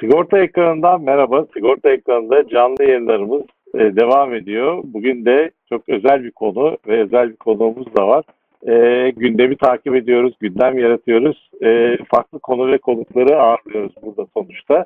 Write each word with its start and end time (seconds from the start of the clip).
Sigorta 0.00 0.38
ekranından 0.38 1.02
merhaba. 1.02 1.46
Sigorta 1.54 1.90
ekranında 1.90 2.48
canlı 2.48 2.84
yayınlarımız 2.84 3.42
e, 3.74 3.78
devam 3.78 4.34
ediyor. 4.34 4.80
Bugün 4.84 5.24
de 5.24 5.50
çok 5.68 5.88
özel 5.88 6.24
bir 6.24 6.30
konu 6.30 6.78
ve 6.88 7.02
özel 7.02 7.30
bir 7.30 7.36
konuğumuz 7.36 7.96
da 7.96 8.08
var. 8.08 8.24
E, 8.68 9.10
gündemi 9.10 9.56
takip 9.56 9.94
ediyoruz, 9.94 10.34
gündem 10.40 10.78
yaratıyoruz. 10.78 11.50
E, 11.62 11.98
farklı 12.10 12.38
konu 12.38 12.72
ve 12.72 12.78
konukları 12.78 13.42
ağırlıyoruz 13.42 13.92
burada 14.02 14.26
sonuçta. 14.34 14.84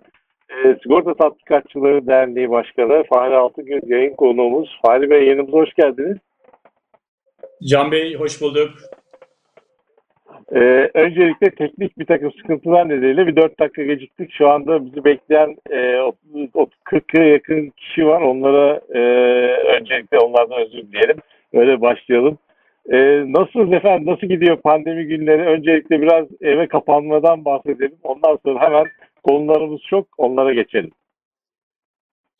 E, 0.50 0.76
Sigorta 0.82 1.14
Tatbikatçıları 1.14 2.06
Derneği 2.06 2.50
Başkanı 2.50 3.04
Fahri 3.12 3.36
Altıngöz 3.36 3.90
yayın 3.90 4.14
konuğumuz. 4.14 4.78
Fahri 4.82 5.10
Bey 5.10 5.26
yanımıza 5.26 5.56
hoş 5.56 5.74
geldiniz. 5.74 6.18
Can 7.62 7.92
Bey 7.92 8.14
hoş 8.14 8.40
bulduk. 8.42 8.70
Ee, 10.52 10.90
öncelikle 10.94 11.50
teknik 11.50 11.98
bir 11.98 12.06
takım 12.06 12.32
sıkıntılar 12.32 12.88
nedeniyle 12.88 13.26
bir 13.26 13.36
4 13.36 13.60
dakika 13.60 13.82
geciktik. 13.82 14.32
Şu 14.32 14.48
anda 14.50 14.86
bizi 14.86 15.04
bekleyen 15.04 15.56
e, 15.70 15.76
40'a 16.84 17.24
yakın 17.24 17.70
kişi 17.76 18.06
var. 18.06 18.20
Onlara 18.20 18.80
e, 18.94 19.00
öncelikle 19.78 20.18
onlardan 20.18 20.60
özür 20.60 20.82
dileyelim. 20.82 21.16
Öyle 21.52 21.80
başlayalım. 21.80 22.38
E, 22.92 22.96
nasılsınız 23.32 23.72
efendim? 23.72 24.12
Nasıl 24.12 24.26
gidiyor 24.26 24.56
pandemi 24.56 25.04
günleri? 25.06 25.42
Öncelikle 25.42 26.02
biraz 26.02 26.26
eve 26.40 26.66
kapanmadan 26.66 27.44
bahsedelim. 27.44 27.96
Ondan 28.02 28.38
sonra 28.44 28.60
hemen 28.60 28.84
konularımız 29.22 29.80
çok. 29.90 30.06
Onlara 30.18 30.52
geçelim. 30.52 30.90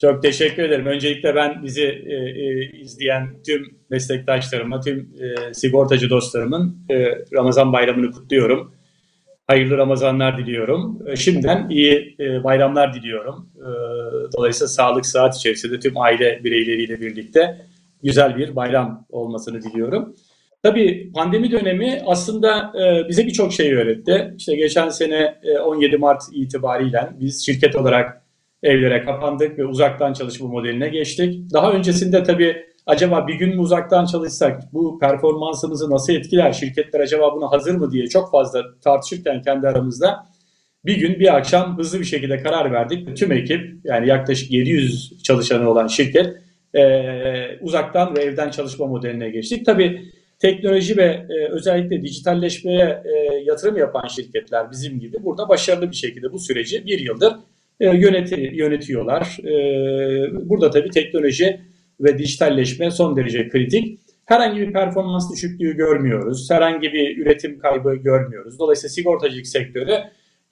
Çok 0.05 0.23
teşekkür 0.23 0.63
ederim. 0.63 0.87
Öncelikle 0.87 1.35
ben 1.35 1.63
bizi 1.63 1.83
e, 1.83 2.15
e, 2.15 2.71
izleyen 2.81 3.29
tüm 3.47 3.79
meslektaşlarıma, 3.91 4.81
tüm 4.81 4.99
e, 4.99 5.55
sigortacı 5.55 6.11
dostlarımın 6.11 6.79
e, 6.91 7.07
Ramazan 7.33 7.73
bayramını 7.73 8.11
kutluyorum. 8.13 8.75
Hayırlı 9.47 9.79
Ramazanlar 9.79 10.39
diliyorum. 10.39 10.99
E, 11.07 11.17
şimdiden 11.17 11.69
iyi 11.69 12.17
e, 12.21 12.45
bayramlar 12.45 12.95
diliyorum. 12.95 13.51
E, 13.57 13.69
dolayısıyla 14.37 14.69
sağlık 14.69 15.07
saat 15.07 15.37
içerisinde 15.37 15.81
tüm 15.81 15.99
aile 15.99 16.41
bireyleriyle 16.45 17.01
birlikte 17.01 17.61
güzel 18.03 18.37
bir 18.37 18.57
bayram 18.57 19.07
olmasını 19.11 19.63
diliyorum. 19.63 20.15
Tabii 20.63 21.13
pandemi 21.15 21.51
dönemi 21.51 22.03
aslında 22.07 22.73
e, 22.81 23.09
bize 23.09 23.27
birçok 23.27 23.53
şey 23.53 23.75
öğretti. 23.75 24.35
İşte 24.39 24.57
geçen 24.57 24.89
sene 24.89 25.35
e, 25.43 25.59
17 25.59 25.97
Mart 25.97 26.23
itibariyle 26.33 27.11
biz 27.21 27.47
şirket 27.47 27.77
olarak 27.77 28.24
evlere 28.65 29.05
kapandık 29.05 29.59
ve 29.59 29.67
uzaktan 29.67 30.13
çalışma 30.13 30.49
modeline 30.49 30.89
geçtik. 30.89 31.53
Daha 31.53 31.73
öncesinde 31.73 32.23
tabii 32.23 32.57
acaba 32.87 33.27
bir 33.27 33.35
gün 33.35 33.55
mü 33.55 33.61
uzaktan 33.61 34.07
çalışsak 34.07 34.73
bu 34.73 34.99
performansımızı 34.99 35.91
nasıl 35.91 36.13
etkiler, 36.13 36.53
şirketler 36.53 37.01
acaba 37.01 37.35
buna 37.37 37.53
hazır 37.53 37.75
mı 37.75 37.93
diye 37.93 38.07
çok 38.07 38.31
fazla 38.31 38.63
tartışırken 38.85 39.43
kendi 39.43 39.69
aramızda 39.69 40.27
bir 40.85 40.97
gün 40.97 41.21
bir 41.21 41.37
akşam 41.37 41.79
hızlı 41.79 42.01
bir 42.01 42.05
şekilde 42.05 42.43
karar 42.43 42.73
verdik. 42.73 43.17
Tüm 43.17 43.33
ekip 43.33 43.71
yani 43.85 44.09
yaklaşık 44.09 44.51
700 44.51 45.23
çalışanı 45.23 45.71
olan 45.71 45.87
şirket 45.87 46.37
e, 46.75 47.59
uzaktan 47.61 48.17
ve 48.17 48.21
evden 48.21 48.51
çalışma 48.51 48.87
modeline 48.87 49.31
geçtik. 49.31 49.67
Tabii 49.67 50.03
teknoloji 50.39 50.97
ve 50.97 51.27
e, 51.31 51.49
özellikle 51.51 52.03
dijitalleşmeye 52.03 53.03
e, 53.05 53.35
yatırım 53.45 53.77
yapan 53.77 54.09
şirketler 54.09 54.71
bizim 54.71 55.01
gibi 55.01 55.17
burada 55.25 55.49
başarılı 55.49 55.91
bir 55.91 55.97
şekilde 55.97 56.33
bu 56.33 56.39
süreci 56.39 56.87
bir 56.87 56.99
yıldır 56.99 57.33
e, 57.81 57.97
yöneti, 57.97 58.51
yönetiyorlar. 58.55 59.39
E, 59.45 60.49
burada 60.49 60.71
tabii 60.71 60.91
teknoloji 60.91 61.61
ve 62.01 62.19
dijitalleşme 62.19 62.91
son 62.91 63.17
derece 63.17 63.49
kritik. 63.49 64.01
Herhangi 64.25 64.61
bir 64.61 64.73
performans 64.73 65.33
düşüklüğü 65.33 65.77
görmüyoruz. 65.77 66.51
Herhangi 66.51 66.93
bir 66.93 67.19
üretim 67.19 67.59
kaybı 67.59 67.95
görmüyoruz. 67.95 68.59
Dolayısıyla 68.59 68.93
sigortacılık 68.93 69.47
sektörü 69.47 69.99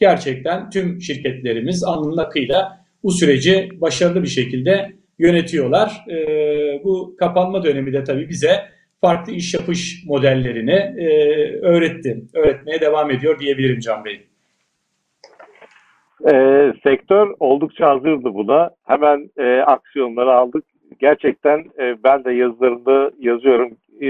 gerçekten 0.01 0.70
tüm 0.70 1.01
şirketlerimiz 1.01 1.84
alnının 1.84 2.17
akıyla 2.17 2.84
bu 3.03 3.12
süreci 3.12 3.69
başarılı 3.81 4.23
bir 4.23 4.29
şekilde 4.29 4.92
yönetiyorlar. 5.19 6.05
E, 6.11 6.17
bu 6.84 7.17
kapanma 7.19 7.64
dönemi 7.64 7.92
de 7.92 8.05
tabii 8.05 8.29
bize 8.29 8.57
farklı 9.01 9.33
iş 9.33 9.55
yapış 9.55 10.05
modellerini 10.07 11.02
e, 11.02 11.08
öğretti. 11.63 12.25
Öğretmeye 12.35 12.80
devam 12.80 13.11
ediyor 13.11 13.39
diyebilirim 13.39 13.80
Can 13.80 14.05
Bey. 14.05 14.20
E, 16.30 16.72
sektör 16.83 17.34
oldukça 17.40 17.88
hazırdı 17.88 18.34
buna. 18.34 18.70
Hemen 18.86 19.30
e, 19.38 19.60
aksiyonları 19.60 20.33
aldık. 20.33 20.64
Gerçekten 20.98 21.64
e, 21.78 21.96
ben 22.05 22.24
de 22.24 22.33
yazılarımda 22.33 23.10
yazıyorum. 23.18 23.70
E, 24.00 24.08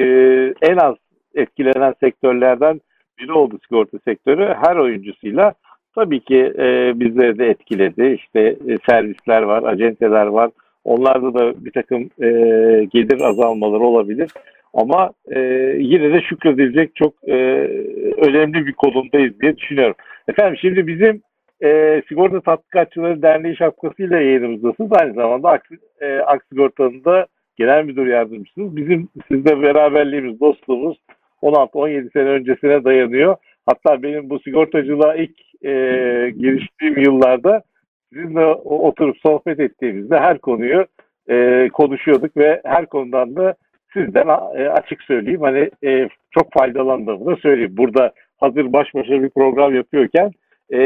en 0.63 0.77
az 0.77 0.95
etkilenen 1.35 1.95
sektörlerden 2.01 2.81
biri 3.19 3.33
oldu 3.33 3.59
sigorta 3.63 3.99
sektörü. 3.99 4.55
Her 4.63 4.77
oyuncusuyla 4.77 5.55
tabii 5.95 6.21
ki 6.21 6.53
e, 6.59 7.01
bizleri 7.01 7.39
de 7.39 7.47
etkiledi. 7.47 8.19
İşte 8.21 8.41
e, 8.41 8.79
servisler 8.89 9.43
var, 9.43 9.63
acenteler 9.63 10.27
var. 10.27 10.51
Onlarda 10.85 11.35
da 11.35 11.65
bir 11.65 11.71
takım 11.71 12.03
e, 12.03 12.29
gelir 12.85 13.21
azalmaları 13.21 13.83
olabilir. 13.83 14.31
Ama 14.75 15.11
e, 15.31 15.41
yine 15.79 16.13
de 16.13 16.23
şükredilecek 16.23 16.97
çok 16.97 17.15
e, 17.29 17.35
önemli 18.17 18.67
bir 18.67 18.73
konumdayız 18.73 19.41
diye 19.41 19.57
düşünüyorum. 19.57 19.95
Efendim 20.29 20.59
şimdi 20.61 20.87
bizim 20.87 21.23
e, 21.63 22.03
Sigorta 22.09 22.41
Tatbikatçıları 22.41 23.23
Derneği 23.23 23.57
şapkasıyla 23.57 24.21
yayınımızdasınız. 24.21 24.91
Aynı 25.01 25.15
zamanda 25.15 25.51
Aksi, 25.51 25.79
e, 26.01 26.17
Aksigorta'nın 26.17 27.05
da 27.05 27.27
genel 27.57 27.85
müdür 27.85 28.07
yardımcısınız. 28.07 28.77
Bizim 28.77 29.09
sizle 29.29 29.63
beraberliğimiz, 29.63 30.41
dostluğumuz 30.41 30.99
16-17 31.43 32.11
sene 32.13 32.29
öncesine 32.29 32.85
dayanıyor. 32.85 33.37
Hatta 33.67 34.03
benim 34.03 34.31
bu 34.31 34.39
sigortacılığa 34.39 35.15
ilk 35.15 35.65
e, 35.65 35.71
giriştiğim 36.39 36.99
yıllarda 36.99 37.63
sizinle 38.13 38.47
oturup 38.65 39.17
sohbet 39.19 39.61
ettiğimizde 39.61 40.19
her 40.19 40.39
konuyu 40.39 40.87
e, 41.31 41.69
konuşuyorduk 41.73 42.37
ve 42.37 42.61
her 42.65 42.87
konudan 42.87 43.37
da 43.37 43.55
sizden 43.93 44.29
e, 44.29 44.69
açık 44.69 45.03
söyleyeyim 45.03 45.41
hani 45.41 45.71
e, 45.85 46.09
çok 46.31 46.53
faydalandığımı 46.53 47.27
da 47.27 47.37
söyleyeyim. 47.37 47.77
Burada 47.77 48.13
hazır 48.37 48.73
baş 48.73 48.95
başa 48.95 49.23
bir 49.23 49.31
program 49.31 49.75
yapıyorken 49.75 50.31
e, 50.73 50.79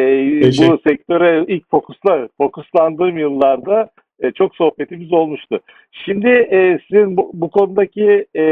bu 0.42 0.78
sektöre 0.88 1.44
ilk 1.48 1.70
fokusla 1.70 2.28
fokuslandığım 2.38 3.18
yıllarda 3.18 3.90
e, 4.20 4.30
çok 4.30 4.56
sohbetimiz 4.56 5.12
olmuştu. 5.12 5.60
Şimdi 5.92 6.28
e, 6.28 6.78
sizin 6.88 7.16
bu, 7.16 7.30
bu 7.34 7.50
konudaki 7.50 8.26
e, 8.34 8.42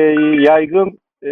yaygın 0.41 0.99
e, 1.25 1.31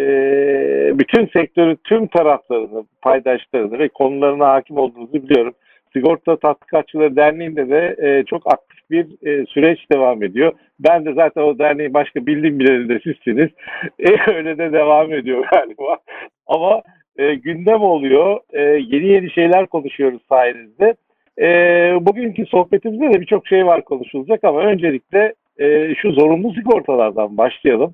bütün 0.99 1.27
sektörün 1.27 1.79
tüm 1.83 2.07
taraflarını, 2.07 2.83
paydaşlarını 3.01 3.79
ve 3.79 3.87
konularına 3.87 4.47
hakim 4.47 4.77
olduğunuzu 4.77 5.13
biliyorum. 5.13 5.53
Sigorta 5.93 6.37
Tatbikatçıları 6.37 7.15
Derneği'nde 7.15 7.69
de 7.69 7.95
e, 8.01 8.23
çok 8.23 8.53
aktif 8.53 8.89
bir 8.91 9.27
e, 9.27 9.45
süreç 9.45 9.91
devam 9.91 10.23
ediyor. 10.23 10.53
Ben 10.79 11.05
de 11.05 11.13
zaten 11.13 11.41
o 11.41 11.59
derneğin 11.59 11.93
başka 11.93 12.25
bildiğim 12.25 12.59
bileni 12.59 12.89
de 12.89 12.99
sizsiniz. 13.03 13.49
E, 13.99 14.31
öyle 14.31 14.57
de 14.57 14.73
devam 14.73 15.13
ediyor 15.13 15.45
galiba. 15.51 15.97
Ama 16.47 16.81
e, 17.17 17.35
gündem 17.35 17.81
oluyor. 17.81 18.39
E, 18.53 18.61
yeni 18.61 19.07
yeni 19.07 19.31
şeyler 19.31 19.65
konuşuyoruz 19.65 20.21
sayenizde. 20.29 20.95
E, 21.41 21.47
bugünkü 22.01 22.45
sohbetimizde 22.45 23.13
de 23.13 23.21
birçok 23.21 23.47
şey 23.47 23.65
var 23.65 23.85
konuşulacak 23.85 24.43
ama 24.43 24.61
öncelikle 24.61 25.33
e, 25.59 25.95
şu 25.95 26.11
zorunlu 26.11 26.53
sigortalardan 26.53 27.37
başlayalım. 27.37 27.93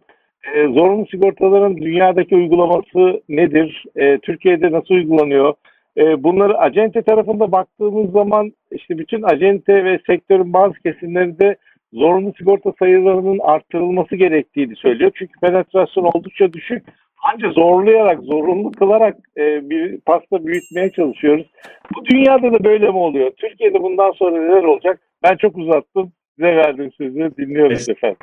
E, 0.56 0.68
zorunlu 0.68 1.08
sigortaların 1.08 1.78
dünyadaki 1.78 2.36
uygulaması 2.36 3.22
nedir? 3.30 3.86
E, 3.96 4.18
Türkiye'de 4.18 4.72
nasıl 4.72 4.96
uygulanıyor? 4.96 5.54
E, 5.98 6.24
bunları 6.24 6.58
acente 6.58 7.02
tarafında 7.02 7.52
baktığımız 7.52 8.12
zaman 8.12 8.52
işte 8.72 8.98
bütün 8.98 9.24
acente 9.24 9.86
ve 9.86 10.00
sektörün 10.08 10.54
bazı 10.54 10.74
kesimlerinde 10.80 11.56
zorunlu 11.94 12.34
sigorta 12.38 12.74
sayılarının 12.80 13.40
arttırılması 13.40 14.16
gerektiğini 14.16 14.76
söylüyor. 14.76 15.12
Çünkü 15.16 15.40
penetrasyon 15.40 16.04
oldukça 16.04 16.54
düşük. 16.54 16.84
Ancak 17.24 17.54
zorlayarak, 17.54 18.24
zorunlu 18.24 18.72
kılarak 18.72 19.18
e, 19.38 19.70
bir 19.70 20.02
pasta 20.02 20.46
büyütmeye 20.46 20.92
çalışıyoruz. 20.92 21.48
Bu 21.96 22.06
dünyada 22.06 22.54
da 22.54 22.64
böyle 22.64 22.86
mi 22.86 22.98
oluyor? 22.98 23.32
Türkiye'de 23.38 23.84
bundan 23.84 24.12
sonra 24.12 24.42
neler 24.42 24.64
olacak? 24.64 25.00
Ben 25.24 25.38
çok 25.38 25.58
uzattım. 25.58 26.12
Size 26.36 26.56
verdim 26.56 26.92
sözü. 26.98 27.32
Dinliyoruz 27.38 27.90
efendim. 27.90 28.18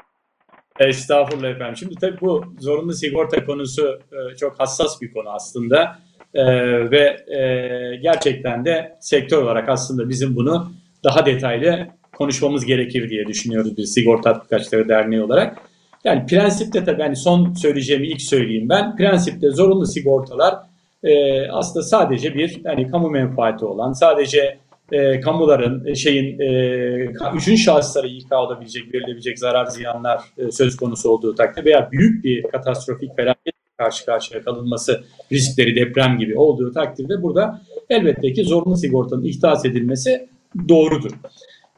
Estağfurullah 0.81 1.51
efendim. 1.51 1.77
Şimdi 1.77 1.95
tabii 1.95 2.21
bu 2.21 2.45
zorunlu 2.59 2.93
sigorta 2.93 3.45
konusu 3.45 4.01
e, 4.13 4.37
çok 4.37 4.61
hassas 4.61 5.03
bir 5.03 5.13
konu 5.13 5.31
aslında. 5.31 5.99
E, 6.35 6.45
ve 6.91 7.17
e, 7.37 7.41
gerçekten 7.97 8.65
de 8.65 8.97
sektör 9.01 9.43
olarak 9.43 9.69
aslında 9.69 10.09
bizim 10.09 10.37
bunu 10.37 10.73
daha 11.05 11.27
detaylı 11.27 11.87
konuşmamız 12.13 12.65
gerekir 12.65 13.11
diye 13.11 13.27
düşünüyoruz 13.27 13.77
biz 13.77 13.95
Sigorta 13.95 14.33
Tatbikatçıları 14.33 14.89
Derneği 14.89 15.23
olarak. 15.23 15.57
Yani 16.07 16.27
prensipte 16.27 16.85
tabii 16.85 17.03
yani 17.03 17.17
son 17.17 17.55
söyleyeceğimi 17.55 18.07
ilk 18.07 18.23
söyleyeyim 18.23 18.69
ben. 18.69 18.97
Prensipte 18.97 19.51
zorunlu 19.51 19.87
sigortalar 19.87 20.55
e, 21.03 21.43
aslında 21.49 21.85
sadece 21.85 22.35
bir 22.35 22.61
yani 22.65 22.91
kamu 22.91 23.11
menfaati 23.11 23.65
olan, 23.65 23.93
sadece 23.93 24.59
e, 24.93 25.21
kamuların 25.21 25.87
e, 25.87 25.95
şeyin 25.95 26.41
e, 26.41 27.37
üçün 27.37 27.57
şahıslara 27.57 28.07
İK 28.07 28.33
olabilecek, 28.33 28.95
verilebilecek 28.95 29.39
zarar 29.39 29.67
ziyanlar 29.67 30.21
e, 30.39 30.51
söz 30.51 30.77
konusu 30.77 31.11
olduğu 31.11 31.35
takdirde 31.35 31.65
veya 31.65 31.89
büyük 31.93 32.25
bir 32.25 32.43
katastrofik 32.43 33.17
felaket 33.17 33.55
karşı 33.79 34.07
karşıya 34.07 34.43
kalınması 34.43 35.05
riskleri 35.33 35.77
deprem 35.77 36.19
gibi 36.19 36.39
olduğu 36.39 36.73
takdirde 36.73 37.23
burada 37.23 37.61
elbette 37.91 38.33
ki 38.33 38.45
zorunlu 38.45 38.77
sigortanın 38.77 39.25
ihtas 39.25 39.65
edilmesi 39.65 40.29
doğrudur. 40.69 41.11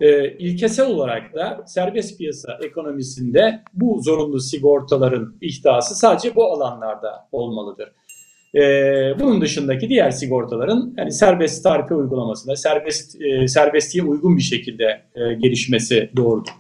E, 0.01 0.37
ilkesel 0.39 0.87
olarak 0.87 1.35
da 1.35 1.65
serbest 1.67 2.19
piyasa 2.19 2.59
ekonomisinde 2.63 3.61
bu 3.75 4.01
zorunlu 4.03 4.41
sigortaların 4.41 5.35
ihtası 5.41 5.95
sadece 5.95 6.35
bu 6.35 6.53
alanlarda 6.53 7.29
olmalıdır. 7.33 7.89
E, 8.55 8.61
bunun 9.21 9.41
dışındaki 9.41 9.89
diğer 9.89 10.11
sigortaların 10.11 10.95
yani 10.99 11.13
serbest 11.13 11.63
tarife 11.63 11.95
uygulamasında 11.95 12.57
serbest 12.57 13.23
e, 13.23 13.49
serbestliğe 13.49 14.05
uygun 14.05 14.37
bir 14.37 14.43
şekilde 14.43 14.85
e, 15.15 15.35
gelişmesi 15.35 16.11
doğrudur. 16.17 16.51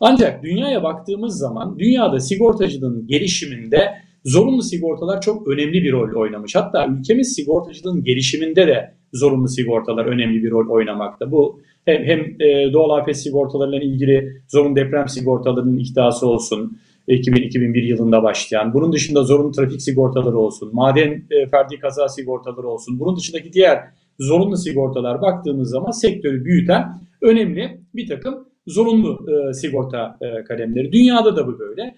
Ancak 0.00 0.42
dünyaya 0.42 0.82
baktığımız 0.82 1.38
zaman 1.38 1.78
dünyada 1.78 2.20
sigortacılığın 2.20 3.06
gelişiminde 3.06 3.90
zorunlu 4.24 4.62
sigortalar 4.62 5.20
çok 5.20 5.48
önemli 5.48 5.82
bir 5.82 5.92
rol 5.92 6.20
oynamış. 6.20 6.54
Hatta 6.54 6.86
ülkemiz 6.86 7.32
sigortacılığın 7.32 8.04
gelişiminde 8.04 8.66
de 8.66 8.94
zorunlu 9.12 9.48
sigortalar 9.48 10.06
önemli 10.06 10.42
bir 10.42 10.50
rol 10.50 10.68
oynamakta. 10.68 11.30
Bu 11.30 11.60
hem, 11.84 12.04
hem 12.04 12.20
e, 12.20 12.72
doğal 12.72 12.98
afet 12.98 13.16
sigortalarıyla 13.16 13.82
ilgili 13.82 14.42
zorunlu 14.48 14.76
deprem 14.76 15.08
sigortalarının 15.08 15.78
ihtiyası 15.78 16.26
olsun, 16.26 16.78
2000-2001 17.08 17.84
yılında 17.84 18.22
başlayan, 18.22 18.74
bunun 18.74 18.92
dışında 18.92 19.22
zorunlu 19.22 19.52
trafik 19.52 19.82
sigortaları 19.82 20.38
olsun, 20.38 20.70
maden 20.72 21.22
e, 21.30 21.46
ferdi 21.46 21.78
kaza 21.78 22.08
sigortaları 22.08 22.68
olsun, 22.68 23.00
bunun 23.00 23.16
dışındaki 23.16 23.52
diğer 23.52 23.80
zorunlu 24.18 24.56
sigortalar 24.56 25.22
baktığımız 25.22 25.70
zaman 25.70 25.90
sektörü 25.90 26.44
büyüten 26.44 27.00
önemli 27.22 27.80
bir 27.94 28.08
takım 28.08 28.46
zorunlu 28.66 29.26
e, 29.30 29.52
sigorta 29.52 30.18
e, 30.20 30.44
kalemleri. 30.44 30.92
Dünyada 30.92 31.36
da 31.36 31.46
bu 31.46 31.58
böyle. 31.58 31.94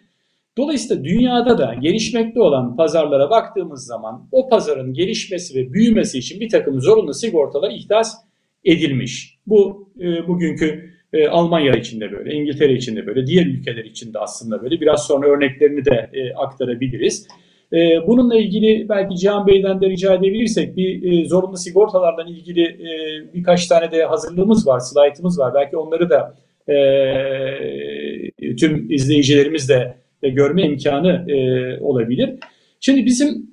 Dolayısıyla 0.58 1.04
dünyada 1.04 1.58
da 1.58 1.74
gelişmekte 1.80 2.40
olan 2.40 2.76
pazarlara 2.76 3.30
baktığımız 3.30 3.86
zaman 3.86 4.28
o 4.32 4.48
pazarın 4.48 4.94
gelişmesi 4.94 5.58
ve 5.58 5.72
büyümesi 5.72 6.18
için 6.18 6.40
bir 6.40 6.48
takım 6.48 6.80
zorunlu 6.80 7.14
sigortalar 7.14 7.70
ihdas 7.70 8.14
edilmiş. 8.64 9.38
Bu 9.46 9.88
e, 10.00 10.28
bugünkü 10.28 10.90
e, 11.12 11.28
Almanya 11.28 11.72
için 11.72 12.00
de 12.00 12.12
böyle, 12.12 12.34
İngiltere 12.34 12.72
için 12.72 12.96
de 12.96 13.06
böyle, 13.06 13.26
diğer 13.26 13.46
ülkeler 13.46 13.84
için 13.84 14.14
de 14.14 14.18
aslında 14.18 14.62
böyle. 14.62 14.80
Biraz 14.80 15.06
sonra 15.06 15.28
örneklerini 15.28 15.84
de 15.84 16.10
e, 16.12 16.34
aktarabiliriz. 16.34 17.28
E, 17.72 18.06
bununla 18.06 18.38
ilgili 18.38 18.88
belki 18.88 19.16
Cihan 19.16 19.46
Bey'den 19.46 19.80
de 19.80 19.88
rica 19.90 20.14
edebilirsek 20.14 20.76
bir 20.76 21.12
e, 21.12 21.28
zorunlu 21.28 21.56
sigortalardan 21.56 22.28
ilgili 22.28 22.62
e, 22.62 22.88
birkaç 23.34 23.66
tane 23.66 23.92
de 23.92 24.04
hazırlığımız 24.04 24.66
var, 24.66 24.78
slaytımız 24.78 25.38
var. 25.38 25.54
Belki 25.54 25.76
onları 25.76 26.10
da 26.10 26.34
e, 26.72 28.56
tüm 28.56 28.90
izleyicilerimiz 28.90 29.68
de 29.68 29.94
e, 30.22 30.28
görme 30.28 30.62
imkanı 30.62 31.32
e, 31.32 31.80
olabilir. 31.80 32.34
Şimdi 32.80 33.06
bizim 33.06 33.50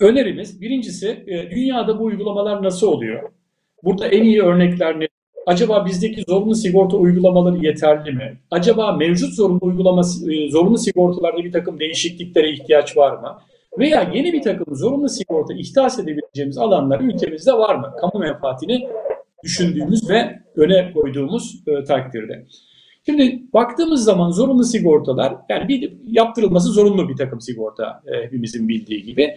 önerimiz 0.00 0.60
birincisi 0.60 1.24
e, 1.26 1.50
dünyada 1.50 1.98
bu 1.98 2.04
uygulamalar 2.04 2.62
nasıl 2.62 2.86
oluyor? 2.86 3.30
Burada 3.82 4.06
en 4.06 4.22
iyi 4.22 4.42
örnekler 4.42 5.00
ne? 5.00 5.08
Acaba 5.46 5.86
bizdeki 5.86 6.22
zorunlu 6.28 6.54
sigorta 6.54 6.96
uygulamaları 6.96 7.64
yeterli 7.64 8.12
mi? 8.12 8.38
Acaba 8.50 8.92
mevcut 8.92 9.34
zorunlu 9.34 9.60
uygulaması, 9.62 10.32
e, 10.32 10.50
zorunlu 10.50 10.78
sigortalarda 10.78 11.44
bir 11.44 11.52
takım 11.52 11.80
değişikliklere 11.80 12.50
ihtiyaç 12.50 12.96
var 12.96 13.18
mı? 13.18 13.38
Veya 13.78 14.10
yeni 14.14 14.32
bir 14.32 14.42
takım 14.42 14.76
zorunlu 14.76 15.08
sigorta 15.08 15.54
ihtas 15.54 15.98
edebileceğimiz 15.98 16.58
alanlar 16.58 17.00
ülkemizde 17.00 17.52
var 17.52 17.74
mı? 17.74 17.94
Kamu 18.00 18.24
menfaatini 18.24 18.88
düşündüğümüz 19.44 20.10
ve 20.10 20.40
öne 20.56 20.92
koyduğumuz 20.92 21.62
e, 21.66 21.84
takdirde. 21.84 22.46
Şimdi 23.06 23.42
baktığımız 23.52 24.04
zaman 24.04 24.30
zorunlu 24.30 24.64
sigortalar 24.64 25.34
yani 25.48 25.68
bir 25.68 25.92
yaptırılması 26.06 26.68
zorunlu 26.68 27.08
bir 27.08 27.16
takım 27.16 27.40
sigorta 27.40 28.02
e, 28.06 28.24
hepimizin 28.24 28.68
bildiği 28.68 29.02
gibi. 29.02 29.36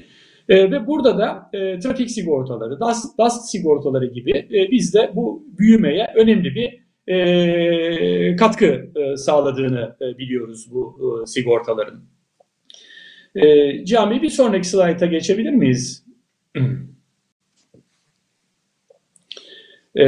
E, 0.49 0.71
ve 0.71 0.87
burada 0.87 1.17
da 1.17 1.49
e, 1.53 1.79
trafik 1.79 2.11
sigortaları, 2.11 2.79
DAS, 2.79 3.17
DAS 3.17 3.51
sigortaları 3.51 4.05
gibi 4.05 4.31
e, 4.31 4.71
bizde 4.71 5.11
bu 5.15 5.47
büyümeye 5.59 6.13
önemli 6.15 6.55
bir 6.55 6.85
e, 7.13 8.35
katkı 8.35 8.91
e, 8.95 9.17
sağladığını 9.17 9.95
e, 10.01 10.17
biliyoruz 10.17 10.67
bu 10.71 10.99
e, 11.23 11.25
sigortaların. 11.25 12.01
E, 13.35 13.85
Cami 13.85 14.21
bir 14.21 14.29
sonraki 14.29 14.67
slayta 14.67 15.05
geçebilir 15.05 15.51
miyiz? 15.51 16.05
e, 19.97 20.05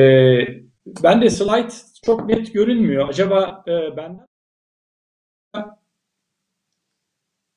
ben 1.03 1.21
de 1.21 1.29
slide 1.29 1.73
çok 2.07 2.25
net 2.25 2.53
görünmüyor. 2.53 3.09
Acaba 3.09 3.63
e, 3.67 3.97
benden 3.97 4.27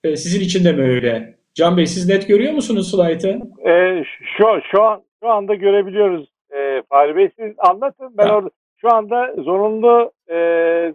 e, 0.05 0.17
sizin 0.17 0.41
için 0.41 0.65
de 0.65 0.73
mi 0.73 0.83
öyle? 0.83 1.39
Can 1.55 1.77
Bey 1.77 1.87
siz 1.87 2.09
net 2.09 2.29
görüyor 2.29 2.53
musunuz 2.53 2.91
slaytı? 2.91 3.41
E, 3.67 4.05
şu, 4.37 4.45
şu, 4.71 4.83
an, 4.83 5.03
şu 5.23 5.29
anda 5.29 5.55
görebiliyoruz 5.55 6.29
e, 6.51 6.83
Fahri 6.89 7.17
Bey. 7.17 7.31
Siz 7.39 7.55
anlatın. 7.59 8.19
Ben 8.19 8.29
orada 8.29 8.51
şu 8.77 8.95
anda 8.95 9.35
zorunlu 9.39 10.13
e, 10.29 10.37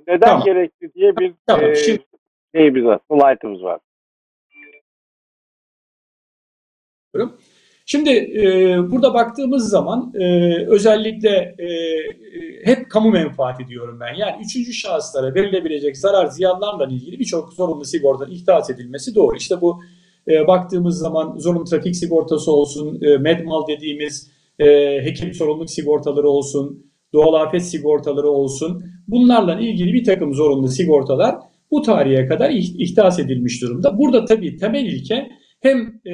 neden 0.07 0.19
tamam. 0.19 0.43
gerekli 0.45 0.93
diye 0.93 1.17
bir 1.17 1.33
tamam. 1.47 1.65
e, 1.65 1.75
Şimdi... 1.75 2.03
şeyimiz 2.55 2.85
var, 2.85 2.99
slaytımız 3.11 3.63
var. 3.63 3.79
Şimdi 7.85 8.09
e, 8.09 8.77
burada 8.91 9.13
baktığımız 9.13 9.69
zaman 9.69 10.13
e, 10.15 10.55
özellikle 10.67 11.29
e, 11.59 11.67
hep 12.63 12.89
kamu 12.89 13.09
menfaati 13.09 13.67
diyorum 13.67 13.99
ben. 13.99 14.13
Yani 14.13 14.35
üçüncü 14.45 14.73
şahıslara 14.73 15.35
verilebilecek 15.35 15.97
zarar 15.97 16.25
ziyanlarla 16.25 16.85
ilgili 16.85 17.19
birçok 17.19 17.53
zorunlu 17.53 17.85
sigortanın 17.85 18.31
ihtas 18.31 18.69
edilmesi 18.69 19.15
doğru. 19.15 19.37
İşte 19.37 19.61
bu 19.61 19.81
e, 20.27 20.47
baktığımız 20.47 20.97
zaman 20.97 21.37
zorunlu 21.37 21.65
trafik 21.65 21.95
sigortası 21.95 22.51
olsun, 22.51 23.01
e, 23.01 23.17
medmal 23.17 23.67
dediğimiz 23.67 24.31
e, 24.59 24.65
hekim 25.03 25.33
sorumluluk 25.33 25.69
sigortaları 25.69 26.29
olsun, 26.29 26.85
doğal 27.13 27.33
afet 27.33 27.65
sigortaları 27.65 28.29
olsun. 28.29 28.83
Bunlarla 29.07 29.59
ilgili 29.59 29.93
bir 29.93 30.03
takım 30.03 30.33
zorunlu 30.33 30.67
sigortalar 30.67 31.35
bu 31.71 31.81
tarihe 31.81 32.27
kadar 32.27 32.49
ihtas 32.53 33.19
edilmiş 33.19 33.61
durumda. 33.61 33.97
Burada 33.97 34.25
tabii 34.25 34.57
temel 34.57 34.85
ilke 34.85 35.29
hem 35.59 36.01
e, 36.05 36.13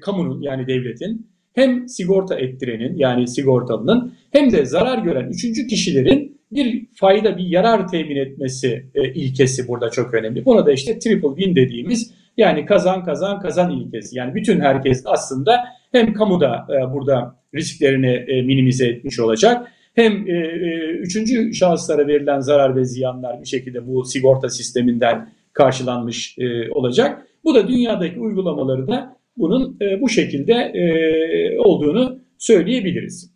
kamunun 0.00 0.42
yani 0.42 0.66
devletin 0.66 1.26
hem 1.52 1.88
sigorta 1.88 2.34
ettirenin 2.34 2.96
yani 2.96 3.28
sigortalının 3.28 4.14
hem 4.30 4.52
de 4.52 4.64
zarar 4.64 4.98
gören 4.98 5.28
üçüncü 5.28 5.66
kişilerin 5.66 6.42
bir 6.52 6.86
fayda, 6.94 7.36
bir 7.36 7.46
yarar 7.46 7.88
temin 7.88 8.16
etmesi 8.16 8.86
e, 8.94 9.12
ilkesi 9.12 9.68
burada 9.68 9.90
çok 9.90 10.14
önemli. 10.14 10.44
Buna 10.44 10.66
da 10.66 10.72
işte 10.72 10.98
triple 10.98 11.28
win 11.28 11.56
dediğimiz 11.56 12.14
yani 12.36 12.66
kazan 12.66 13.04
kazan 13.04 13.40
kazan 13.40 13.70
ilkesi. 13.70 14.18
Yani 14.18 14.34
bütün 14.34 14.60
herkes 14.60 15.02
aslında 15.06 15.64
hem 15.92 16.14
kamuda 16.14 16.66
e, 16.70 16.92
burada 16.94 17.36
risklerini 17.54 18.24
e, 18.28 18.42
minimize 18.42 18.86
etmiş 18.86 19.20
olacak 19.20 19.68
hem 19.94 20.28
e, 20.28 20.32
e, 20.32 20.90
üçüncü 20.90 21.54
şahıslara 21.54 22.06
verilen 22.06 22.40
zarar 22.40 22.76
ve 22.76 22.84
ziyanlar 22.84 23.40
bir 23.40 23.46
şekilde 23.46 23.86
bu 23.86 24.04
sigorta 24.04 24.48
sisteminden 24.48 25.32
karşılanmış 25.52 26.38
e, 26.38 26.70
olacak. 26.70 27.26
Bu 27.44 27.54
da 27.54 27.68
dünyadaki 27.68 28.20
uygulamaları 28.20 28.88
da 28.88 29.16
bunun 29.36 29.76
e, 29.82 30.00
bu 30.00 30.08
şekilde 30.08 30.52
e, 30.54 31.58
olduğunu 31.58 32.20
söyleyebiliriz. 32.38 33.32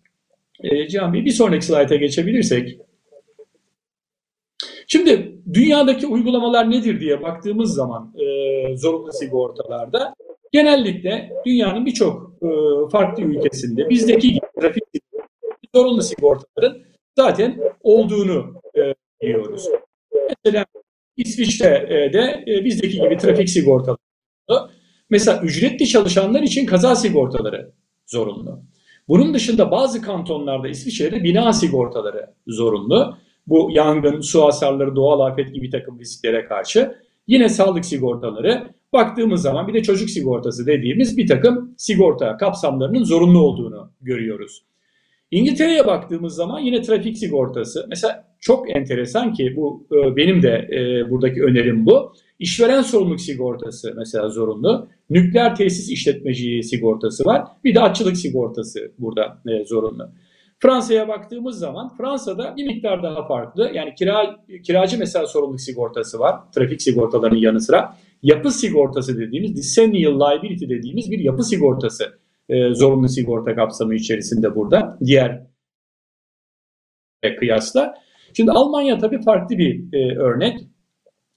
E, 0.62 0.88
Cihan 0.88 1.12
Bey 1.12 1.24
bir 1.24 1.30
sonraki 1.30 1.66
slayta 1.66 1.96
geçebilirsek. 1.96 2.78
Şimdi 4.86 5.38
dünyadaki 5.52 6.06
uygulamalar 6.06 6.70
nedir 6.70 7.00
diye 7.00 7.22
baktığımız 7.22 7.74
zaman 7.74 8.14
e, 8.18 8.76
zorunlu 8.76 9.12
sigortalarda 9.12 10.14
genellikle 10.52 11.32
dünyanın 11.46 11.86
birçok 11.86 12.32
e, 12.42 12.48
farklı 12.92 13.22
ülkesinde 13.22 13.88
bizdeki 13.88 14.28
gibi 14.28 14.46
trafik 14.60 14.84
zorunlu 15.74 16.02
sigortaların 16.02 16.82
zaten 17.16 17.60
olduğunu 17.82 18.60
e, 18.76 18.94
biliyoruz. 19.22 19.68
Mesela 20.28 20.64
İsviçre'de 21.16 22.44
e, 22.46 22.64
bizdeki 22.64 23.00
gibi 23.00 23.16
trafik 23.16 23.50
sigortaları. 23.50 23.98
Mesela 25.10 25.40
ücretli 25.42 25.86
çalışanlar 25.88 26.42
için 26.42 26.66
kaza 26.66 26.96
sigortaları 26.96 27.72
zorunlu. 28.06 28.60
Bunun 29.08 29.34
dışında 29.34 29.70
bazı 29.70 30.02
kantonlarda 30.02 30.68
İsviçre'de 30.68 31.24
bina 31.24 31.52
sigortaları 31.52 32.26
zorunlu. 32.46 33.16
Bu 33.46 33.68
yangın, 33.72 34.20
su 34.20 34.44
hasarları, 34.44 34.96
doğal 34.96 35.20
afet 35.20 35.54
gibi 35.54 35.70
takım 35.70 35.98
risklere 35.98 36.44
karşı. 36.44 36.94
Yine 37.26 37.48
sağlık 37.48 37.84
sigortaları 37.84 38.74
baktığımız 38.92 39.42
zaman 39.42 39.68
bir 39.68 39.74
de 39.74 39.82
çocuk 39.82 40.10
sigortası 40.10 40.66
dediğimiz 40.66 41.16
bir 41.16 41.26
takım 41.26 41.74
sigorta 41.76 42.36
kapsamlarının 42.36 43.04
zorunlu 43.04 43.38
olduğunu 43.38 43.90
görüyoruz. 44.00 44.62
İngiltere'ye 45.30 45.86
baktığımız 45.86 46.34
zaman 46.34 46.60
yine 46.60 46.82
trafik 46.82 47.18
sigortası. 47.18 47.86
Mesela 47.88 48.24
çok 48.40 48.76
enteresan 48.76 49.32
ki 49.32 49.54
bu 49.56 49.86
e, 49.92 50.16
benim 50.16 50.42
de 50.42 50.68
e, 50.72 51.10
buradaki 51.10 51.42
önerim 51.42 51.86
bu. 51.86 52.12
İşveren 52.38 52.82
sorumluluk 52.82 53.20
sigortası 53.20 53.94
mesela 53.96 54.28
zorunlu. 54.28 54.88
Nükleer 55.10 55.56
tesis 55.56 55.90
işletmeciliği 55.90 56.62
sigortası 56.62 57.24
var. 57.24 57.44
Bir 57.64 57.74
de 57.74 57.80
açılık 57.80 58.16
sigortası 58.16 58.92
burada 58.98 59.42
e, 59.48 59.64
zorunlu. 59.64 60.10
Fransa'ya 60.58 61.08
baktığımız 61.08 61.58
zaman 61.58 61.96
Fransa'da 61.96 62.56
bir 62.56 62.66
miktar 62.66 63.02
daha 63.02 63.26
farklı. 63.26 63.70
Yani 63.74 63.94
kira, 63.94 64.44
kiracı 64.62 64.98
mesela 64.98 65.26
sorumluluk 65.26 65.60
sigortası 65.60 66.18
var. 66.18 66.52
Trafik 66.52 66.82
sigortalarının 66.82 67.38
yanı 67.38 67.60
sıra. 67.60 67.96
Yapı 68.22 68.50
sigortası 68.50 69.18
dediğimiz, 69.18 69.56
decennial 69.56 70.20
liability 70.20 70.68
dediğimiz 70.68 71.10
bir 71.10 71.18
yapı 71.18 71.42
sigortası 71.42 72.18
e, 72.48 72.74
zorunlu 72.74 73.08
sigorta 73.08 73.54
kapsamı 73.54 73.94
içerisinde 73.94 74.56
burada. 74.56 74.98
Diğer 75.04 75.46
kıyasla. 77.38 77.94
Şimdi 78.36 78.50
Almanya 78.50 78.98
tabii 78.98 79.22
farklı 79.22 79.58
bir 79.58 79.92
e, 79.92 80.18
örnek. 80.18 80.60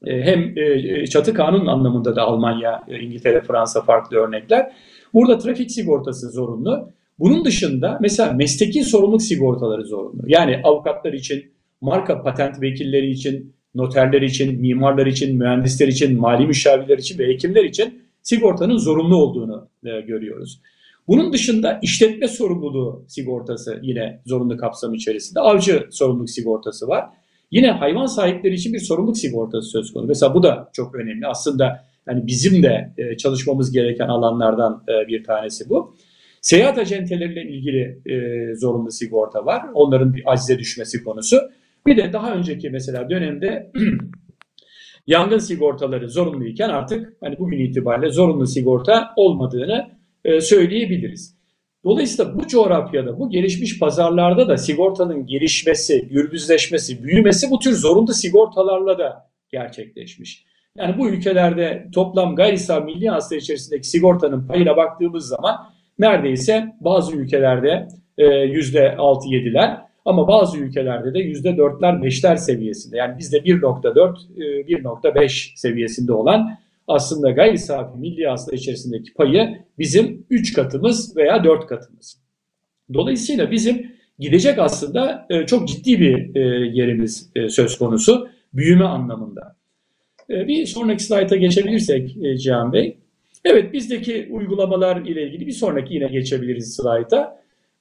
E, 0.06 0.22
hem 0.22 0.58
e, 0.58 1.08
çatı 1.08 1.34
kanun 1.34 1.65
anlamında 1.65 2.15
da 2.15 2.22
Almanya, 2.24 2.84
e, 2.88 3.00
İngiltere, 3.00 3.41
Fransa 3.41 3.82
farklı 3.82 4.18
örnekler. 4.18 4.72
Burada 5.13 5.38
trafik 5.38 5.72
sigortası 5.72 6.29
zorunlu. 6.29 6.89
Bunun 7.20 7.46
dışında 7.46 7.98
mesela 8.01 8.34
mesleki 8.34 8.84
sorumluluk 8.84 9.22
sigortaları 9.22 9.86
zorunlu. 9.86 10.24
Yani 10.27 10.62
avukatlar 10.63 11.13
için, 11.13 11.51
marka 11.82 12.24
patent 12.24 12.62
vekilleri 12.62 13.10
için, 13.10 13.53
noterler 13.75 14.22
için, 14.22 14.62
mimarlar 14.62 15.06
için, 15.06 15.38
mühendisler 15.38 15.88
için, 15.88 16.20
mali 16.20 16.48
müşavirler 16.48 16.98
için 16.98 17.20
ve 17.20 17.27
hekimler 17.27 17.63
için 17.63 18.01
sigortanın 18.22 18.77
zorunlu 18.77 19.15
olduğunu 19.15 19.68
e, 19.86 20.01
görüyoruz. 20.01 20.62
Bunun 21.08 21.34
dışında 21.34 21.79
işletme 21.84 22.27
sorumluluğu 22.27 23.06
sigortası 23.08 23.79
yine 23.82 24.22
zorunlu 24.25 24.58
kapsam 24.58 24.94
içerisinde. 24.94 25.39
Avcı 25.39 25.88
sorumluluk 25.91 26.29
sigortası 26.29 26.88
var. 26.88 27.10
Yine 27.51 27.72
hayvan 27.72 28.06
sahipleri 28.06 28.53
için 28.53 28.74
bir 28.74 28.79
sorumluluk 28.79 29.18
sigortası 29.18 29.70
söz 29.70 29.94
konusu. 29.94 30.08
Mesela 30.08 30.34
bu 30.34 30.44
da 30.44 30.70
çok 30.74 30.96
önemli. 30.96 31.27
Aslında 31.27 31.86
yani 32.08 32.27
bizim 32.27 32.63
de 32.63 32.94
e, 32.98 33.18
çalışmamız 33.18 33.72
gereken 33.72 34.08
alanlardan 34.08 34.84
e, 34.89 35.08
bir 35.08 35.24
tanesi 35.24 35.70
bu. 35.70 35.96
Seyahat 36.41 36.77
acenteleriyle 36.77 37.44
ilgili 37.44 38.01
e, 38.06 38.56
zorunlu 38.56 38.91
sigorta 38.91 39.46
var. 39.46 39.62
Onların 39.74 40.13
bir 40.13 40.32
acize 40.32 40.60
düşmesi 40.60 41.03
konusu. 41.03 41.38
Bir 41.86 41.98
de 41.98 42.13
daha 42.13 42.34
önceki 42.34 42.70
mesela 42.70 43.10
dönemde 43.10 43.72
yangın 45.08 45.38
sigortaları 45.38 46.10
zorunluyken 46.10 46.70
artık 46.70 47.13
hani 47.22 47.38
bugün 47.39 47.60
itibariyle 47.60 48.12
zorunlu 48.12 48.48
sigorta 48.48 49.13
olmadığını 49.15 49.89
söyleyebiliriz. 50.41 51.38
Dolayısıyla 51.83 52.36
bu 52.36 52.48
coğrafyada, 52.48 53.19
bu 53.19 53.29
gelişmiş 53.29 53.79
pazarlarda 53.79 54.48
da 54.48 54.57
sigortanın 54.57 55.25
gelişmesi, 55.25 56.07
gürbüzleşmesi, 56.07 57.03
büyümesi 57.03 57.51
bu 57.51 57.59
tür 57.59 57.74
zorunlu 57.74 58.13
sigortalarla 58.13 58.98
da 59.00 59.29
gerçekleşmiş. 59.51 60.45
Yani 60.77 60.98
bu 60.98 61.09
ülkelerde 61.09 61.88
toplam 61.95 62.36
gayri 62.36 62.86
milli 62.86 63.09
hasta 63.09 63.36
içerisindeki 63.36 63.88
sigortanın 63.88 64.48
payına 64.48 64.77
baktığımız 64.77 65.27
zaman 65.27 65.55
neredeyse 66.00 66.75
bazı 66.81 67.15
ülkelerde 67.15 67.88
yüzde 68.48 68.79
6-7'ler 68.79 69.77
ama 70.05 70.27
bazı 70.27 70.57
ülkelerde 70.57 71.13
de 71.13 71.19
yüzde 71.19 71.50
4'ler 71.50 72.01
5'ler 72.01 72.38
seviyesinde. 72.38 72.98
Yani 72.98 73.17
bizde 73.17 73.38
1.4, 73.38 74.15
1.5 74.38 75.59
seviyesinde 75.59 76.13
olan 76.13 76.57
aslında 76.89 77.31
gayri 77.31 77.58
safi 77.58 77.98
milli 77.98 78.27
hasta 78.27 78.55
içerisindeki 78.55 79.13
payı 79.13 79.65
bizim 79.77 80.25
3 80.29 80.53
katımız 80.53 81.17
veya 81.17 81.43
4 81.43 81.67
katımız. 81.67 82.22
Dolayısıyla 82.93 83.51
bizim 83.51 83.91
gidecek 84.19 84.60
aslında 84.60 85.27
çok 85.48 85.67
ciddi 85.67 86.00
bir 86.00 86.36
yerimiz 86.74 87.31
söz 87.50 87.77
konusu 87.77 88.29
büyüme 88.53 88.86
anlamında. 88.86 89.55
Bir 90.29 90.65
sonraki 90.65 91.03
slayta 91.03 91.36
geçebilirsek 91.36 92.15
Cihan 92.39 92.74
Bey. 92.74 92.98
Evet 93.46 93.74
bizdeki 93.74 94.27
uygulamalar 94.31 95.01
ile 95.05 95.27
ilgili 95.27 95.48
bir 95.48 95.51
sonraki 95.51 95.93
yine 95.93 96.08
geçebiliriz 96.08 96.75
slayta. 96.75 97.39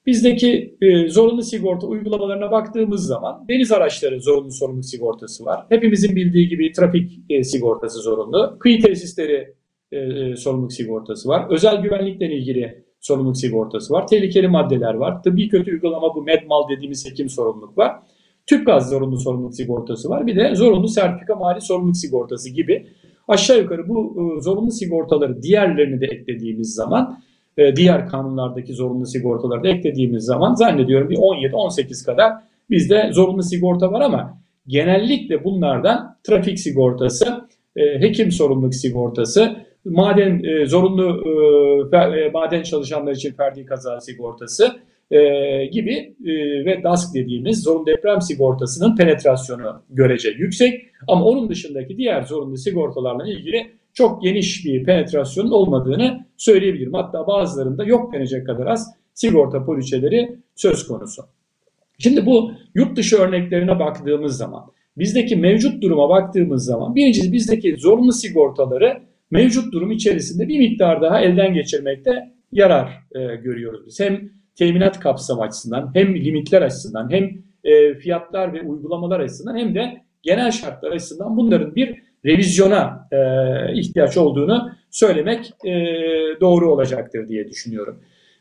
Bizdeki 0.09 0.77
e, 0.81 1.09
zorunlu 1.09 1.43
sigorta 1.43 1.87
uygulamalarına 1.87 2.51
baktığımız 2.51 3.07
zaman 3.07 3.45
deniz 3.49 3.73
araçları 3.73 4.21
zorunlu 4.21 4.51
sorumluluk 4.51 4.85
sigortası 4.85 5.45
var. 5.45 5.67
Hepimizin 5.69 6.17
bildiği 6.17 6.49
gibi 6.49 6.73
trafik 6.73 7.21
e, 7.31 7.45
sigortası 7.45 7.99
zorunlu. 7.99 8.57
Kıyı 8.59 8.83
tesisleri 8.83 9.55
e, 9.93 9.99
e, 9.99 10.37
sorumluluk 10.37 10.73
sigortası 10.73 11.29
var. 11.29 11.47
Özel 11.51 11.83
güvenlikle 11.83 12.37
ilgili 12.37 12.85
sorumluluk 13.01 13.37
sigortası 13.37 13.95
var. 13.95 14.07
Tehlikeli 14.07 14.49
maddeler 14.49 14.95
var. 14.95 15.23
Tıbbi 15.23 15.49
kötü 15.49 15.73
uygulama 15.73 16.15
bu 16.15 16.23
medmal 16.23 16.69
dediğimiz 16.69 17.11
hekim 17.11 17.29
sorumluluk 17.29 17.79
var. 17.79 17.97
Tüp 18.47 18.67
gaz 18.67 18.91
zorunlu 18.91 19.19
sorumluluk 19.19 19.55
sigortası 19.55 20.09
var. 20.09 20.27
Bir 20.27 20.37
de 20.37 20.55
zorunlu 20.55 20.89
sertifika 20.89 21.35
mali 21.35 21.61
sorumluluk 21.61 21.97
sigortası 21.97 22.51
gibi 22.51 22.87
aşağı 23.29 23.59
yukarı 23.59 23.89
bu 23.89 24.17
e, 24.39 24.43
zorunlu 24.43 24.71
sigortaları 24.71 25.43
diğerlerini 25.43 26.01
de 26.01 26.07
eklediğimiz 26.07 26.75
zaman 26.75 27.19
e, 27.59 27.77
diğer 27.77 28.09
kanunlardaki 28.09 28.75
zorunlu 28.75 29.07
sigortaları 29.07 29.65
da 29.65 29.69
eklediğimiz 29.69 30.25
zaman 30.25 30.55
zannediyorum 30.55 31.11
bir 31.11 31.17
17-18 31.17 32.07
kadar 32.07 32.33
bizde 32.71 33.11
zorunlu 33.13 33.43
sigorta 33.43 33.93
var 33.93 34.01
ama 34.01 34.39
genellikle 34.67 35.45
bunlardan 35.45 36.17
trafik 36.23 36.61
sigortası, 36.61 37.49
e, 37.77 38.01
hekim 38.01 38.33
sorumluluk 38.33 38.75
sigortası, 38.75 39.57
maden 39.85 40.43
e, 40.45 40.67
zorunlu 40.67 41.23
maden 42.33 42.63
çalışanlar 42.63 43.13
için 43.13 43.33
ferdi 43.33 43.65
kaza 43.65 44.01
sigortası 44.01 44.73
gibi 45.73 46.15
ve 46.67 46.83
DASK 46.83 47.15
dediğimiz 47.15 47.63
zorunlu 47.63 47.87
deprem 47.87 48.21
sigortasının 48.21 48.97
penetrasyonu 48.97 49.83
görece 49.91 50.29
yüksek. 50.29 50.87
Ama 51.09 51.25
onun 51.25 51.49
dışındaki 51.49 51.97
diğer 51.97 52.23
zorunlu 52.23 52.57
sigortalarla 52.57 53.29
ilgili 53.29 53.78
çok 53.99 54.23
geniş 54.23 54.65
bir 54.65 54.85
penetrasyonun 54.85 55.51
olmadığını 55.51 56.27
söyleyebilirim. 56.37 56.95
Hatta 56.95 57.27
bazılarında 57.27 57.85
yok 57.85 58.13
denecek 58.13 58.47
kadar 58.47 58.67
az 58.67 58.95
sigorta 59.15 59.65
poliçeleri 59.65 60.37
söz 60.55 60.87
konusu. 60.87 61.23
Şimdi 61.99 62.27
bu 62.27 62.53
yurt 62.75 62.97
dışı 62.97 63.17
örneklerine 63.17 63.79
baktığımız 63.79 64.37
zaman, 64.37 64.63
bizdeki 64.99 65.37
mevcut 65.37 65.83
duruma 65.83 66.09
baktığımız 66.09 66.65
zaman 66.65 66.95
birincisi 66.95 67.33
bizdeki 67.33 67.77
zorunlu 67.77 68.13
sigortaları 68.13 69.03
mevcut 69.31 69.73
durum 69.73 69.91
içerisinde 69.91 70.49
bir 70.49 70.59
miktar 70.59 71.03
daha 71.03 71.21
elden 71.21 71.55
geçirmekte 71.55 72.33
yarar 72.53 72.89
e, 73.15 73.37
görüyoruz 73.37 73.87
biz. 73.87 74.01
Hem 74.01 74.31
teminat 74.55 75.01
kapsam 75.01 75.41
açısından 75.41 75.91
hem 75.95 76.17
limitler 76.17 76.63
açısından 76.63 77.11
hem 77.13 77.25
e, 77.65 77.95
fiyatlar 77.95 78.53
ve 78.53 78.63
uygulamalar 78.63 79.21
açısından 79.21 79.57
hem 79.57 79.75
de 79.75 80.03
genel 80.23 80.51
şartlar 80.51 80.93
açısından 80.93 81.37
bunların 81.37 81.75
bir 81.75 82.08
revizyona 82.27 83.09
e, 83.13 83.19
ihtiyaç 83.81 84.17
olduğunu 84.17 84.71
söylemek 84.91 85.51
e, 85.65 85.73
doğru 86.41 86.73
olacaktır 86.73 87.29
diye 87.29 87.49
düşünüyorum. 87.49 88.01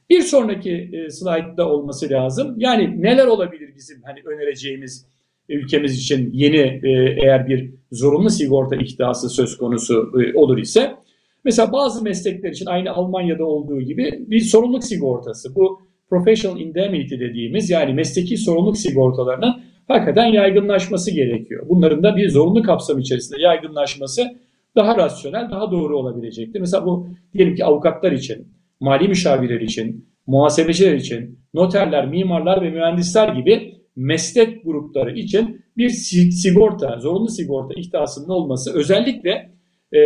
Bir 0.10 0.22
sonraki 0.22 0.90
e, 0.94 1.10
slaytta 1.10 1.70
olması 1.70 2.10
lazım. 2.10 2.56
Yani 2.58 3.02
neler 3.02 3.28
olabilir 3.28 3.70
bizim 3.76 4.02
hani 4.04 4.20
önereceğimiz 4.26 5.06
ülkemiz 5.50 5.98
için 5.98 6.30
yeni 6.34 6.82
e, 6.84 7.18
eğer 7.24 7.48
bir 7.48 7.72
zorunlu 7.92 8.30
sigorta 8.30 8.76
ihtiyası 8.76 9.30
söz 9.30 9.58
konusu 9.58 10.12
e, 10.22 10.38
olur 10.38 10.58
ise 10.58 10.96
mesela 11.44 11.72
bazı 11.72 12.04
meslekler 12.04 12.52
için 12.52 12.66
aynı 12.66 12.92
Almanya'da 12.92 13.46
olduğu 13.46 13.82
gibi 13.82 14.26
bir 14.28 14.40
sorumluluk 14.40 14.84
sigortası 14.84 15.56
bu 15.56 15.82
professional 16.10 16.60
indemnity 16.60 17.16
dediğimiz 17.16 17.70
yani 17.70 17.94
mesleki 17.94 18.38
sorumluluk 18.38 18.78
sigortalarının 18.78 19.62
hakikaten 19.88 20.26
yaygınlaşması 20.26 21.12
gerekiyor. 21.12 21.66
Bunların 21.70 22.04
da 22.04 22.16
bir 22.16 22.30
zorunlu 22.30 22.64
kapsam 22.64 23.00
içerisinde 23.00 23.42
yaygınlaşması 23.42 24.22
daha 24.76 24.98
rasyonel, 24.98 25.52
daha 25.52 25.72
doğru 25.72 25.98
olabilecektir. 25.98 26.60
Mesela 26.60 26.86
bu 26.86 27.08
diyelim 27.34 27.56
ki 27.56 27.66
avukatlar 27.66 28.12
için, 28.12 28.48
mali 28.80 29.08
müşavirler 29.08 29.62
için, 29.62 30.06
muhasebeciler 30.28 30.94
için, 30.94 31.40
noterler, 31.54 32.08
mimarlar 32.08 32.62
ve 32.62 32.70
mühendisler 32.70 33.28
gibi 33.30 33.74
meslek 33.96 34.64
grupları 34.66 35.18
için 35.18 35.62
bir 35.78 35.90
sigorta, 35.90 37.00
zorunlu 37.00 37.30
sigorta 37.30 37.74
ihtisasının 37.78 38.30
olması 38.30 38.74
özellikle 38.74 39.50
e, 39.94 40.00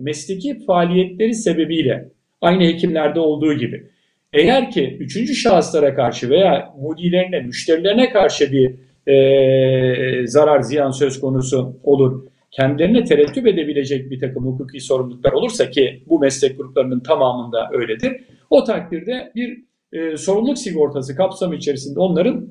mesleki 0.00 0.64
faaliyetleri 0.66 1.34
sebebiyle 1.34 2.08
aynı 2.40 2.64
hekimlerde 2.64 3.20
olduğu 3.20 3.54
gibi 3.54 3.90
eğer 4.34 4.70
ki 4.70 4.96
üçüncü 5.00 5.34
şahıslara 5.34 5.94
karşı 5.94 6.30
veya 6.30 6.74
mudilerine, 6.80 7.40
müşterilerine 7.40 8.10
karşı 8.10 8.52
bir 8.52 8.74
e, 9.06 10.26
zarar 10.26 10.60
ziyan 10.60 10.90
söz 10.90 11.20
konusu 11.20 11.76
olur. 11.82 12.24
Kendilerine 12.50 13.04
terettüp 13.04 13.46
edebilecek 13.46 14.10
bir 14.10 14.20
takım 14.20 14.46
hukuki 14.46 14.80
sorumluluklar 14.80 15.32
olursa 15.32 15.70
ki 15.70 16.02
bu 16.06 16.18
meslek 16.18 16.58
gruplarının 16.58 17.00
tamamında 17.00 17.68
öyledir. 17.72 18.12
O 18.50 18.64
takdirde 18.64 19.32
bir 19.34 19.64
e, 19.92 20.16
sorumluluk 20.16 20.58
sigortası 20.58 21.16
kapsamı 21.16 21.54
içerisinde 21.54 22.00
onların 22.00 22.48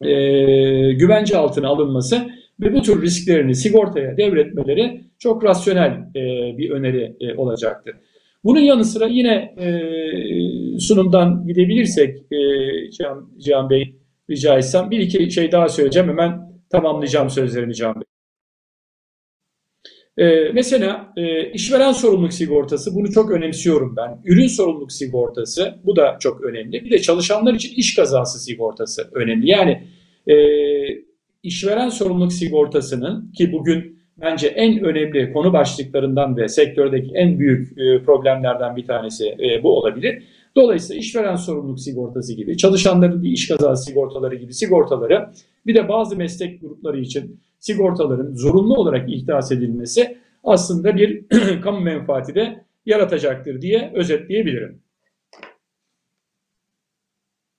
e, 0.00 0.12
güvence 0.92 1.36
altına 1.36 1.68
alınması 1.68 2.16
ve 2.60 2.74
bu 2.74 2.82
tür 2.82 3.02
risklerini 3.02 3.54
sigortaya 3.54 4.16
devretmeleri 4.16 5.00
çok 5.18 5.44
rasyonel 5.44 5.90
e, 6.16 6.58
bir 6.58 6.70
öneri 6.70 7.16
e, 7.20 7.34
olacaktır. 7.34 7.94
Bunun 8.44 8.60
yanı 8.60 8.84
sıra 8.84 9.06
yine 9.06 9.54
e, 9.58 9.68
sunumdan 10.78 11.46
gidebilirsek 11.46 12.18
e, 12.32 12.38
Cihan, 12.90 13.30
Cihan 13.38 13.70
Bey 13.70 13.94
rica 14.30 14.58
etsem. 14.58 14.90
Bir 14.90 14.98
iki 14.98 15.30
şey 15.30 15.52
daha 15.52 15.68
söyleyeceğim. 15.68 16.08
Hemen 16.08 16.50
tamamlayacağım 16.70 17.30
sözlerimi 17.30 17.74
Can 17.74 17.94
Bey. 17.94 18.02
Ee, 20.18 20.50
mesela 20.52 21.12
e, 21.16 21.52
işveren 21.52 21.92
sorumluluk 21.92 22.32
sigortası 22.32 22.94
bunu 22.94 23.10
çok 23.10 23.30
önemsiyorum 23.30 23.96
ben. 23.96 24.20
Ürün 24.24 24.46
sorumluluk 24.46 24.92
sigortası 24.92 25.74
bu 25.84 25.96
da 25.96 26.16
çok 26.20 26.40
önemli. 26.40 26.84
Bir 26.84 26.90
de 26.90 26.98
çalışanlar 26.98 27.54
için 27.54 27.74
iş 27.76 27.94
kazası 27.94 28.44
sigortası 28.44 29.10
önemli. 29.12 29.50
Yani 29.50 29.88
e, 30.26 30.36
işveren 31.42 31.88
sorumluluk 31.88 32.32
sigortasının 32.32 33.32
ki 33.32 33.52
bugün 33.52 34.00
bence 34.20 34.46
en 34.46 34.84
önemli 34.84 35.32
konu 35.32 35.52
başlıklarından 35.52 36.36
ve 36.36 36.48
sektördeki 36.48 37.10
en 37.14 37.38
büyük 37.38 37.78
e, 37.78 38.04
problemlerden 38.04 38.76
bir 38.76 38.86
tanesi 38.86 39.28
e, 39.28 39.62
bu 39.62 39.76
olabilir. 39.76 40.22
Dolayısıyla 40.56 41.00
işveren 41.00 41.36
sorumluluk 41.36 41.80
sigortası 41.80 42.36
gibi, 42.36 42.56
çalışanların 42.56 43.22
bir 43.22 43.30
iş 43.30 43.48
kazası 43.48 43.84
sigortaları 43.84 44.34
gibi 44.34 44.54
sigortaları 44.54 45.30
Bir 45.66 45.74
de 45.74 45.88
bazı 45.88 46.16
meslek 46.16 46.60
grupları 46.60 47.00
için 47.00 47.40
sigortaların 47.58 48.34
zorunlu 48.34 48.74
olarak 48.74 49.10
ihdas 49.12 49.52
edilmesi 49.52 50.16
aslında 50.44 50.96
bir 50.96 51.24
kamu 51.62 51.80
menfaati 51.80 52.34
de 52.34 52.64
yaratacaktır 52.86 53.62
diye 53.62 53.90
özetleyebilirim. 53.94 54.82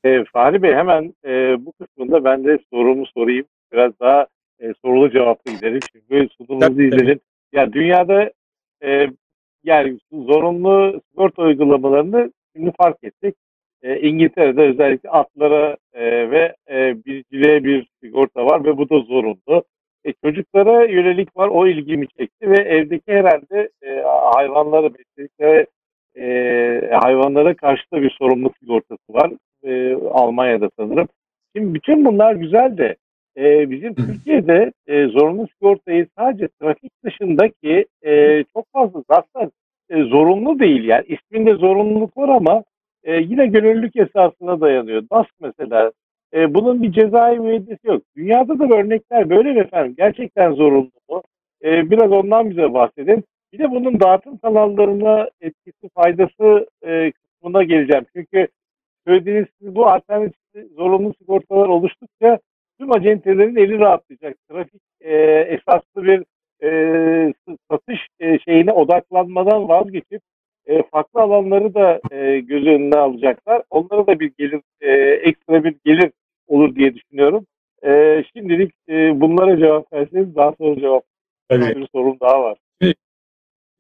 E, 0.05 0.23
Fahri 0.23 0.61
Bey 0.61 0.73
hemen 0.73 1.13
e, 1.25 1.55
bu 1.65 1.71
kısmında 1.71 2.23
ben 2.23 2.43
de 2.43 2.59
sorumu 2.69 3.05
sorayım. 3.05 3.45
Biraz 3.71 3.99
daha 3.99 4.27
e, 4.59 4.73
sorulu 4.81 5.11
cevaplı 5.11 5.51
gidelim. 5.51 5.79
Çünkü 5.91 6.27
sunumunuzu 6.37 6.81
izledim. 6.81 7.19
Ya 7.53 7.73
dünyada 7.73 8.31
e, 8.83 9.07
yani 9.63 9.99
zorunlu 10.11 11.01
sigorta 11.09 11.41
uygulamalarını 11.41 12.31
şimdi 12.55 12.71
fark 12.77 13.03
ettik. 13.03 13.35
E, 13.83 13.99
İngiltere'de 13.99 14.61
özellikle 14.61 15.09
atlara 15.09 15.77
e, 15.93 16.31
ve 16.31 16.55
e, 16.69 17.05
biriciliğe 17.05 17.63
bir 17.63 17.87
sigorta 18.03 18.45
var 18.45 18.65
ve 18.65 18.77
bu 18.77 18.89
da 18.89 18.99
zorunlu. 18.99 19.63
E, 20.05 20.13
çocuklara 20.13 20.85
yönelik 20.85 21.37
var 21.37 21.47
o 21.47 21.67
ilgimi 21.67 22.07
çekti 22.07 22.49
ve 22.49 22.57
evdeki 22.57 23.11
herhalde 23.11 23.69
e, 23.83 24.01
hayvanları 24.35 24.93
besledikleri 24.93 25.67
e, 26.17 26.95
hayvanlara 27.01 27.55
karşı 27.55 27.83
da 27.93 28.01
bir 28.01 28.09
sorumluluk 28.09 28.57
sigortası 28.57 29.13
var. 29.13 29.31
E, 29.63 29.93
Almanya'da 29.93 30.69
sanırım. 30.79 31.07
Şimdi 31.55 31.73
bütün 31.73 32.05
bunlar 32.05 32.35
güzel 32.35 32.77
de 32.77 32.95
e, 33.37 33.71
bizim 33.71 33.95
Türkiye'de 33.95 34.71
e, 34.87 35.07
zorunlu 35.07 35.47
sigortayı 35.47 36.07
sadece 36.17 36.47
trafik 36.47 36.91
dışındaki 37.03 37.85
e, 38.01 38.43
çok 38.53 38.65
fazla 38.73 39.03
zaten 39.11 39.51
e, 39.91 40.03
zorunlu 40.03 40.59
değil. 40.59 40.83
Yani 40.83 41.05
isminde 41.07 41.53
zorunluluk 41.53 42.17
var 42.17 42.29
ama 42.29 42.63
e, 43.03 43.15
yine 43.15 43.47
gönüllülük 43.47 43.95
esasına 43.95 44.61
dayanıyor. 44.61 45.03
DASK 45.11 45.33
mesela 45.41 45.91
e, 46.33 46.53
bunun 46.53 46.83
bir 46.83 46.91
cezai 46.91 47.39
müeyyidesi 47.39 47.87
yok. 47.87 48.03
Dünyada 48.17 48.59
da 48.59 48.75
örnekler 48.75 49.29
böyle 49.29 49.59
efendim? 49.59 49.95
Gerçekten 49.97 50.51
zorunlu 50.51 50.91
mu? 51.09 51.23
E, 51.63 51.91
biraz 51.91 52.11
ondan 52.11 52.49
bize 52.49 52.73
bahsedin. 52.73 53.23
Bir 53.53 53.59
de 53.59 53.71
bunun 53.71 53.99
dağıtım 53.99 54.37
kanallarına 54.37 55.29
etkisi, 55.41 55.89
faydası 55.95 56.67
e, 56.85 57.11
kısmına 57.11 57.63
geleceğim. 57.63 58.05
Çünkü 58.15 58.47
söylediğiniz 59.07 59.47
bu 59.61 59.87
alternatif 59.87 60.39
zorunlu 60.75 61.13
sigortalar 61.13 61.67
oluştukça 61.67 62.39
tüm 62.79 62.91
acentelerin 62.91 63.55
eli 63.55 63.79
rahatlayacak. 63.79 64.37
Trafik 64.49 64.81
e, 65.01 65.15
esaslı 65.39 66.03
bir 66.03 66.23
e, 66.63 66.69
satış 67.71 68.07
e, 68.19 68.39
şeyine 68.39 68.71
odaklanmadan 68.71 69.69
vazgeçip 69.69 70.21
e, 70.65 70.83
farklı 70.83 71.21
alanları 71.21 71.73
da 71.73 72.01
e, 72.11 72.39
göz 72.39 72.65
önüne 72.65 72.95
alacaklar. 72.95 73.63
Onlara 73.69 74.07
da 74.07 74.19
bir 74.19 74.31
gelir, 74.37 74.61
e, 74.81 74.91
ekstra 75.29 75.63
bir 75.63 75.75
gelir 75.85 76.11
olur 76.47 76.75
diye 76.75 76.95
düşünüyorum. 76.95 77.45
E, 77.85 78.23
şimdilik 78.35 78.73
e, 78.89 79.21
bunlara 79.21 79.57
cevap 79.57 79.93
verseniz 79.93 80.35
daha 80.35 80.53
sonra 80.57 80.79
cevap 80.79 81.03
Tabii. 81.49 81.75
bir 81.75 81.87
sorum 81.93 82.17
daha 82.21 82.43
var. 82.43 82.57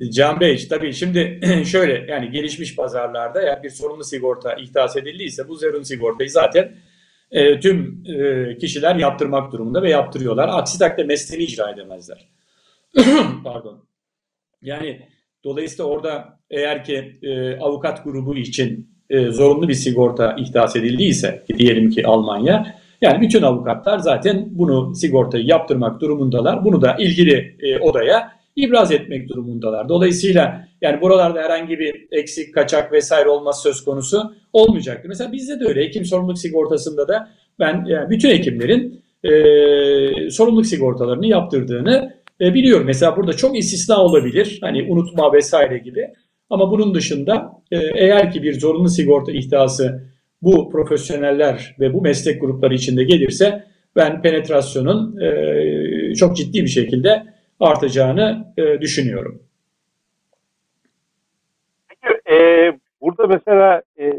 Can 0.09 0.39
Bey 0.39 0.67
tabii 0.69 0.93
şimdi 0.93 1.39
şöyle 1.65 2.11
yani 2.11 2.31
gelişmiş 2.31 2.75
pazarlarda 2.75 3.41
eğer 3.41 3.63
bir 3.63 3.69
sorumlu 3.69 4.03
sigorta 4.03 4.53
ihdas 4.53 4.97
edildiyse 4.97 5.47
bu 5.47 5.55
zorunlu 5.55 5.85
sigortayı 5.85 6.29
zaten 6.29 6.71
e, 7.31 7.59
tüm 7.59 8.03
e, 8.05 8.57
kişiler 8.57 8.95
yaptırmak 8.95 9.51
durumunda 9.51 9.81
ve 9.81 9.89
yaptırıyorlar. 9.89 10.49
Aksi 10.51 10.79
takdirde 10.79 11.07
mesleğini 11.07 11.43
icra 11.43 11.71
edemezler. 11.71 12.40
Pardon. 13.43 13.83
Yani 14.61 15.01
dolayısıyla 15.43 15.85
orada 15.85 16.39
eğer 16.49 16.83
ki 16.83 17.13
e, 17.21 17.57
avukat 17.57 18.03
grubu 18.03 18.35
için 18.35 18.91
e, 19.09 19.31
zorunlu 19.31 19.67
bir 19.67 19.73
sigorta 19.73 20.35
ihdas 20.39 20.75
edildiyse 20.75 21.45
diyelim 21.57 21.89
ki 21.89 22.07
Almanya 22.07 22.81
yani 23.01 23.21
bütün 23.21 23.41
avukatlar 23.41 23.99
zaten 23.99 24.47
bunu 24.51 24.95
sigortayı 24.95 25.45
yaptırmak 25.45 26.01
durumundalar. 26.01 26.65
Bunu 26.65 26.81
da 26.81 26.95
ilgili 26.99 27.55
e, 27.59 27.79
odaya 27.79 28.31
ibraz 28.55 28.91
etmek 28.91 29.29
durumundalar. 29.29 29.89
Dolayısıyla 29.89 30.67
yani 30.81 31.01
buralarda 31.01 31.41
herhangi 31.41 31.79
bir 31.79 32.07
eksik, 32.11 32.53
kaçak 32.53 32.91
vesaire 32.91 33.29
olması 33.29 33.61
söz 33.61 33.85
konusu 33.85 34.33
olmayacaktır. 34.53 35.09
Mesela 35.09 35.31
bizde 35.31 35.59
de 35.59 35.65
öyle. 35.65 35.83
Hekim 35.83 36.05
sorumluluk 36.05 36.37
sigortasında 36.37 37.07
da 37.07 37.29
ben 37.59 37.85
yani 37.87 38.09
bütün 38.09 38.29
hekimlerin 38.29 39.01
e, 39.23 39.31
sorumluluk 40.29 40.65
sigortalarını 40.65 41.27
yaptırdığını 41.27 42.20
e, 42.41 42.53
biliyorum. 42.53 42.85
Mesela 42.85 43.17
burada 43.17 43.33
çok 43.33 43.57
istisna 43.57 44.03
olabilir. 44.03 44.57
Hani 44.61 44.83
unutma 44.89 45.33
vesaire 45.33 45.77
gibi. 45.77 46.07
Ama 46.49 46.71
bunun 46.71 46.95
dışında 46.95 47.51
e, 47.71 47.77
eğer 47.77 48.31
ki 48.31 48.43
bir 48.43 48.59
zorunlu 48.59 48.89
sigorta 48.89 49.31
ihtiyası 49.31 50.11
bu 50.41 50.69
profesyoneller 50.69 51.75
ve 51.79 51.93
bu 51.93 52.01
meslek 52.01 52.41
grupları 52.41 52.73
içinde 52.73 53.03
gelirse 53.03 53.63
ben 53.95 54.21
penetrasyonun 54.21 55.17
e, 55.21 56.15
çok 56.15 56.37
ciddi 56.37 56.61
bir 56.61 56.67
şekilde 56.67 57.23
artacağını 57.59 58.53
e, 58.57 58.81
düşünüyorum. 58.81 59.43
Peki 61.89 62.35
e, 62.35 62.37
burada 63.01 63.27
mesela 63.27 63.81
e, 63.99 64.13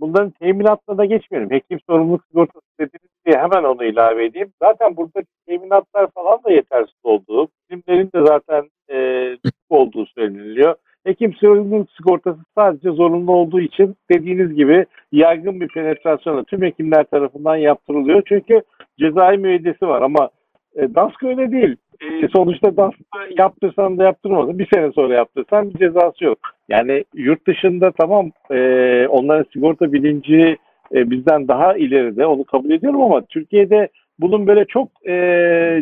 bunların 0.00 0.30
teminatına 0.30 0.98
da 0.98 1.04
geçmeyelim. 1.04 1.50
Hekim 1.50 1.80
sorumluluk 1.86 2.24
sigortası 2.26 2.66
dediğiniz 2.80 3.10
diye 3.26 3.38
hemen 3.38 3.64
onu 3.64 3.84
ilave 3.84 4.24
edeyim. 4.24 4.52
Zaten 4.62 4.96
burada 4.96 5.22
teminatlar 5.46 6.10
falan 6.10 6.44
da 6.44 6.50
yetersiz 6.50 7.00
olduğu, 7.04 7.48
bilimlerin 7.70 8.10
de 8.14 8.26
zaten 8.26 8.70
e, 8.92 9.36
olduğu 9.68 10.06
söyleniliyor. 10.06 10.74
Hekim 11.04 11.34
sorumluluk 11.34 11.90
sigortası 11.90 12.38
sadece 12.54 12.90
zorunlu 12.90 13.32
olduğu 13.32 13.60
için 13.60 13.96
dediğiniz 14.10 14.54
gibi 14.54 14.86
yaygın 15.12 15.60
bir 15.60 15.68
penetrasyona 15.68 16.44
tüm 16.44 16.62
hekimler 16.62 17.04
tarafından 17.04 17.56
yaptırılıyor. 17.56 18.22
Çünkü 18.26 18.62
cezai 18.98 19.38
müeyyidesi 19.38 19.86
var 19.88 20.02
ama 20.02 20.30
e, 20.74 20.94
DASK 20.94 21.22
öyle 21.22 21.52
değil. 21.52 21.76
E, 22.00 22.28
sonuçta 22.28 22.76
DASK'ta 22.76 23.18
yaptırsan 23.38 23.98
da 23.98 24.04
yaptırmadın. 24.04 24.58
Bir 24.58 24.68
sene 24.74 24.92
sonra 24.92 25.14
yaptırsan 25.14 25.74
bir 25.74 25.78
cezası 25.78 26.24
yok. 26.24 26.38
Yani 26.68 27.04
yurt 27.14 27.46
dışında 27.46 27.90
tamam 27.90 28.30
e, 28.50 29.06
onların 29.06 29.46
sigorta 29.52 29.92
bilinci 29.92 30.56
e, 30.94 31.10
bizden 31.10 31.48
daha 31.48 31.76
ileride 31.76 32.26
onu 32.26 32.44
kabul 32.44 32.70
ediyorum 32.70 33.02
ama 33.02 33.20
Türkiye'de 33.20 33.88
bunun 34.18 34.46
böyle 34.46 34.64
çok 34.64 34.88
e, 35.08 35.14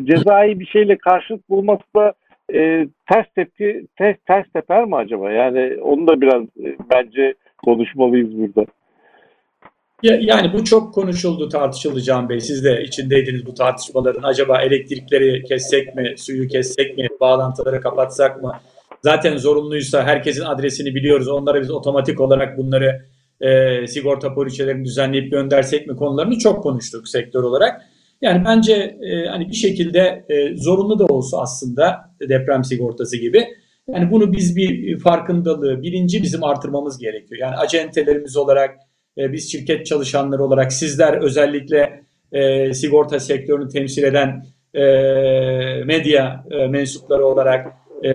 cezai 0.05 0.61
bir 0.61 0.67
şeyle 0.67 0.97
karşılık 0.99 1.51
bulması 1.51 1.83
da 1.97 2.13
e, 2.55 2.89
ters 3.11 3.27
tepki 3.35 3.87
ters, 3.97 4.17
ters 4.27 4.53
teper 4.53 4.85
mi 4.85 4.97
acaba? 4.97 5.33
Yani 5.33 5.77
onu 5.83 6.07
da 6.07 6.21
biraz 6.21 6.43
e, 6.43 6.77
bence 6.91 7.35
konuşmalıyız 7.65 8.39
burada. 8.39 8.67
Ya, 10.03 10.19
yani 10.21 10.53
bu 10.53 10.65
çok 10.65 10.95
konuşuldu, 10.95 11.49
tartışıldı 11.49 12.03
Can 12.03 12.29
Bey. 12.29 12.41
Siz 12.41 12.65
de 12.65 12.83
içindeydiniz 12.83 13.47
bu 13.47 13.55
tartışmaların. 13.55 14.23
Acaba 14.23 14.63
elektrikleri 14.63 15.43
kessek 15.45 15.95
mi, 15.95 16.15
suyu 16.19 16.49
kessek 16.49 16.99
mi, 16.99 17.09
bağlantıları 17.21 17.81
kapatsak 17.81 18.43
mı? 18.43 18.53
Zaten 19.03 19.37
zorunluysa 19.37 20.03
herkesin 20.03 20.45
adresini 20.45 20.95
biliyoruz. 20.95 21.29
Onlara 21.29 21.61
biz 21.61 21.71
otomatik 21.71 22.21
olarak 22.21 22.59
bunları 22.59 23.03
e, 23.41 23.87
sigorta 23.87 24.35
poliçelerini 24.35 24.85
düzenleyip 24.85 25.31
göndersek 25.31 25.87
mi 25.87 25.97
konularını 25.97 26.39
çok 26.39 26.63
konuştuk 26.63 27.09
sektör 27.09 27.43
olarak. 27.43 27.81
Yani 28.23 28.45
bence 28.45 28.75
e, 29.03 29.27
hani 29.27 29.49
bir 29.49 29.57
şekilde 29.57 30.25
e, 30.29 30.57
zorunlu 30.57 30.99
da 30.99 31.07
olsa 31.07 31.39
aslında 31.41 31.97
deprem 32.21 32.65
sigortası 32.65 33.17
gibi. 33.17 33.45
Yani 33.89 34.11
bunu 34.11 34.33
biz 34.33 34.57
bir 34.57 34.99
farkındalığı, 34.99 35.83
bilinci 35.83 36.23
bizim 36.23 36.45
artırmamız 36.45 36.99
gerekiyor. 36.99 37.41
Yani 37.41 37.57
acentelerimiz 37.57 38.37
olarak, 38.37 38.71
e, 39.19 39.33
biz 39.33 39.53
şirket 39.53 39.87
çalışanları 39.87 40.45
olarak, 40.45 40.73
sizler 40.73 41.23
özellikle 41.23 42.03
e, 42.33 42.73
sigorta 42.75 43.21
sektörünü 43.21 43.69
temsil 43.69 44.03
eden 44.03 44.45
e, 44.75 44.83
medya 45.85 46.45
e, 46.51 46.67
mensupları 46.67 47.27
olarak, 47.27 47.67
e, 48.03 48.13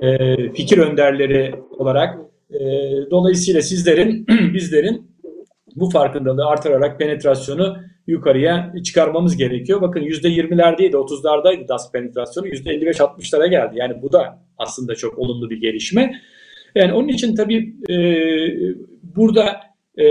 fikir 0.52 0.78
önderleri 0.78 1.56
olarak, 1.78 2.18
e, 2.52 2.60
dolayısıyla 3.12 3.62
sizlerin, 3.62 4.28
bizlerin 4.54 5.14
bu 5.76 5.90
farkındalığı 5.90 6.46
artırarak 6.46 7.00
penetrasyonu 7.00 7.78
yukarıya 8.08 8.74
çıkarmamız 8.84 9.38
gerekiyor. 9.38 9.82
Bakın 9.82 10.02
%20'lerdeydi, 10.02 10.96
30'lardaydı 10.96 11.68
DAS 11.68 11.92
penetrasyonu, 11.92 12.48
%55-60'lara 12.48 13.48
geldi. 13.48 13.74
Yani 13.76 14.02
bu 14.02 14.12
da 14.12 14.40
aslında 14.58 14.96
çok 14.96 15.18
olumlu 15.18 15.50
bir 15.50 15.62
gelişme. 15.62 16.12
Yani 16.76 16.94
onun 16.94 17.08
için 17.08 17.36
tabii 17.36 17.76
e, 17.90 17.96
burada 19.16 19.73
e, 19.98 20.06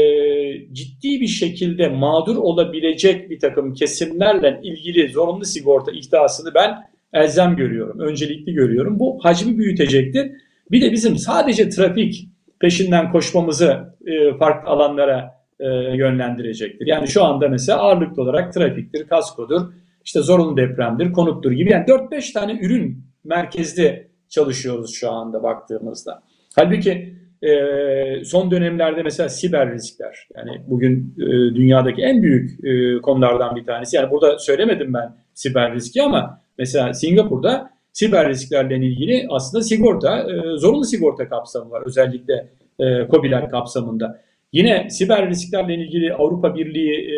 ciddi 0.72 1.20
bir 1.20 1.26
şekilde 1.26 1.88
mağdur 1.88 2.36
olabilecek 2.36 3.30
bir 3.30 3.38
takım 3.38 3.74
kesimlerle 3.74 4.60
ilgili 4.62 5.08
zorunlu 5.08 5.44
sigorta 5.44 5.92
iddiasını 5.92 6.54
ben 6.54 6.74
elzem 7.12 7.56
görüyorum, 7.56 8.00
öncelikli 8.00 8.52
görüyorum. 8.52 8.98
Bu 8.98 9.18
hacmi 9.22 9.58
büyütecektir. 9.58 10.32
Bir 10.70 10.82
de 10.82 10.92
bizim 10.92 11.16
sadece 11.16 11.68
trafik 11.68 12.28
peşinden 12.60 13.12
koşmamızı 13.12 13.96
e, 14.06 14.36
farklı 14.38 14.70
alanlara 14.70 15.42
e, 15.60 15.66
yönlendirecektir. 15.96 16.86
Yani 16.86 17.08
şu 17.08 17.24
anda 17.24 17.48
mesela 17.48 17.78
ağırlıklı 17.78 18.22
olarak 18.22 18.54
trafiktir, 18.54 19.08
kaskodur, 19.08 19.60
işte 20.04 20.20
zorunlu 20.20 20.56
depremdir, 20.56 21.12
konuttur 21.12 21.52
gibi 21.52 21.70
yani 21.70 21.84
4-5 21.84 22.32
tane 22.32 22.58
ürün 22.62 23.04
merkezde 23.24 24.08
çalışıyoruz 24.28 24.94
şu 24.94 25.10
anda 25.10 25.42
baktığımızda. 25.42 26.22
Halbuki 26.56 27.14
e, 27.42 28.24
son 28.24 28.50
dönemlerde 28.50 29.02
mesela 29.02 29.28
siber 29.28 29.72
riskler 29.72 30.28
yani 30.36 30.50
bugün 30.66 31.14
e, 31.18 31.54
dünyadaki 31.54 32.02
en 32.02 32.22
büyük 32.22 32.64
e, 32.64 33.00
konulardan 33.00 33.56
bir 33.56 33.64
tanesi. 33.64 33.96
Yani 33.96 34.10
burada 34.10 34.38
söylemedim 34.38 34.94
ben 34.94 35.16
siber 35.34 35.74
riski 35.74 36.02
ama 36.02 36.40
mesela 36.58 36.94
Singapur'da 36.94 37.70
siber 37.92 38.28
risklerle 38.28 38.76
ilgili 38.76 39.26
aslında 39.30 39.64
sigorta, 39.64 40.20
e, 40.20 40.56
zorunlu 40.56 40.84
sigorta 40.84 41.28
kapsamı 41.28 41.70
var 41.70 41.82
özellikle 41.86 42.48
e, 42.78 42.84
COBİ'ler 43.10 43.50
kapsamında. 43.50 44.20
Yine 44.52 44.90
siber 44.90 45.28
risklerle 45.30 45.74
ilgili 45.74 46.14
Avrupa 46.14 46.54
Birliği 46.54 46.92
e, 46.92 47.16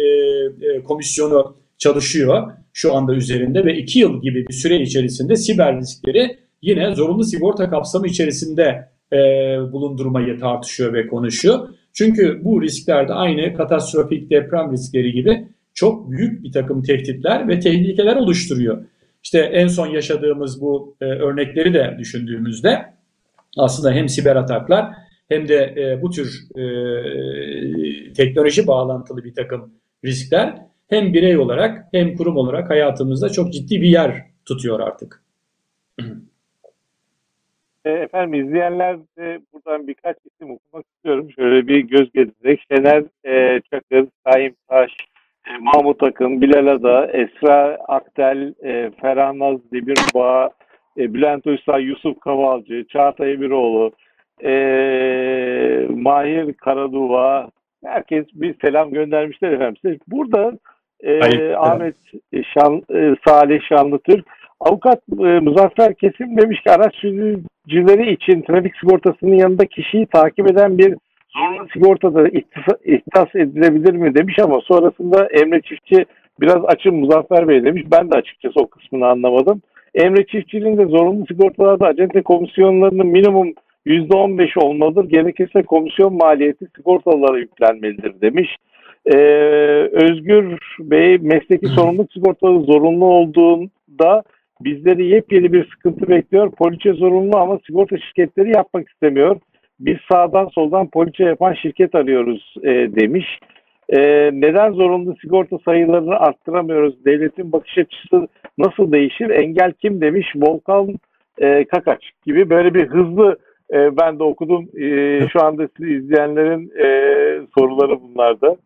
e, 0.66 0.82
Komisyonu 0.82 1.56
çalışıyor 1.78 2.52
şu 2.72 2.94
anda 2.94 3.14
üzerinde 3.14 3.64
ve 3.64 3.76
iki 3.76 3.98
yıl 3.98 4.22
gibi 4.22 4.46
bir 4.48 4.52
süre 4.52 4.76
içerisinde 4.76 5.37
siber 5.37 5.76
riskleri 5.76 6.37
yine 6.62 6.94
zorunlu 6.94 7.24
sigorta 7.24 7.70
kapsamı 7.70 8.06
içerisinde 8.06 8.88
e, 9.14 9.18
bulundurmayı 9.72 10.40
tartışıyor 10.40 10.92
ve 10.92 11.07
konuşuyor. 11.07 11.68
Çünkü 11.92 12.40
bu 12.44 12.62
risklerde 12.62 13.12
aynı 13.12 13.55
katastrofik 13.55 14.31
deprem 14.31 14.72
riskleri 14.72 15.12
gibi 15.12 15.48
çok 15.74 16.11
büyük 16.11 16.44
bir 16.44 16.53
takım 16.53 16.83
tehditler 16.83 17.48
ve 17.48 17.61
tehlikeler 17.61 18.16
oluşturuyor. 18.16 18.85
İşte 19.24 19.38
en 19.38 19.66
son 19.66 19.87
yaşadığımız 19.87 20.61
bu 20.61 20.96
e, 21.00 21.05
örnekleri 21.05 21.74
de 21.74 21.96
düşündüğümüzde 21.98 22.94
aslında 23.57 23.92
hem 23.92 24.09
siber 24.09 24.37
ataklar 24.37 24.94
hem 25.29 25.48
de 25.48 25.74
e, 25.77 26.03
bu 26.03 26.11
tür 26.11 26.44
e, 26.57 26.64
teknoloji 28.12 28.66
bağlantılı 28.66 29.24
bir 29.24 29.35
takım 29.35 29.70
riskler 30.05 30.55
hem 30.88 31.14
birey 31.14 31.38
olarak 31.38 31.85
hem 31.92 32.16
kurum 32.16 32.37
olarak 32.37 32.70
hayatımızda 32.70 33.29
çok 33.29 33.53
ciddi 33.53 33.83
bir 33.83 33.88
yer 33.88 34.24
tutuyor 34.44 34.81
artık. 34.81 35.23
E, 37.85 37.90
efendim 37.90 38.44
izleyenler 38.44 38.97
de 39.18 39.40
buradan 39.53 39.88
birkaç 39.88 40.16
isim 40.25 40.51
okumak 40.51 40.85
istiyorum. 40.94 41.29
Şöyle 41.37 41.68
bir 41.68 41.79
göz 41.79 42.12
gezdirerek. 42.12 42.61
Şener 42.70 43.05
e, 43.27 43.61
Çakır, 43.61 44.07
Saim 44.27 44.55
Taş, 44.68 44.90
e, 45.47 45.59
Mahmut 45.61 46.03
Akın, 46.03 46.40
Bilal 46.40 46.66
Ada, 46.66 47.07
Esra 47.07 47.79
Aktel, 47.88 48.55
e, 48.64 48.90
Ferhan 49.01 49.38
Naz 49.38 49.59
Demirbağ, 49.73 50.51
e, 50.99 51.14
Bülent 51.14 51.47
Uysal, 51.47 51.81
Yusuf 51.81 52.20
Kavalcı, 52.20 52.85
Çağatay 52.88 53.33
Emiroğlu, 53.33 53.92
e, 54.44 54.53
Mahir 55.90 56.53
Karaduva, 56.53 57.51
herkes 57.85 58.27
bir 58.35 58.55
selam 58.64 58.90
göndermişler 58.90 59.53
efendim. 59.53 59.77
Size 59.83 59.99
burada 60.09 60.53
e, 61.01 61.55
Ahmet 61.55 61.97
Şan, 62.55 62.83
e, 62.94 63.14
Salih 63.27 63.61
Şanlıtürk, 63.62 64.27
Avukat 64.64 65.00
e, 65.18 65.40
Muzaffer 65.40 65.94
Kesim 65.94 66.38
demiş 66.38 66.61
ki 66.61 66.70
araç 66.70 66.94
sürücüleri 66.94 68.12
için 68.12 68.42
trafik 68.42 68.77
sigortasının 68.77 69.35
yanında 69.35 69.66
kişiyi 69.66 70.07
takip 70.07 70.50
eden 70.50 70.79
bir 70.79 70.94
zorunlu 71.37 71.68
sigortada 71.72 72.29
ihtisas 72.85 73.35
edilebilir 73.35 73.92
mi 73.92 74.14
demiş 74.14 74.38
ama 74.38 74.61
sonrasında 74.61 75.27
Emre 75.27 75.61
Çiftçi 75.61 76.05
biraz 76.40 76.64
açın 76.64 76.94
Muzaffer 76.94 77.48
Bey 77.48 77.64
demiş. 77.64 77.83
Ben 77.92 78.11
de 78.11 78.14
açıkçası 78.14 78.61
o 78.61 78.66
kısmını 78.66 79.07
anlamadım. 79.07 79.62
Emre 79.94 80.27
Çiftçi'nin 80.27 80.79
de 80.79 80.87
zorunlu 80.87 81.27
sigortalarda 81.27 81.87
acente 81.87 82.22
komisyonlarının 82.22 83.07
minimum 83.07 83.53
%15 83.87 84.64
olmalıdır. 84.64 85.05
Gerekirse 85.05 85.62
komisyon 85.62 86.14
maliyeti 86.14 86.66
sigortalara 86.77 87.38
yüklenmelidir 87.38 88.20
demiş. 88.20 88.57
Ee, 89.07 89.16
Özgür 89.92 90.59
Bey 90.81 91.18
mesleki 91.18 91.66
sorumluluk 91.77 92.12
sigortaları 92.12 92.61
zorunlu 92.61 93.05
olduğunda 93.05 94.22
bizleri 94.61 95.07
yepyeni 95.07 95.53
bir 95.53 95.71
sıkıntı 95.71 96.09
bekliyor. 96.09 96.51
Poliçe 96.51 96.93
zorunlu 96.93 97.37
ama 97.37 97.59
sigorta 97.67 97.99
şirketleri 97.99 98.51
yapmak 98.51 98.88
istemiyor. 98.88 99.40
Biz 99.81 99.97
sağdan 100.12 100.47
soldan 100.47 100.90
poliçe 100.90 101.25
yapan 101.25 101.55
şirket 101.55 101.95
arıyoruz 101.95 102.55
e, 102.62 102.69
demiş. 102.71 103.38
E, 103.88 104.01
neden 104.33 104.73
zorunlu 104.73 105.17
sigorta 105.17 105.59
sayılarını 105.64 106.17
arttıramıyoruz? 106.17 107.05
Devletin 107.05 107.53
bakış 107.53 107.79
açısı 107.79 108.29
nasıl 108.59 108.93
değişir? 108.93 109.31
Engel 109.31 109.73
kim 109.73 110.01
demiş? 110.01 110.33
Volkan 110.37 110.95
e, 111.38 111.64
Kakaç 111.64 112.11
gibi 112.27 112.51
böyle 112.51 112.75
bir 112.75 112.87
hızlı 112.87 113.38
e, 113.73 113.97
ben 113.97 114.19
de 114.19 114.23
okudum. 114.23 114.69
E, 114.77 115.21
şu 115.29 115.45
anda 115.45 115.69
sizi 115.77 115.95
izleyenlerin 115.95 116.73
e, 116.79 116.87
soruları 117.59 118.01
bunlarda. 118.03 118.57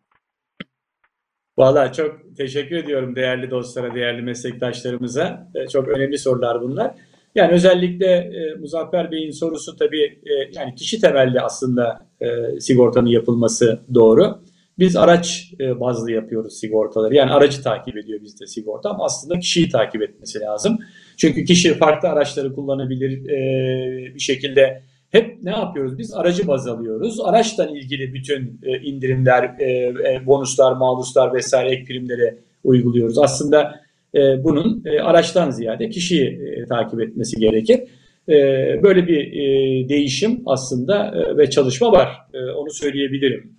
Valla 1.59 1.93
çok 1.93 2.37
teşekkür 2.37 2.75
ediyorum 2.75 3.15
değerli 3.15 3.51
dostlara, 3.51 3.95
değerli 3.95 4.21
meslektaşlarımıza. 4.21 5.51
E, 5.55 5.67
çok 5.67 5.87
önemli 5.87 6.17
sorular 6.17 6.61
bunlar. 6.61 6.91
Yani 7.35 7.51
özellikle 7.51 8.05
e, 8.05 8.55
Muzaffer 8.59 9.11
Bey'in 9.11 9.31
sorusu 9.31 9.75
tabii 9.77 10.03
e, 10.03 10.33
yani 10.53 10.75
kişi 10.75 11.01
temelli 11.01 11.41
aslında 11.41 12.05
e, 12.21 12.59
sigortanın 12.59 13.07
yapılması 13.07 13.79
doğru. 13.93 14.39
Biz 14.79 14.95
araç 14.95 15.53
e, 15.59 15.79
bazlı 15.79 16.11
yapıyoruz 16.11 16.59
sigortaları. 16.59 17.15
Yani 17.15 17.31
aracı 17.31 17.63
takip 17.63 17.97
ediyor 17.97 18.21
bizde 18.21 18.47
sigorta 18.47 18.89
ama 18.89 19.05
aslında 19.05 19.39
kişiyi 19.39 19.69
takip 19.69 20.01
etmesi 20.01 20.39
lazım. 20.39 20.77
Çünkü 21.17 21.45
kişi 21.45 21.73
farklı 21.73 22.09
araçları 22.09 22.55
kullanabilir 22.55 23.29
e, 23.29 24.15
bir 24.15 24.19
şekilde 24.19 24.83
hep 25.09 25.43
ne 25.43 25.51
yapıyoruz? 25.51 25.97
Biz 25.97 26.13
aracı 26.13 26.47
baz 26.47 26.67
alıyoruz. 26.67 27.19
Araçtan 27.23 27.75
ilgili 27.75 28.13
bütün 28.13 28.59
e, 28.63 28.77
indirimler, 28.77 29.43
e, 29.59 29.65
e, 29.65 30.25
bonuslar, 30.25 30.71
maluslar 30.71 31.33
vesaire 31.33 31.69
ek 31.69 31.83
primleri 31.83 32.35
uyguluyoruz. 32.63 33.17
Aslında 33.17 33.79
bunun 34.43 34.83
araçtan 35.03 35.49
ziyade 35.49 35.89
kişiyi 35.89 36.39
takip 36.69 37.01
etmesi 37.01 37.39
gerekir. 37.39 37.79
Böyle 38.83 39.07
bir 39.07 39.31
değişim 39.89 40.41
aslında 40.45 41.13
ve 41.37 41.49
çalışma 41.49 41.91
var. 41.91 42.09
Onu 42.55 42.69
söyleyebilirim 42.69 43.53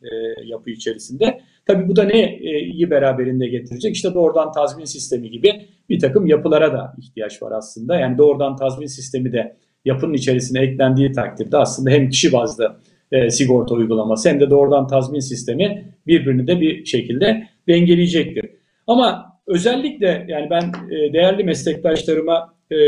yapı 0.45 0.71
içerisinde. 0.71 1.41
Tabii 1.67 1.89
bu 1.89 1.97
da 1.97 2.03
ne 2.03 2.39
iyi 2.39 2.91
beraberinde 2.91 3.49
getirecek? 3.49 3.95
İşte 3.95 4.15
doğrudan 4.15 4.53
tazmin 4.53 4.85
sistemi 4.85 5.31
gibi 5.31 5.67
bir 5.89 5.99
takım 5.99 6.27
yapılara 6.27 6.73
da 6.73 6.95
ihtiyaç 6.99 7.43
var 7.43 7.53
aslında. 7.53 7.97
Yani 7.97 8.19
doğrudan 8.19 8.57
tazmin 8.57 8.87
sistemi 8.87 9.33
de 9.33 9.57
yapının 9.85 10.15
içerisine 10.15 10.61
eklendiği 10.61 11.13
takdirde 11.13 11.57
aslında 11.57 11.91
hem 11.91 12.09
kişi 12.09 12.33
bazlı 12.33 12.77
e, 13.13 13.31
sigorta 13.31 13.75
uygulaması 13.75 14.29
hem 14.29 14.41
de 14.41 14.51
doğrudan 14.51 14.87
tazmin 14.87 15.21
sistemi 15.21 15.95
birbirini 16.07 16.47
de 16.47 16.61
bir 16.61 16.85
şekilde 16.85 17.47
dengeleyecektir. 17.69 18.51
Ama 18.87 19.27
özellikle 19.47 20.27
yani 20.29 20.51
ben 20.51 20.63
e, 20.91 21.13
değerli 21.13 21.45
meslektaşlarıma 21.45 22.55
e, 22.71 22.79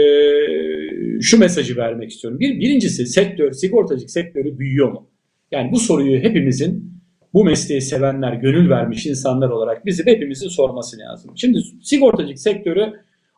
şu 1.21 1.39
mesajı 1.39 1.77
vermek 1.77 2.11
istiyorum. 2.11 2.41
Bir, 2.41 2.61
birincisi 2.61 3.07
sektör, 3.07 3.53
sigortacılık 3.53 4.11
sektörü 4.11 4.59
büyüyor 4.59 4.93
mu? 4.93 5.09
Yani 5.51 5.73
bu 5.73 5.79
soruyu 5.79 6.19
hepimizin 6.19 6.93
bu 7.35 7.45
mesleği 7.45 7.81
sevenler, 7.81 8.33
gönül 8.33 8.71
vermiş 8.71 9.07
insanlar 9.07 9.49
olarak 9.49 9.87
bizim 9.87 10.07
hepimizin 10.07 10.49
sorması 10.49 10.99
lazım. 10.99 11.33
Şimdi 11.37 11.59
sigortacılık 11.83 12.39
sektörü 12.39 12.93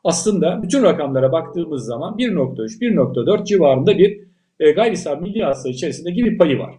aslında 0.05 0.63
bütün 0.63 0.83
rakamlara 0.83 1.33
baktığımız 1.33 1.85
zaman 1.85 2.19
1.3, 2.19 2.81
1.4 2.81 3.47
civarında 3.47 3.99
bir 3.99 4.21
e, 4.61 4.71
gayri 4.71 4.97
safi 4.97 5.23
milli 5.23 5.45
hasta 5.45 5.69
içerisindeki 5.69 6.25
bir 6.25 6.39
payı 6.39 6.59
var. 6.59 6.75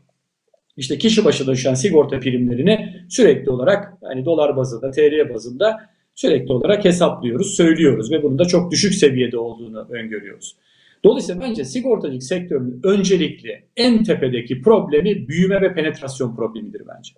İşte 0.77 0.97
kişi 0.97 1.25
başına 1.25 1.53
düşen 1.53 1.73
sigorta 1.73 2.19
primlerini 2.19 3.05
sürekli 3.09 3.51
olarak 3.51 3.93
hani 4.01 4.25
dolar 4.25 4.57
bazında, 4.57 4.91
TL 4.91 5.33
bazında 5.33 5.79
sürekli 6.15 6.53
olarak 6.53 6.85
hesaplıyoruz, 6.85 7.55
söylüyoruz 7.55 8.11
ve 8.11 8.23
bunun 8.23 8.39
da 8.39 8.45
çok 8.45 8.71
düşük 8.71 8.93
seviyede 8.93 9.37
olduğunu 9.37 9.87
öngörüyoruz. 9.89 10.55
Dolayısıyla 11.03 11.41
bence 11.41 11.65
sigortacılık 11.65 12.23
sektörünün 12.23 12.79
öncelikli 12.83 13.63
en 13.77 14.03
tepedeki 14.03 14.61
problemi 14.61 15.27
büyüme 15.27 15.61
ve 15.61 15.73
penetrasyon 15.73 16.35
problemidir 16.35 16.81
bence. 16.87 17.13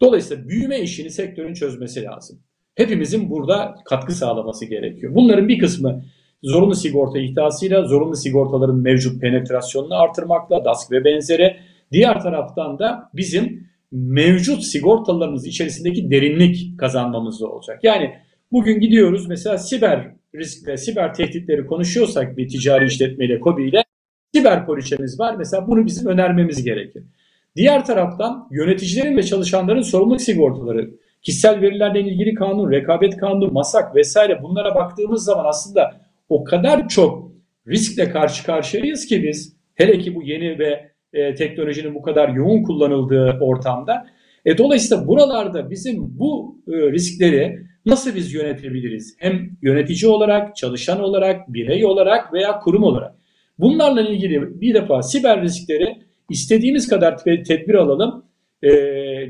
Dolayısıyla 0.00 0.48
büyüme 0.48 0.80
işini 0.80 1.10
sektörün 1.10 1.54
çözmesi 1.54 2.02
lazım 2.02 2.38
hepimizin 2.74 3.30
burada 3.30 3.74
katkı 3.84 4.12
sağlaması 4.12 4.64
gerekiyor. 4.64 5.14
Bunların 5.14 5.48
bir 5.48 5.58
kısmı 5.58 6.02
zorunlu 6.42 6.74
sigorta 6.74 7.18
ihtasıyla 7.18 7.82
zorunlu 7.82 8.16
sigortaların 8.16 8.76
mevcut 8.76 9.20
penetrasyonunu 9.20 9.94
artırmakla, 9.94 10.64
DASK 10.64 10.92
ve 10.92 11.04
benzeri. 11.04 11.56
Diğer 11.92 12.20
taraftan 12.20 12.78
da 12.78 13.10
bizim 13.14 13.70
mevcut 13.92 14.64
sigortalarımız 14.64 15.46
içerisindeki 15.46 16.10
derinlik 16.10 16.78
kazanmamız 16.78 17.42
olacak. 17.42 17.84
Yani 17.84 18.14
bugün 18.52 18.80
gidiyoruz 18.80 19.28
mesela 19.28 19.58
siber 19.58 20.14
riskle, 20.34 20.76
siber 20.76 21.14
tehditleri 21.14 21.66
konuşuyorsak 21.66 22.36
bir 22.36 22.48
ticari 22.48 22.86
işletmeyle, 22.86 23.40
KOBİ 23.40 23.68
ile 23.68 23.84
siber 24.34 24.66
poliçemiz 24.66 25.20
var. 25.20 25.36
Mesela 25.36 25.66
bunu 25.66 25.86
bizim 25.86 26.06
önermemiz 26.06 26.64
gerekir. 26.64 27.04
Diğer 27.56 27.84
taraftan 27.84 28.48
yöneticilerin 28.50 29.16
ve 29.16 29.22
çalışanların 29.22 29.82
sorumluluk 29.82 30.20
sigortaları 30.20 30.90
kişisel 31.22 31.60
verilerle 31.60 32.00
ilgili 32.00 32.34
kanun, 32.34 32.70
rekabet 32.72 33.16
kanunu, 33.16 33.50
masak 33.52 33.96
vesaire 33.96 34.42
bunlara 34.42 34.74
baktığımız 34.74 35.24
zaman 35.24 35.44
aslında 35.44 36.00
o 36.28 36.44
kadar 36.44 36.88
çok 36.88 37.32
riskle 37.68 38.10
karşı 38.10 38.46
karşıyayız 38.46 39.06
ki 39.06 39.22
biz 39.22 39.56
hele 39.74 39.98
ki 39.98 40.14
bu 40.14 40.22
yeni 40.22 40.58
ve 40.58 40.90
e, 41.12 41.34
teknolojinin 41.34 41.94
bu 41.94 42.02
kadar 42.02 42.28
yoğun 42.28 42.62
kullanıldığı 42.62 43.38
ortamda. 43.40 44.06
E, 44.44 44.58
dolayısıyla 44.58 45.06
buralarda 45.06 45.70
bizim 45.70 46.18
bu 46.18 46.58
e, 46.68 46.72
riskleri 46.72 47.58
nasıl 47.86 48.14
biz 48.14 48.34
yönetebiliriz? 48.34 49.16
Hem 49.18 49.50
yönetici 49.62 50.10
olarak, 50.10 50.56
çalışan 50.56 51.00
olarak, 51.00 51.54
birey 51.54 51.84
olarak 51.84 52.32
veya 52.32 52.58
kurum 52.58 52.82
olarak. 52.82 53.14
Bunlarla 53.58 54.00
ilgili 54.00 54.60
bir 54.60 54.74
defa 54.74 55.02
siber 55.02 55.42
riskleri 55.42 55.96
istediğimiz 56.30 56.88
kadar 56.88 57.16
tedbir 57.24 57.74
alalım 57.74 58.24
e, 58.62 58.70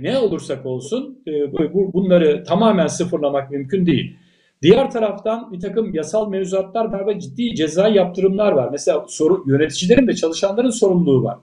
ne 0.02 0.18
olursak 0.18 0.66
olsun 0.66 1.22
e, 1.26 1.52
bu, 1.52 1.92
bunları 1.92 2.44
tamamen 2.44 2.86
sıfırlamak 2.86 3.50
mümkün 3.50 3.86
değil. 3.86 4.16
Diğer 4.62 4.90
taraftan 4.90 5.52
bir 5.52 5.60
takım 5.60 5.94
yasal 5.94 6.30
mevzuatlar 6.30 6.84
var 6.84 7.06
ve 7.06 7.20
ciddi 7.20 7.54
ceza 7.54 7.88
yaptırımlar 7.88 8.52
var. 8.52 8.68
Mesela 8.72 9.04
soru, 9.08 9.44
yöneticilerin 9.46 10.08
ve 10.08 10.14
çalışanların 10.14 10.70
sorumluluğu 10.70 11.24
var. 11.24 11.38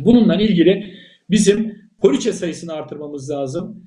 Bununla 0.00 0.34
ilgili 0.34 0.94
bizim 1.30 1.78
poliçe 2.00 2.32
sayısını 2.32 2.72
artırmamız 2.72 3.30
lazım. 3.30 3.82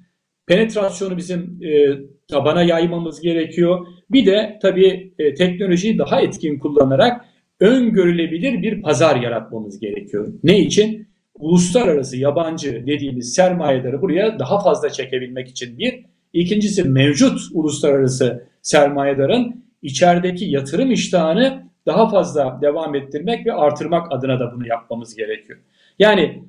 Penetrasyonu 0.48 1.18
bizim 1.18 1.60
e, 1.64 2.00
tabana 2.28 2.64
yaymamız 2.64 3.22
gerekiyor. 3.22 3.88
Bir 4.12 4.26
de 4.26 4.60
tabii 4.62 5.14
e, 5.20 5.34
teknolojiyi 5.34 5.98
daha 5.98 6.22
etkin 6.22 6.60
kullanarak 6.60 7.26
öngörülebilir 7.60 8.62
bir 8.62 8.82
pazar 8.82 9.16
yaratmamız 9.16 9.80
gerekiyor. 9.80 10.34
Ne 10.44 10.60
için? 10.60 11.09
Uluslararası 11.40 12.18
yabancı 12.18 12.88
dediğimiz 12.88 13.34
sermayeleri 13.34 14.02
buraya 14.02 14.40
daha 14.40 14.60
fazla 14.60 14.90
çekebilmek 14.90 15.48
için 15.48 15.78
bir. 15.78 16.06
İkincisi 16.34 16.84
mevcut 16.84 17.40
uluslararası 17.54 18.48
sermayedarın 18.62 19.66
içerideki 19.82 20.46
yatırım 20.46 20.92
iştahını 20.92 21.64
daha 21.86 22.10
fazla 22.10 22.60
devam 22.62 22.96
ettirmek 22.96 23.46
ve 23.46 23.54
artırmak 23.54 24.12
adına 24.12 24.40
da 24.40 24.52
bunu 24.56 24.68
yapmamız 24.68 25.16
gerekiyor. 25.16 25.60
Yani 26.00 26.44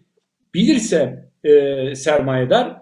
bilirse 0.55 1.29
e, 1.45 1.95
sermayedar 1.95 2.77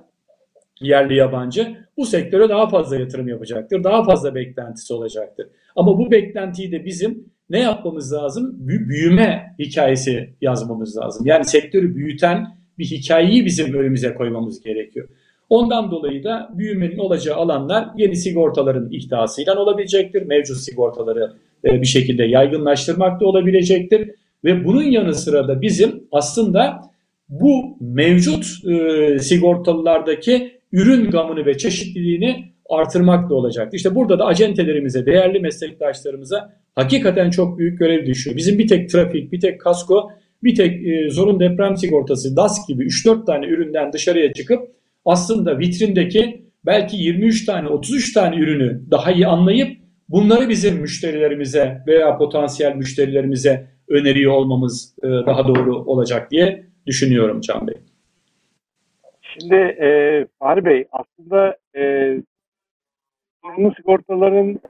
yerli 0.80 1.16
yabancı 1.16 1.76
bu 1.96 2.06
sektöre 2.06 2.48
daha 2.48 2.68
fazla 2.68 2.96
yatırım 2.96 3.28
yapacaktır. 3.28 3.84
Daha 3.84 4.04
fazla 4.04 4.34
beklentisi 4.34 4.94
olacaktır. 4.94 5.48
Ama 5.76 5.98
bu 5.98 6.10
beklentiyi 6.10 6.72
de 6.72 6.84
bizim 6.84 7.30
ne 7.50 7.60
yapmamız 7.60 8.12
lazım? 8.12 8.54
Büyüme 8.58 9.54
hikayesi 9.58 10.30
yazmamız 10.40 10.96
lazım. 10.96 11.26
Yani 11.26 11.44
sektörü 11.44 11.96
büyüten 11.96 12.46
bir 12.78 12.84
hikayeyi 12.84 13.44
bizim 13.44 13.74
önümüze 13.74 14.14
koymamız 14.14 14.62
gerekiyor. 14.62 15.08
Ondan 15.50 15.90
dolayı 15.90 16.24
da 16.24 16.50
büyümenin 16.54 16.98
olacağı 16.98 17.36
alanlar 17.36 17.88
yeni 17.96 18.16
sigortaların 18.16 18.92
ihdasıyla 18.92 19.56
olabilecektir. 19.56 20.22
Mevcut 20.22 20.56
sigortaları 20.56 21.32
e, 21.64 21.80
bir 21.80 21.86
şekilde 21.86 22.24
yaygınlaştırmak 22.24 23.20
da 23.20 23.26
olabilecektir. 23.26 24.10
Ve 24.44 24.64
bunun 24.64 24.82
yanı 24.82 25.14
sıra 25.14 25.48
da 25.48 25.62
bizim 25.62 26.04
aslında 26.12 26.80
bu 27.28 27.76
mevcut 27.80 28.46
e, 28.66 29.18
sigortalılardaki 29.18 30.52
ürün 30.72 31.10
gamını 31.10 31.46
ve 31.46 31.58
çeşitliliğini 31.58 32.44
artırmak 32.68 33.30
da 33.30 33.34
olacaktır. 33.34 33.76
İşte 33.76 33.94
burada 33.94 34.18
da 34.18 34.26
acentelerimize, 34.26 35.06
değerli 35.06 35.40
meslektaşlarımıza 35.40 36.52
hakikaten 36.78 37.30
çok 37.30 37.58
büyük 37.58 37.78
görev 37.78 38.06
düşüyor. 38.06 38.36
Bizim 38.36 38.58
bir 38.58 38.68
tek 38.68 38.90
trafik, 38.90 39.32
bir 39.32 39.40
tek 39.40 39.60
kasko, 39.60 40.10
bir 40.42 40.54
tek 40.54 40.86
e, 40.86 41.10
zorun 41.10 41.40
deprem 41.40 41.76
sigortası, 41.76 42.36
DASK 42.36 42.68
gibi 42.68 42.84
3-4 42.84 43.26
tane 43.26 43.46
üründen 43.46 43.92
dışarıya 43.92 44.32
çıkıp 44.32 44.70
aslında 45.04 45.58
vitrindeki 45.58 46.42
belki 46.66 46.96
23 46.96 47.44
tane 47.44 47.68
33 47.68 48.12
tane 48.12 48.36
ürünü 48.36 48.82
daha 48.90 49.12
iyi 49.12 49.26
anlayıp 49.26 49.76
bunları 50.08 50.48
bizim 50.48 50.80
müşterilerimize 50.80 51.82
veya 51.86 52.18
potansiyel 52.18 52.76
müşterilerimize 52.76 53.66
öneriyor 53.88 54.32
olmamız 54.32 54.94
e, 55.02 55.08
daha 55.08 55.48
doğru 55.48 55.76
olacak 55.76 56.30
diye 56.30 56.64
düşünüyorum 56.86 57.40
Can 57.40 57.66
Bey. 57.66 57.74
Şimdi 59.22 59.54
e, 59.54 59.88
Fahri 60.38 60.64
Bey 60.64 60.84
aslında 60.92 61.56
e, 61.76 61.82
sorumlu 63.42 63.74
sigortaların 63.74 64.60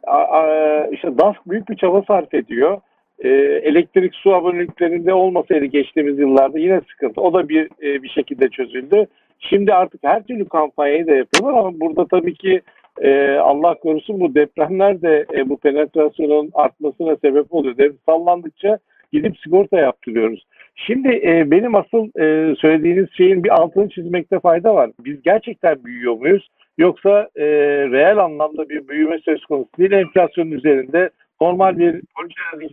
işte 0.92 1.18
DASK 1.18 1.40
büyük 1.46 1.68
bir 1.68 1.76
çaba 1.76 2.02
sarf 2.02 2.34
ediyor. 2.34 2.80
E, 3.18 3.28
elektrik 3.62 4.14
su 4.14 4.34
aboneliklerinde 4.34 5.14
olmasaydı 5.14 5.64
geçtiğimiz 5.64 6.18
yıllarda 6.18 6.58
yine 6.58 6.80
sıkıntı. 6.90 7.20
O 7.20 7.34
da 7.34 7.48
bir 7.48 7.64
e, 7.82 8.02
bir 8.02 8.08
şekilde 8.08 8.48
çözüldü. 8.48 9.06
Şimdi 9.40 9.74
artık 9.74 10.00
her 10.04 10.22
türlü 10.22 10.48
kampanyayı 10.48 11.06
da 11.06 11.14
yapıyorlar 11.14 11.58
ama 11.58 11.80
burada 11.80 12.06
tabii 12.06 12.34
ki 12.34 12.60
e, 13.00 13.36
Allah 13.36 13.74
korusun 13.74 14.20
bu 14.20 14.34
depremler 14.34 15.02
de 15.02 15.26
bu 15.46 15.56
penetrasyonun 15.56 16.50
artmasına 16.54 17.16
sebep 17.16 17.54
oluyor. 17.54 17.78
Deprem 17.78 17.98
sallandıkça 18.06 18.78
gidip 19.12 19.38
sigorta 19.38 19.78
yaptırıyoruz. 19.78 20.46
Şimdi 20.86 21.08
e, 21.08 21.50
benim 21.50 21.74
asıl 21.74 22.20
e, 22.20 22.54
söylediğiniz 22.56 23.06
şeyin 23.16 23.44
bir 23.44 23.50
altını 23.50 23.88
çizmekte 23.88 24.40
fayda 24.40 24.74
var. 24.74 24.90
Biz 25.04 25.22
gerçekten 25.22 25.84
büyüyor 25.84 26.14
muyuz? 26.14 26.48
Yoksa 26.78 27.28
e, 27.36 27.46
reel 27.90 28.18
anlamda 28.18 28.68
bir 28.68 28.88
büyüme 28.88 29.18
söz 29.18 29.44
konusu 29.44 29.70
değil. 29.78 29.92
Enflasyonun 29.92 30.50
üzerinde 30.50 31.10
normal 31.40 31.78
bir 31.78 32.02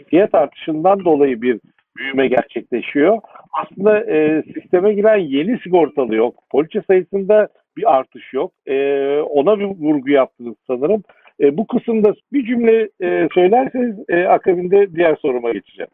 fiyat 0.10 0.36
artışından 0.36 1.06
dolayı 1.06 1.42
bir 1.42 1.60
büyüme 1.98 2.28
gerçekleşiyor. 2.28 3.18
Aslında 3.54 4.00
e, 4.12 4.44
sisteme 4.54 4.94
giren 4.94 5.18
yeni 5.18 5.60
sigortalı 5.60 6.16
yok. 6.16 6.36
Poliçe 6.52 6.82
sayısında 6.88 7.48
bir 7.78 7.96
artış 7.96 8.34
yok. 8.34 8.52
E, 8.66 8.76
ona 9.20 9.60
bir 9.60 9.66
vurgu 9.66 10.10
yaptınız 10.10 10.56
sanırım. 10.68 11.04
E, 11.40 11.58
bu 11.58 11.68
kısımda 11.68 12.14
bir 12.34 12.46
cümle 12.46 12.90
e, 13.02 13.28
söylerseniz 13.34 13.96
e, 14.10 14.26
akabinde 14.26 14.96
diğer 14.96 15.16
soruma 15.16 15.52
geçeceğim. 15.52 15.92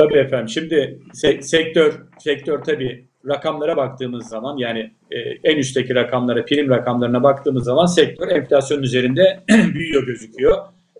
Tabii 0.00 0.18
efendim. 0.18 0.48
Şimdi 0.48 0.98
se- 1.14 1.42
sektör 1.42 1.92
sektör 2.18 2.64
tabii 2.64 3.04
rakamlara 3.28 3.76
baktığımız 3.76 4.28
zaman 4.28 4.56
yani 4.56 4.90
e, 5.10 5.18
en 5.44 5.56
üstteki 5.56 5.94
rakamlara, 5.94 6.44
prim 6.44 6.70
rakamlarına 6.70 7.22
baktığımız 7.22 7.64
zaman 7.64 7.86
sektör 7.86 8.28
enflasyon 8.28 8.82
üzerinde 8.82 9.40
büyüyor 9.74 10.06
gözüküyor. 10.06 10.58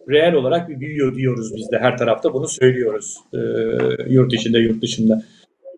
Reel 0.09 0.35
olarak 0.35 0.69
bir 0.69 0.81
büyüyor 0.81 1.15
diyoruz 1.15 1.57
biz 1.57 1.71
de 1.73 1.79
her 1.79 1.99
tarafta 1.99 2.35
bunu 2.35 2.49
söylüyoruz 2.49 3.17
e, 3.35 3.39
yurt 4.09 4.33
içinde 4.33 4.59
yurt 4.59 4.83
dışında. 4.83 5.23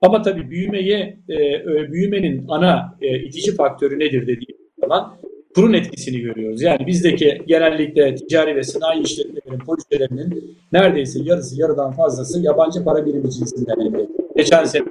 Ama 0.00 0.22
tabii 0.22 0.50
büyümeyi 0.50 1.16
e, 1.28 1.64
büyümenin 1.92 2.44
ana 2.48 2.96
e, 3.00 3.18
itici 3.18 3.54
faktörü 3.56 3.98
nedir 3.98 4.22
dediğimiz 4.22 4.70
zaman 4.80 5.16
kurun 5.54 5.72
etkisini 5.72 6.20
görüyoruz. 6.20 6.62
Yani 6.62 6.86
bizdeki 6.86 7.42
genellikle 7.46 8.14
ticari 8.14 8.56
ve 8.56 8.62
sanayi 8.62 9.02
işletmelerin 9.02 9.58
poliçelerinin 9.58 10.56
neredeyse 10.72 11.20
yarısı 11.22 11.60
yarıdan 11.60 11.92
fazlası 11.92 12.40
yabancı 12.40 12.84
para 12.84 13.06
birimi 13.06 13.30
cinsinden 13.30 13.80
elde. 13.80 14.08
Geçen 14.36 14.64
sene 14.64 14.84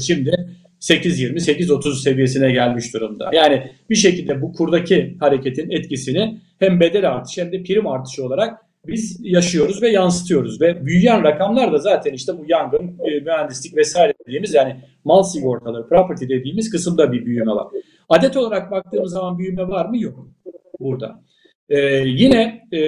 şimdi 0.00 0.30
8.20 0.80 1.34
8.30 1.34 2.02
seviyesine 2.02 2.52
gelmiş 2.52 2.94
durumda. 2.94 3.30
Yani 3.32 3.70
bir 3.90 3.94
şekilde 3.94 4.42
bu 4.42 4.52
kurdaki 4.52 5.16
hareketin 5.20 5.70
etkisini 5.70 6.40
hem 6.58 6.80
bedel 6.80 7.10
artışı 7.10 7.40
hem 7.40 7.52
de 7.52 7.62
prim 7.62 7.86
artışı 7.86 8.24
olarak 8.26 8.58
biz 8.86 9.20
yaşıyoruz 9.22 9.82
ve 9.82 9.88
yansıtıyoruz 9.88 10.60
ve 10.60 10.86
büyüyen 10.86 11.24
rakamlar 11.24 11.72
da 11.72 11.78
zaten 11.78 12.12
işte 12.12 12.32
bu 12.38 12.44
yangın, 12.48 12.98
e, 13.04 13.20
mühendislik 13.20 13.76
vesaire 13.76 14.14
dediğimiz 14.26 14.54
yani 14.54 14.76
mal 15.04 15.22
sigortaları, 15.22 15.88
property 15.88 16.24
dediğimiz 16.24 16.70
kısımda 16.70 17.12
bir 17.12 17.26
büyüme 17.26 17.52
var. 17.52 17.66
Adet 18.08 18.36
olarak 18.36 18.70
baktığımız 18.70 19.12
zaman 19.12 19.38
büyüme 19.38 19.68
var 19.68 19.86
mı? 19.86 19.98
Yok 19.98 20.28
burada. 20.80 21.20
Ee, 21.68 21.78
yine 22.06 22.68
e, 22.72 22.80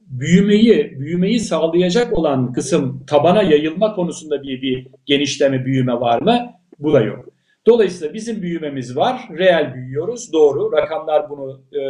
büyümeyi 0.00 1.00
büyümeyi 1.00 1.40
sağlayacak 1.40 2.18
olan 2.18 2.52
kısım 2.52 3.04
tabana 3.06 3.42
yayılma 3.42 3.94
konusunda 3.94 4.42
bir, 4.42 4.62
bir 4.62 4.86
genişleme 5.06 5.64
büyüme 5.64 5.92
var 5.92 6.22
mı? 6.22 6.52
Bu 6.78 6.92
da 6.92 7.00
yok. 7.00 7.24
Dolayısıyla 7.66 8.14
bizim 8.14 8.42
büyümemiz 8.42 8.96
var. 8.96 9.28
Reel 9.38 9.74
büyüyoruz. 9.74 10.32
Doğru. 10.32 10.72
Rakamlar 10.72 11.30
bunu 11.30 11.60
e, 11.72 11.80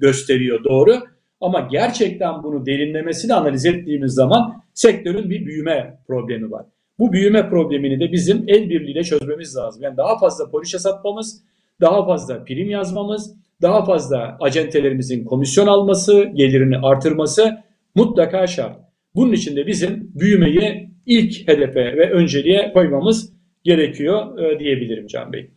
gösteriyor. 0.00 0.64
Doğru. 0.64 0.94
Ama 1.42 1.60
gerçekten 1.60 2.42
bunu 2.42 2.66
derinlemesine 2.66 3.34
analiz 3.34 3.66
ettiğimiz 3.66 4.12
zaman 4.12 4.62
sektörün 4.74 5.30
bir 5.30 5.46
büyüme 5.46 5.98
problemi 6.06 6.50
var. 6.50 6.66
Bu 6.98 7.12
büyüme 7.12 7.48
problemini 7.48 8.00
de 8.00 8.12
bizim 8.12 8.44
el 8.46 8.70
birliğiyle 8.70 9.02
çözmemiz 9.02 9.56
lazım. 9.56 9.82
Yani 9.82 9.96
daha 9.96 10.18
fazla 10.18 10.50
poliçe 10.50 10.78
satmamız, 10.78 11.42
daha 11.80 12.06
fazla 12.06 12.44
prim 12.44 12.70
yazmamız, 12.70 13.36
daha 13.62 13.84
fazla 13.84 14.36
acentelerimizin 14.40 15.24
komisyon 15.24 15.66
alması, 15.66 16.24
gelirini 16.34 16.78
artırması 16.78 17.58
mutlaka 17.94 18.46
şart. 18.46 18.76
Bunun 19.14 19.32
için 19.32 19.56
de 19.56 19.66
bizim 19.66 20.10
büyümeyi 20.14 20.90
ilk 21.06 21.48
hedefe 21.48 21.96
ve 21.96 22.10
önceliğe 22.10 22.72
koymamız 22.72 23.32
gerekiyor 23.64 24.38
e, 24.38 24.58
diyebilirim 24.58 25.06
Can 25.06 25.32
Bey. 25.32 25.50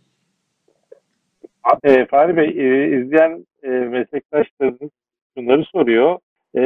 E, 1.83 2.05
Fahri 2.05 2.37
Bey, 2.37 2.47
e, 2.47 2.99
izleyen 2.99 3.45
e, 3.63 3.69
meslektaşlarınız 3.69 4.91
bunları 5.37 5.63
soruyor. 5.63 6.17
E, 6.57 6.65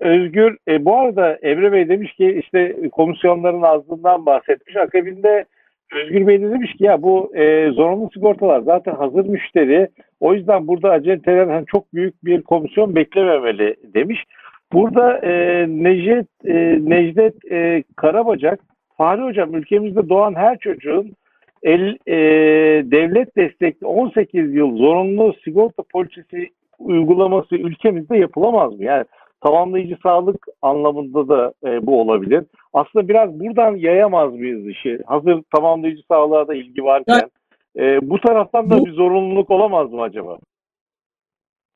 Özgür, 0.00 0.56
e, 0.68 0.84
bu 0.84 0.96
arada 0.96 1.32
Emre 1.32 1.72
Bey 1.72 1.88
demiş 1.88 2.12
ki 2.12 2.40
işte 2.44 2.76
komisyonların 2.92 3.62
azlığından 3.62 4.26
bahsetmiş. 4.26 4.76
Akabinde 4.76 5.44
Özgür 5.94 6.26
Bey 6.26 6.42
de 6.42 6.50
demiş 6.50 6.72
ki 6.72 6.84
ya 6.84 7.02
bu 7.02 7.36
e, 7.36 7.70
zorunlu 7.70 8.10
sigortalar 8.14 8.60
zaten 8.60 8.94
hazır 8.94 9.26
müşteri. 9.26 9.88
O 10.20 10.34
yüzden 10.34 10.68
burada 10.68 10.90
acenteler 10.90 11.46
hani 11.46 11.66
çok 11.66 11.94
büyük 11.94 12.24
bir 12.24 12.42
komisyon 12.42 12.94
beklememeli 12.94 13.76
demiş. 13.94 14.24
Burada 14.72 15.18
e, 15.18 15.66
Necdet, 15.68 16.26
e, 16.44 16.78
Necdet 16.80 17.34
e, 17.50 17.82
Karabacak, 17.96 18.60
Fahri 18.96 19.22
Hocam 19.22 19.54
ülkemizde 19.54 20.08
doğan 20.08 20.34
her 20.34 20.58
çocuğun 20.58 21.12
el, 21.62 21.96
e, 22.06 22.16
devlet 22.90 23.36
destekli 23.36 23.86
18 23.86 24.54
yıl 24.54 24.76
zorunlu 24.76 25.34
sigorta 25.44 25.82
poliçesi 25.92 26.48
uygulaması 26.78 27.56
ülkemizde 27.56 28.16
yapılamaz 28.18 28.72
mı? 28.78 28.84
Yani 28.84 29.04
tamamlayıcı 29.40 29.96
sağlık 30.02 30.46
anlamında 30.62 31.28
da 31.28 31.52
e, 31.66 31.86
bu 31.86 32.00
olabilir. 32.00 32.44
Aslında 32.72 33.08
biraz 33.08 33.40
buradan 33.40 33.76
yayamaz 33.76 34.32
mıyız 34.34 34.68
işi? 34.68 34.98
Hazır 35.06 35.42
tamamlayıcı 35.54 36.02
sağlığa 36.08 36.48
da 36.48 36.54
ilgi 36.54 36.84
varken 36.84 37.30
E, 37.78 38.10
bu 38.10 38.20
taraftan 38.20 38.70
da 38.70 38.78
Bu- 38.78 38.86
bir 38.86 38.92
zorunluluk 38.92 39.50
olamaz 39.50 39.92
mı 39.92 40.02
acaba? 40.02 40.38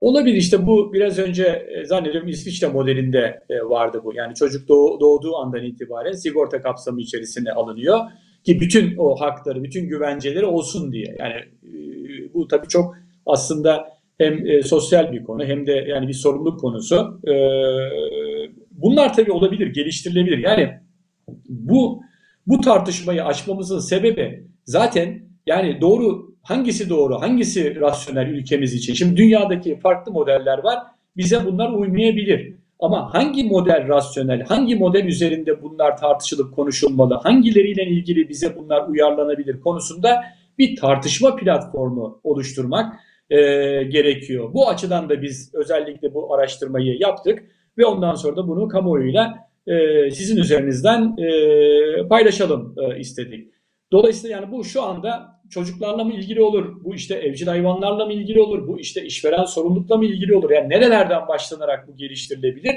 Olabilir 0.00 0.36
işte 0.36 0.66
bu 0.66 0.92
biraz 0.92 1.18
önce 1.18 1.44
e, 1.68 1.84
zannediyorum 1.84 2.28
İsviçre 2.28 2.66
modelinde 2.68 3.40
e, 3.50 3.60
vardı 3.60 4.00
bu. 4.04 4.14
Yani 4.14 4.34
çocuk 4.34 4.68
doğ- 4.68 5.00
doğduğu 5.00 5.36
andan 5.36 5.62
itibaren 5.64 6.12
sigorta 6.12 6.62
kapsamı 6.62 7.00
içerisine 7.00 7.52
alınıyor 7.52 7.98
ki 8.44 8.60
bütün 8.60 8.96
o 8.96 9.20
hakları, 9.20 9.64
bütün 9.64 9.88
güvenceleri 9.88 10.46
olsun 10.46 10.92
diye. 10.92 11.16
Yani 11.18 11.34
e, 11.34 12.34
bu 12.34 12.48
tabii 12.48 12.68
çok 12.68 12.96
aslında 13.26 13.88
hem 14.18 14.46
e, 14.46 14.62
sosyal 14.62 15.12
bir 15.12 15.24
konu 15.24 15.44
hem 15.44 15.66
de 15.66 15.72
yani 15.72 16.08
bir 16.08 16.12
sorumluluk 16.12 16.60
konusu. 16.60 17.20
E, 17.28 17.34
bunlar 18.70 19.14
tabii 19.14 19.32
olabilir, 19.32 19.66
geliştirilebilir. 19.66 20.38
Yani 20.38 20.70
bu 21.48 22.02
bu 22.46 22.60
tartışmayı 22.60 23.24
açmamızın 23.24 23.78
sebebi 23.78 24.44
zaten 24.64 25.22
yani 25.46 25.80
doğru 25.80 26.34
hangisi 26.42 26.88
doğru, 26.88 27.20
hangisi 27.20 27.80
rasyonel 27.80 28.26
ülkemiz 28.26 28.74
için? 28.74 28.94
Şimdi 28.94 29.16
dünyadaki 29.16 29.80
farklı 29.80 30.12
modeller 30.12 30.58
var. 30.58 30.78
Bize 31.16 31.44
bunlar 31.46 31.70
uymayabilir. 31.70 32.54
Ama 32.84 33.14
hangi 33.14 33.44
model 33.44 33.88
rasyonel, 33.88 34.44
hangi 34.44 34.76
model 34.76 35.04
üzerinde 35.04 35.62
bunlar 35.62 35.96
tartışılıp 35.96 36.54
konuşulmalı, 36.54 37.14
hangileriyle 37.14 37.84
ilgili 37.84 38.28
bize 38.28 38.56
bunlar 38.56 38.88
uyarlanabilir 38.88 39.60
konusunda 39.60 40.24
bir 40.58 40.76
tartışma 40.76 41.36
platformu 41.36 42.20
oluşturmak 42.24 42.94
e, 43.30 43.36
gerekiyor. 43.82 44.52
Bu 44.54 44.68
açıdan 44.68 45.08
da 45.08 45.22
biz 45.22 45.54
özellikle 45.54 46.14
bu 46.14 46.34
araştırmayı 46.34 46.98
yaptık 47.00 47.42
ve 47.78 47.86
ondan 47.86 48.14
sonra 48.14 48.36
da 48.36 48.48
bunu 48.48 48.68
kamuoyuyla 48.68 49.34
e, 49.66 50.10
sizin 50.10 50.36
üzerinizden 50.36 51.16
e, 51.18 52.08
paylaşalım 52.08 52.74
e, 52.78 52.98
istedik. 52.98 53.50
Dolayısıyla 53.92 54.36
yani 54.36 54.52
bu 54.52 54.64
şu 54.64 54.82
anda 54.82 55.33
çocuklarla 55.50 56.04
mı 56.04 56.12
ilgili 56.12 56.42
olur, 56.42 56.84
bu 56.84 56.94
işte 56.94 57.14
evcil 57.14 57.46
hayvanlarla 57.46 58.06
mı 58.06 58.12
ilgili 58.12 58.40
olur, 58.40 58.68
bu 58.68 58.80
işte 58.80 59.04
işveren 59.04 59.44
sorumlulukla 59.44 59.96
mı 59.96 60.04
ilgili 60.04 60.34
olur? 60.34 60.50
Yani 60.50 60.68
nerelerden 60.68 61.28
başlanarak 61.28 61.88
bu 61.88 61.96
geliştirilebilir? 61.96 62.74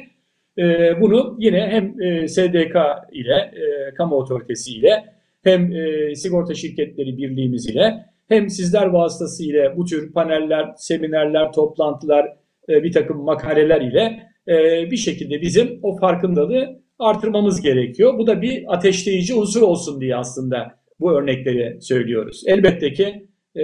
E, 0.57 1.01
bunu 1.01 1.35
yine 1.39 1.67
hem 1.67 2.01
e, 2.01 2.27
SDK 2.27 2.75
ile, 3.11 3.35
e, 3.35 3.93
kamu 3.93 4.15
otoritesi 4.15 4.71
ile 4.71 5.05
hem 5.43 5.75
e, 5.75 6.15
sigorta 6.15 6.53
şirketleri 6.53 7.17
birliğimiz 7.17 7.69
ile 7.69 8.05
hem 8.27 8.49
sizler 8.49 8.85
vasıtasıyla 8.85 9.77
bu 9.77 9.85
tür 9.85 10.13
paneller, 10.13 10.73
seminerler, 10.77 11.51
toplantılar, 11.51 12.37
e, 12.69 12.83
bir 12.83 12.91
takım 12.91 13.23
makaleler 13.23 13.81
ile 13.81 14.23
e, 14.47 14.91
bir 14.91 14.97
şekilde 14.97 15.41
bizim 15.41 15.79
o 15.83 15.97
farkındalığı 15.97 16.81
artırmamız 16.99 17.61
gerekiyor. 17.61 18.17
Bu 18.17 18.27
da 18.27 18.41
bir 18.41 18.73
ateşleyici 18.73 19.35
unsur 19.35 19.61
olsun 19.61 20.01
diye 20.01 20.15
aslında 20.15 20.77
bu 20.99 21.11
örnekleri 21.19 21.81
söylüyoruz. 21.81 22.43
Elbette 22.47 22.93
ki 22.93 23.27
e, 23.55 23.63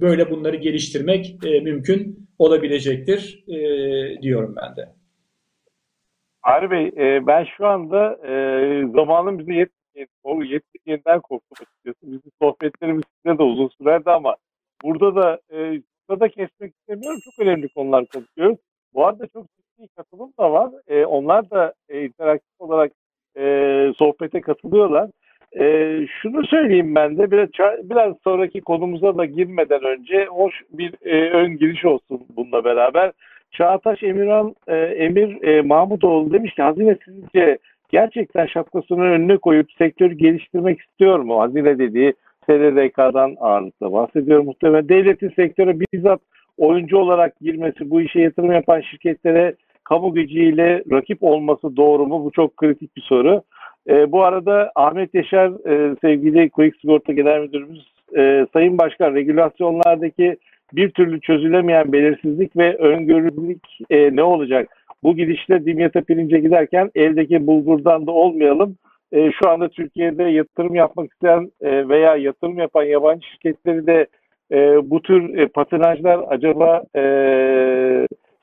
böyle 0.00 0.30
bunları 0.30 0.56
geliştirmek 0.56 1.38
e, 1.44 1.60
mümkün 1.60 2.28
olabilecektir 2.38 3.44
e, 3.48 4.22
diyorum 4.22 4.54
ben 4.56 4.76
de. 4.76 4.88
Fahri 6.46 6.70
Bey, 6.70 6.86
e, 6.86 7.26
ben 7.26 7.46
şu 7.56 7.66
anda 7.66 8.18
e, 8.28 8.32
zamanın 8.94 9.38
bize 9.38 9.52
yetmeyeceğini, 9.52 10.08
o 10.22 10.42
yetmeyeceğinden 10.42 11.20
korktum 11.20 11.56
açıkçası. 11.60 12.12
Bizim 12.12 12.30
sohbetlerimiz 12.42 13.04
size 13.22 13.38
de 13.38 13.42
uzun 13.42 13.68
sürerdi 13.68 14.10
ama 14.10 14.36
burada 14.84 15.16
da 15.16 15.40
e, 15.52 15.82
burada 16.08 16.28
kesmek 16.28 16.74
istemiyorum. 16.74 17.20
Çok 17.24 17.46
önemli 17.46 17.68
konular 17.68 18.06
konuşuyoruz. 18.06 18.58
Bu 18.94 19.06
arada 19.06 19.26
çok 19.26 19.46
ciddi 19.56 19.88
katılım 19.96 20.32
da 20.38 20.52
var. 20.52 20.70
E, 20.88 21.04
onlar 21.04 21.50
da 21.50 21.74
e, 21.88 22.04
interaktif 22.04 22.60
olarak 22.60 22.92
e, 23.36 23.42
sohbete 23.98 24.40
katılıyorlar. 24.40 25.10
E, 25.60 25.96
şunu 26.22 26.46
söyleyeyim 26.46 26.94
ben 26.94 27.18
de 27.18 27.30
biraz, 27.30 27.48
biraz 27.82 28.14
sonraki 28.24 28.60
konumuza 28.60 29.18
da 29.18 29.24
girmeden 29.24 29.84
önce 29.84 30.26
hoş 30.26 30.62
bir 30.70 30.92
e, 31.04 31.30
ön 31.30 31.56
giriş 31.56 31.84
olsun 31.84 32.20
bununla 32.36 32.64
beraber. 32.64 33.12
Çağataş 33.50 34.02
Emirhan 34.02 34.54
e, 34.66 34.76
Emir 34.76 35.42
e, 35.42 35.62
Mahmutoğlu 35.62 36.32
demiş 36.32 36.54
ki 36.54 36.62
Hazine 36.62 36.96
sizce 37.04 37.58
gerçekten 37.88 38.46
şapkasının 38.46 39.10
önüne 39.10 39.36
koyup 39.36 39.72
sektörü 39.72 40.14
geliştirmek 40.14 40.80
istiyor 40.80 41.18
mu? 41.18 41.40
Hazine 41.40 41.78
dediği 41.78 42.14
SDDK'dan 42.44 43.36
ağırlıkla 43.40 43.92
bahsediyor 43.92 44.40
muhtemelen. 44.40 44.88
Devletin 44.88 45.28
sektöre 45.28 45.76
bizzat 45.80 46.20
oyuncu 46.58 46.98
olarak 46.98 47.40
girmesi, 47.40 47.90
bu 47.90 48.00
işe 48.00 48.20
yatırım 48.20 48.52
yapan 48.52 48.80
şirketlere 48.80 49.54
kamu 49.84 50.14
gücüyle 50.14 50.82
rakip 50.90 51.22
olması 51.22 51.76
doğru 51.76 52.06
mu? 52.06 52.24
Bu 52.24 52.30
çok 52.30 52.56
kritik 52.56 52.96
bir 52.96 53.02
soru. 53.02 53.42
E, 53.88 54.12
bu 54.12 54.24
arada 54.24 54.72
Ahmet 54.74 55.14
Yaşar 55.14 55.50
e, 55.70 55.96
sevgili 56.00 56.50
Quick 56.50 56.80
Sigorta 56.80 57.12
Genel 57.12 57.40
Müdürümüz 57.40 57.86
e, 58.16 58.46
Sayın 58.52 58.78
Başkan 58.78 59.14
regülasyonlardaki 59.14 60.36
bir 60.72 60.90
türlü 60.90 61.20
çözülemeyen 61.20 61.92
belirsizlik 61.92 62.56
ve 62.56 62.76
öngörülülük 62.76 63.62
e, 63.90 64.16
ne 64.16 64.22
olacak? 64.22 64.68
Bu 65.02 65.16
gidişle 65.16 65.64
Dimyat'a 65.64 66.00
pirince 66.00 66.38
giderken 66.40 66.90
eldeki 66.94 67.46
bulgurdan 67.46 68.06
da 68.06 68.10
olmayalım. 68.10 68.76
E, 69.12 69.32
şu 69.32 69.48
anda 69.48 69.68
Türkiye'de 69.68 70.22
yatırım 70.22 70.74
yapmak 70.74 71.12
isteyen 71.12 71.50
e, 71.60 71.88
veya 71.88 72.16
yatırım 72.16 72.58
yapan 72.58 72.82
yabancı 72.82 73.26
şirketleri 73.26 73.86
de 73.86 74.06
e, 74.52 74.90
bu 74.90 75.02
tür 75.02 75.38
e, 75.38 75.46
patinajlar 75.46 76.20
acaba 76.28 76.82
e, 76.96 77.02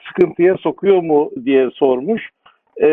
sıkıntıya 0.07 0.57
sokuyor 0.57 1.03
mu 1.03 1.31
diye 1.45 1.69
sormuş. 1.69 2.29
E, 2.81 2.87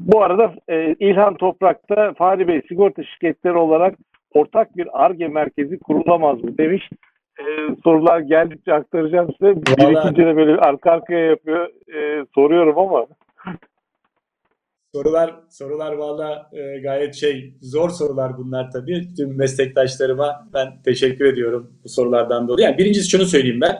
bu 0.00 0.22
arada 0.22 0.54
e, 0.68 0.94
İlhan 1.00 1.36
Toprak'ta 1.36 2.14
Fahri 2.18 2.48
Bey 2.48 2.62
sigorta 2.68 3.02
şirketleri 3.04 3.56
olarak 3.56 3.94
ortak 4.34 4.76
bir 4.76 5.04
ARGE 5.04 5.28
merkezi 5.28 5.78
kurulamaz 5.78 6.44
mı 6.44 6.58
demiş. 6.58 6.88
E, 7.38 7.44
sorular 7.84 8.20
geldikçe 8.20 8.72
aktaracağım 8.74 9.28
size. 9.38 9.56
Birikince 9.56 10.26
de 10.26 10.36
böyle 10.36 10.56
arka 10.56 10.90
arkaya 10.90 11.26
yapıyor. 11.26 11.68
E, 11.94 12.26
soruyorum 12.34 12.78
ama. 12.78 13.06
Sorular 14.94 15.34
sorular 15.50 15.92
valla 15.92 16.50
e, 16.52 16.78
gayet 16.78 17.14
şey 17.14 17.54
zor 17.60 17.90
sorular 17.90 18.38
bunlar 18.38 18.70
tabii. 18.70 19.14
Tüm 19.16 19.36
meslektaşlarıma 19.36 20.48
ben 20.54 20.82
teşekkür 20.84 21.24
ediyorum 21.24 21.72
bu 21.84 21.88
sorulardan 21.88 22.48
dolayı. 22.48 22.66
Yani 22.66 22.78
birincisi 22.78 23.10
şunu 23.10 23.24
söyleyeyim 23.24 23.60
ben. 23.60 23.76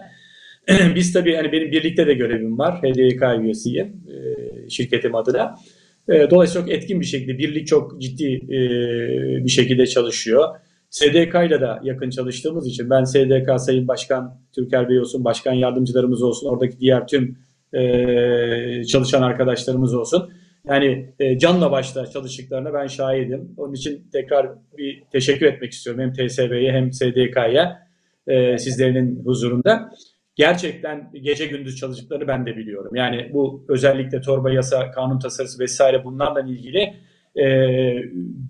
Biz 0.94 1.12
tabii 1.12 1.36
hani 1.36 1.52
benim 1.52 1.70
birlikte 1.72 2.06
de 2.06 2.14
görevim 2.14 2.58
var. 2.58 2.78
HDK 2.82 3.42
üyesiyim 3.42 3.86
e, 3.86 4.70
şirketim 4.70 5.14
adına. 5.14 5.56
E, 6.08 6.30
dolayısıyla 6.30 6.66
çok 6.66 6.74
etkin 6.74 7.00
bir 7.00 7.06
şekilde 7.06 7.38
birlik 7.38 7.66
çok 7.66 8.00
ciddi 8.00 8.34
e, 8.34 8.58
bir 9.44 9.50
şekilde 9.50 9.86
çalışıyor. 9.86 10.48
SDK 10.90 11.34
ile 11.46 11.60
de 11.60 11.68
yakın 11.82 12.10
çalıştığımız 12.10 12.68
için 12.68 12.90
ben 12.90 13.04
SDK 13.04 13.60
Sayın 13.60 13.88
Başkan 13.88 14.40
Türker 14.52 14.88
Bey 14.88 15.00
olsun, 15.00 15.24
başkan 15.24 15.52
yardımcılarımız 15.52 16.22
olsun, 16.22 16.48
oradaki 16.48 16.80
diğer 16.80 17.06
tüm 17.06 17.38
e, 17.72 18.84
çalışan 18.84 19.22
arkadaşlarımız 19.22 19.94
olsun. 19.94 20.30
Yani 20.68 21.14
canla 21.38 21.70
başla 21.70 22.06
çalıştıklarına 22.06 22.74
ben 22.74 22.86
şahidim. 22.86 23.54
Onun 23.56 23.74
için 23.74 24.08
tekrar 24.12 24.48
bir 24.78 25.02
teşekkür 25.12 25.46
etmek 25.46 25.72
istiyorum 25.72 26.02
hem 26.02 26.12
TSB'ye 26.12 26.72
hem 26.72 26.92
SDK'ya 26.92 27.86
e, 28.26 28.58
sizlerin 28.58 29.22
huzurunda. 29.24 29.90
Gerçekten 30.40 31.10
gece 31.22 31.46
gündüz 31.46 31.76
çalıştıklarını 31.76 32.28
ben 32.28 32.46
de 32.46 32.56
biliyorum. 32.56 32.96
Yani 32.96 33.30
bu 33.32 33.64
özellikle 33.68 34.20
torba 34.20 34.50
yasa, 34.50 34.90
kanun 34.90 35.18
tasarısı 35.18 35.58
vesaire 35.58 36.04
bunlarla 36.04 36.40
ilgili 36.40 36.94
e, 37.36 37.46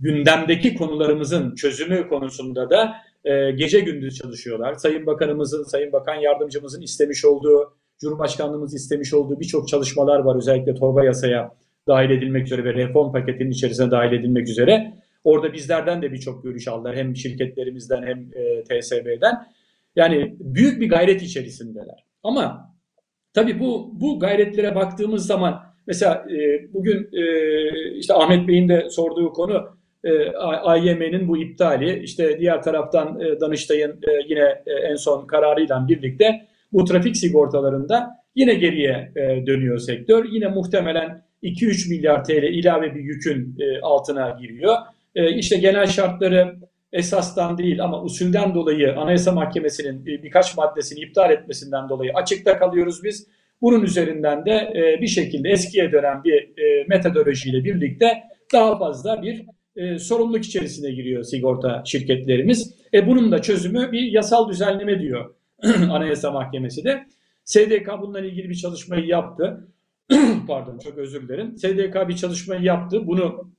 gündemdeki 0.02 0.74
konularımızın 0.74 1.54
çözümü 1.54 2.08
konusunda 2.08 2.70
da 2.70 2.96
e, 3.24 3.50
gece 3.50 3.80
gündüz 3.80 4.16
çalışıyorlar. 4.16 4.74
Sayın 4.74 5.06
Bakanımızın, 5.06 5.64
Sayın 5.64 5.92
Bakan 5.92 6.14
Yardımcımızın 6.14 6.82
istemiş 6.82 7.24
olduğu, 7.24 7.74
Cumhurbaşkanlığımız 8.00 8.74
istemiş 8.74 9.14
olduğu 9.14 9.40
birçok 9.40 9.68
çalışmalar 9.68 10.18
var. 10.18 10.36
Özellikle 10.36 10.74
torba 10.74 11.04
yasaya 11.04 11.54
dahil 11.88 12.10
edilmek 12.10 12.46
üzere 12.46 12.64
ve 12.64 12.74
reform 12.74 13.12
paketinin 13.12 13.50
içerisine 13.50 13.90
dahil 13.90 14.12
edilmek 14.12 14.48
üzere. 14.48 14.92
Orada 15.24 15.52
bizlerden 15.52 16.02
de 16.02 16.12
birçok 16.12 16.44
görüş 16.44 16.68
aldılar. 16.68 16.96
Hem 16.96 17.16
şirketlerimizden 17.16 18.02
hem 18.02 18.18
e, 18.34 18.64
TSB'den. 18.64 19.34
Yani 19.96 20.36
büyük 20.40 20.80
bir 20.80 20.88
gayret 20.88 21.22
içerisindeler. 21.22 22.04
Ama 22.22 22.74
tabii 23.34 23.60
bu 23.60 24.00
bu 24.00 24.20
gayretlere 24.20 24.74
baktığımız 24.74 25.26
zaman 25.26 25.62
mesela 25.86 26.26
e, 26.30 26.72
bugün 26.74 27.08
e, 27.12 27.24
işte 27.98 28.14
Ahmet 28.14 28.48
Bey'in 28.48 28.68
de 28.68 28.90
sorduğu 28.90 29.32
konu 29.32 29.80
e, 30.04 30.30
AYM'nin 30.36 31.28
bu 31.28 31.38
iptali. 31.38 32.02
işte 32.02 32.40
diğer 32.40 32.62
taraftan 32.62 33.20
e, 33.20 33.40
Danıştay'ın 33.40 33.90
e, 33.90 34.10
yine 34.28 34.62
e, 34.66 34.72
en 34.72 34.94
son 34.94 35.26
kararıyla 35.26 35.88
birlikte 35.88 36.46
bu 36.72 36.84
trafik 36.84 37.16
sigortalarında 37.16 38.10
yine 38.34 38.54
geriye 38.54 39.12
e, 39.16 39.46
dönüyor 39.46 39.78
sektör. 39.78 40.24
Yine 40.32 40.48
muhtemelen 40.48 41.22
2-3 41.42 41.88
milyar 41.88 42.24
TL 42.24 42.42
ilave 42.42 42.94
bir 42.94 43.00
yükün 43.00 43.56
e, 43.60 43.80
altına 43.80 44.38
giriyor. 44.40 44.76
E, 45.14 45.34
işte 45.34 45.56
genel 45.56 45.86
şartları 45.86 46.54
esastan 46.92 47.58
değil 47.58 47.84
ama 47.84 48.02
usulden 48.02 48.54
dolayı 48.54 48.96
Anayasa 48.96 49.32
Mahkemesi'nin 49.32 50.06
birkaç 50.06 50.56
maddesini 50.56 51.00
iptal 51.00 51.30
etmesinden 51.30 51.88
dolayı 51.88 52.12
açıkta 52.14 52.58
kalıyoruz 52.58 53.04
biz. 53.04 53.26
Bunun 53.62 53.82
üzerinden 53.82 54.46
de 54.46 54.72
bir 55.00 55.06
şekilde 55.06 55.48
eskiye 55.48 55.92
dönen 55.92 56.24
bir 56.24 56.52
metodolojiyle 56.88 57.64
birlikte 57.64 58.22
daha 58.52 58.78
fazla 58.78 59.22
bir 59.22 59.46
e, 59.76 59.98
sorumluluk 59.98 60.44
içerisine 60.44 60.90
giriyor 60.90 61.22
sigorta 61.22 61.82
şirketlerimiz. 61.86 62.74
E, 62.94 63.06
bunun 63.06 63.32
da 63.32 63.42
çözümü 63.42 63.92
bir 63.92 64.12
yasal 64.12 64.48
düzenleme 64.48 65.00
diyor 65.00 65.34
Anayasa 65.90 66.30
Mahkemesi 66.30 66.84
de. 66.84 67.06
SDK 67.44 67.88
bununla 68.00 68.20
ilgili 68.20 68.48
bir 68.48 68.54
çalışmayı 68.54 69.06
yaptı. 69.06 69.68
Pardon 70.48 70.78
çok 70.78 70.98
özür 70.98 71.28
dilerim. 71.28 71.58
SDK 71.58 72.08
bir 72.08 72.16
çalışmayı 72.16 72.62
yaptı. 72.62 73.06
Bunu 73.06 73.52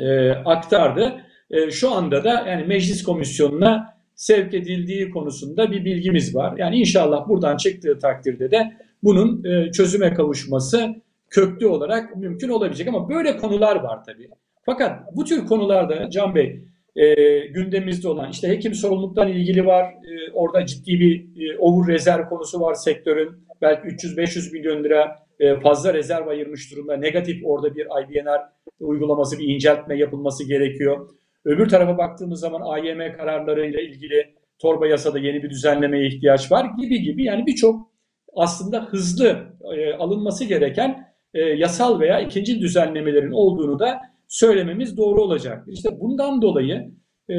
e, 0.00 0.30
aktardı. 0.30 1.24
E, 1.50 1.70
şu 1.70 1.90
anda 1.90 2.24
da 2.24 2.44
yani 2.48 2.64
meclis 2.64 3.02
komisyonuna 3.02 3.94
sevk 4.14 4.54
edildiği 4.54 5.10
konusunda 5.10 5.70
bir 5.70 5.84
bilgimiz 5.84 6.36
var. 6.36 6.58
Yani 6.58 6.76
inşallah 6.76 7.28
buradan 7.28 7.56
çıktığı 7.56 7.98
takdirde 7.98 8.50
de 8.50 8.72
bunun 9.02 9.44
e, 9.44 9.72
çözüme 9.72 10.14
kavuşması 10.14 10.94
köklü 11.30 11.66
olarak 11.66 12.16
mümkün 12.16 12.48
olabilecek 12.48 12.88
ama 12.88 13.08
böyle 13.08 13.36
konular 13.36 13.76
var 13.76 14.04
tabii. 14.04 14.28
Fakat 14.66 15.16
bu 15.16 15.24
tür 15.24 15.46
konularda 15.46 16.10
Can 16.10 16.34
Bey 16.34 16.62
e, 16.96 17.14
gündemimizde 17.46 18.08
olan 18.08 18.30
işte 18.30 18.48
hekim 18.48 18.74
sorumluluktan 18.74 19.28
ilgili 19.28 19.66
var. 19.66 19.84
E, 19.84 20.32
orada 20.32 20.66
ciddi 20.66 21.00
bir 21.00 21.24
e, 21.42 21.58
over 21.58 21.94
rezerv 21.94 22.28
konusu 22.28 22.60
var 22.60 22.74
sektörün. 22.74 23.30
Belki 23.62 23.88
300-500 23.88 24.52
milyon 24.52 24.84
lira 24.84 25.18
e, 25.40 25.60
fazla 25.60 25.94
rezerv 25.94 26.26
ayırmış 26.26 26.72
durumda. 26.72 26.96
Negatif 26.96 27.42
orada 27.44 27.74
bir 27.76 27.84
IBNR 27.84 28.40
uygulaması, 28.80 29.38
bir 29.38 29.48
inceltme 29.48 29.98
yapılması 29.98 30.48
gerekiyor. 30.48 31.08
Öbür 31.48 31.68
tarafa 31.68 31.98
baktığımız 31.98 32.40
zaman 32.40 32.60
AYM 32.60 33.16
kararlarıyla 33.16 33.80
ilgili 33.80 34.34
torba 34.58 34.86
yasada 34.86 35.18
yeni 35.18 35.42
bir 35.42 35.50
düzenlemeye 35.50 36.06
ihtiyaç 36.06 36.52
var 36.52 36.66
gibi 36.78 37.02
gibi. 37.02 37.24
Yani 37.24 37.46
birçok 37.46 37.90
aslında 38.36 38.84
hızlı 38.84 39.36
e, 39.76 39.94
alınması 39.94 40.44
gereken 40.44 41.08
e, 41.34 41.40
yasal 41.40 42.00
veya 42.00 42.20
ikinci 42.20 42.60
düzenlemelerin 42.60 43.30
olduğunu 43.30 43.78
da 43.78 44.00
söylememiz 44.28 44.96
doğru 44.96 45.22
olacaktır. 45.22 45.72
İşte 45.72 46.00
bundan 46.00 46.42
dolayı 46.42 46.90
e, 47.28 47.34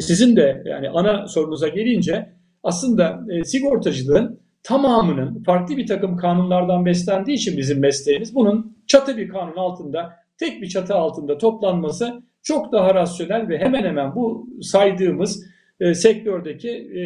sizin 0.00 0.36
de 0.36 0.62
yani 0.66 0.90
ana 0.90 1.26
sorunuza 1.28 1.68
gelince 1.68 2.32
aslında 2.62 3.20
e, 3.30 3.44
sigortacılığın 3.44 4.40
tamamının 4.62 5.42
farklı 5.42 5.76
bir 5.76 5.86
takım 5.86 6.16
kanunlardan 6.16 6.86
beslendiği 6.86 7.36
için 7.36 7.56
bizim 7.56 7.80
mesleğimiz 7.80 8.34
bunun 8.34 8.76
çatı 8.86 9.16
bir 9.16 9.28
kanun 9.28 9.56
altında 9.56 10.12
tek 10.38 10.62
bir 10.62 10.68
çatı 10.68 10.94
altında 10.94 11.38
toplanması 11.38 12.22
çok 12.44 12.72
daha 12.72 12.94
rasyonel 12.94 13.48
ve 13.48 13.58
hemen 13.58 13.82
hemen 13.82 14.14
bu 14.14 14.48
saydığımız 14.62 15.54
e, 15.80 15.94
sektördeki 15.94 16.70
e, 16.70 17.02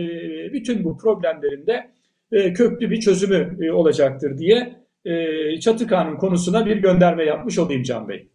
bütün 0.52 0.84
bu 0.84 0.98
problemlerin 0.98 1.66
de 1.66 1.90
e, 2.32 2.52
köklü 2.52 2.90
bir 2.90 3.00
çözümü 3.00 3.66
e, 3.66 3.72
olacaktır 3.72 4.38
diye 4.38 4.72
e, 5.04 5.60
çatı 5.60 5.86
kanun 5.86 6.16
konusuna 6.16 6.66
bir 6.66 6.76
gönderme 6.76 7.24
yapmış 7.24 7.58
olayım 7.58 7.82
Can 7.82 8.08
Bey. 8.08 8.28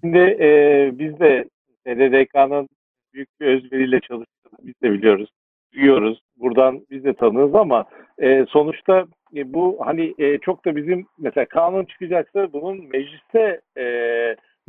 Şimdi 0.00 0.18
e, 0.18 0.90
biz 0.98 1.20
de 1.20 1.44
SDDK'nın 1.86 2.68
büyük 3.14 3.40
bir 3.40 3.46
özveriyle 3.46 4.00
çalıştığını 4.00 4.58
biz 4.62 4.74
de 4.82 4.92
biliyoruz, 4.92 5.30
duyuyoruz. 5.72 6.22
Buradan 6.36 6.86
biz 6.90 7.04
de 7.04 7.14
tanıyoruz 7.14 7.54
ama 7.54 7.84
e, 8.18 8.46
sonuçta 8.48 9.06
e, 9.36 9.54
bu 9.54 9.78
hani 9.84 10.14
e, 10.18 10.38
çok 10.38 10.64
da 10.64 10.76
bizim 10.76 11.06
mesela 11.18 11.46
kanun 11.46 11.84
çıkacaksa 11.84 12.52
bunun 12.52 12.88
mecliste 12.88 13.60
e, 13.78 13.84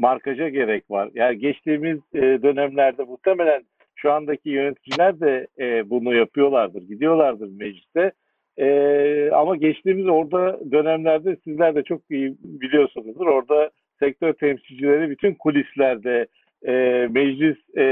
markaja 0.02 0.50
gerek 0.50 0.92
var. 0.92 1.10
Yani 1.14 1.40
geçtiğimiz 1.40 2.00
e, 2.14 2.22
dönemlerde 2.22 3.04
muhtemelen 3.04 3.64
şu 3.96 4.12
andaki 4.12 4.50
yöneticiler 4.50 5.20
de 5.20 5.48
e, 5.60 5.90
bunu 5.90 6.16
yapıyorlardır, 6.16 6.82
gidiyorlardır 6.82 7.50
mecliste. 7.60 8.12
E, 8.58 9.30
ama 9.32 9.56
geçtiğimiz 9.56 10.08
orada 10.08 10.72
dönemlerde 10.72 11.36
sizler 11.44 11.76
de 11.76 11.84
çok 11.84 12.02
iyi 12.10 12.36
biliyorsunuzdur. 12.44 13.26
Orada 13.28 13.70
sektör 14.00 14.34
temsilcileri 14.34 15.10
bütün 15.10 15.34
kulislerde 15.34 16.28
e, 16.68 16.72
meclis 17.12 17.58
e, 17.78 17.86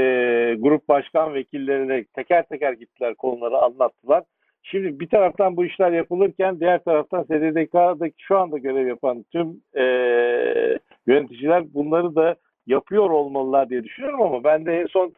grup 0.58 0.88
başkan 0.88 1.34
vekillerine 1.34 2.04
teker 2.04 2.48
teker 2.48 2.72
gittiler 2.72 3.14
konuları 3.14 3.56
anlattılar. 3.56 4.24
Şimdi 4.62 5.00
bir 5.00 5.08
taraftan 5.08 5.56
bu 5.56 5.64
işler 5.64 5.92
yapılırken 5.92 6.60
diğer 6.60 6.84
taraftan 6.84 7.22
SDDK'daki 7.22 8.14
şu 8.18 8.38
anda 8.38 8.58
görev 8.58 8.86
yapan 8.86 9.24
tüm 9.32 9.60
e, 9.76 9.84
yöneticiler 11.06 11.74
bunları 11.74 12.14
da 12.14 12.36
yapıyor 12.66 13.10
olmalılar 13.10 13.70
diye 13.70 13.84
düşünüyorum 13.84 14.22
ama 14.22 14.44
ben 14.44 14.66
de 14.66 14.80
en 14.80 14.86
son 14.86 15.12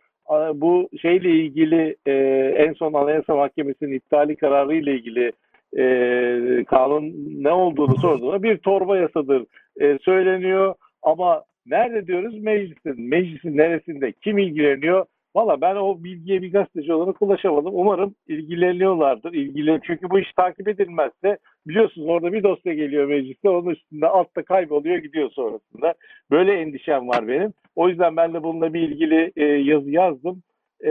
bu 0.55 0.89
şeyle 1.03 1.31
ilgili 1.31 1.97
e, 2.07 2.13
en 2.57 2.73
son 2.73 2.93
Anayasa 2.93 3.37
Mahkemesi'nin 3.37 3.93
iptali 3.93 4.37
kararı 4.37 4.75
ile 4.75 4.95
ilgili 4.95 5.33
e, 5.79 6.65
kanun 6.65 7.13
ne 7.43 7.51
olduğunu 7.51 7.97
sorduğunda 7.97 8.43
bir 8.43 8.57
torba 8.57 8.99
yasadır 8.99 9.47
e, 9.81 9.99
söyleniyor. 9.99 10.75
Ama 11.03 11.45
nerede 11.67 12.07
diyoruz? 12.07 12.39
Meclisin 12.39 13.09
meclisin 13.09 13.57
neresinde 13.57 14.13
kim 14.13 14.39
ilgileniyor 14.39 15.07
Valla 15.35 15.61
ben 15.61 15.77
o 15.77 16.05
bilgiye 16.05 16.43
bir 16.43 16.53
gazeteci 16.53 16.93
olarak 16.93 17.23
ulaşamadım. 17.23 17.75
Umarım 17.75 18.15
ilgileniyorlardır. 18.29 19.33
İlgilen 19.33 19.81
çünkü 19.87 20.11
bu 20.11 20.19
iş 20.19 20.33
takip 20.33 20.69
edilmezse 20.69 21.39
biliyorsunuz 21.67 22.09
orada 22.09 22.33
bir 22.33 22.43
dosya 22.43 22.75
geliyor 22.75 23.07
mecliste 23.07 23.49
onun 23.49 23.71
üstünde 23.71 24.07
altta 24.07 24.43
kayboluyor 24.43 24.97
gidiyor 24.97 25.31
sonrasında. 25.31 25.95
Böyle 26.31 26.53
endişem 26.53 27.09
var 27.09 27.29
benim. 27.29 27.53
O 27.77 27.89
yüzden 27.89 28.17
ben 28.17 28.35
de 28.35 28.43
bununla 28.43 28.75
bir 28.75 28.81
ilgili 28.81 29.33
e, 29.37 29.45
yazı 29.45 29.91
yazdım. 29.91 30.43
E, 30.85 30.91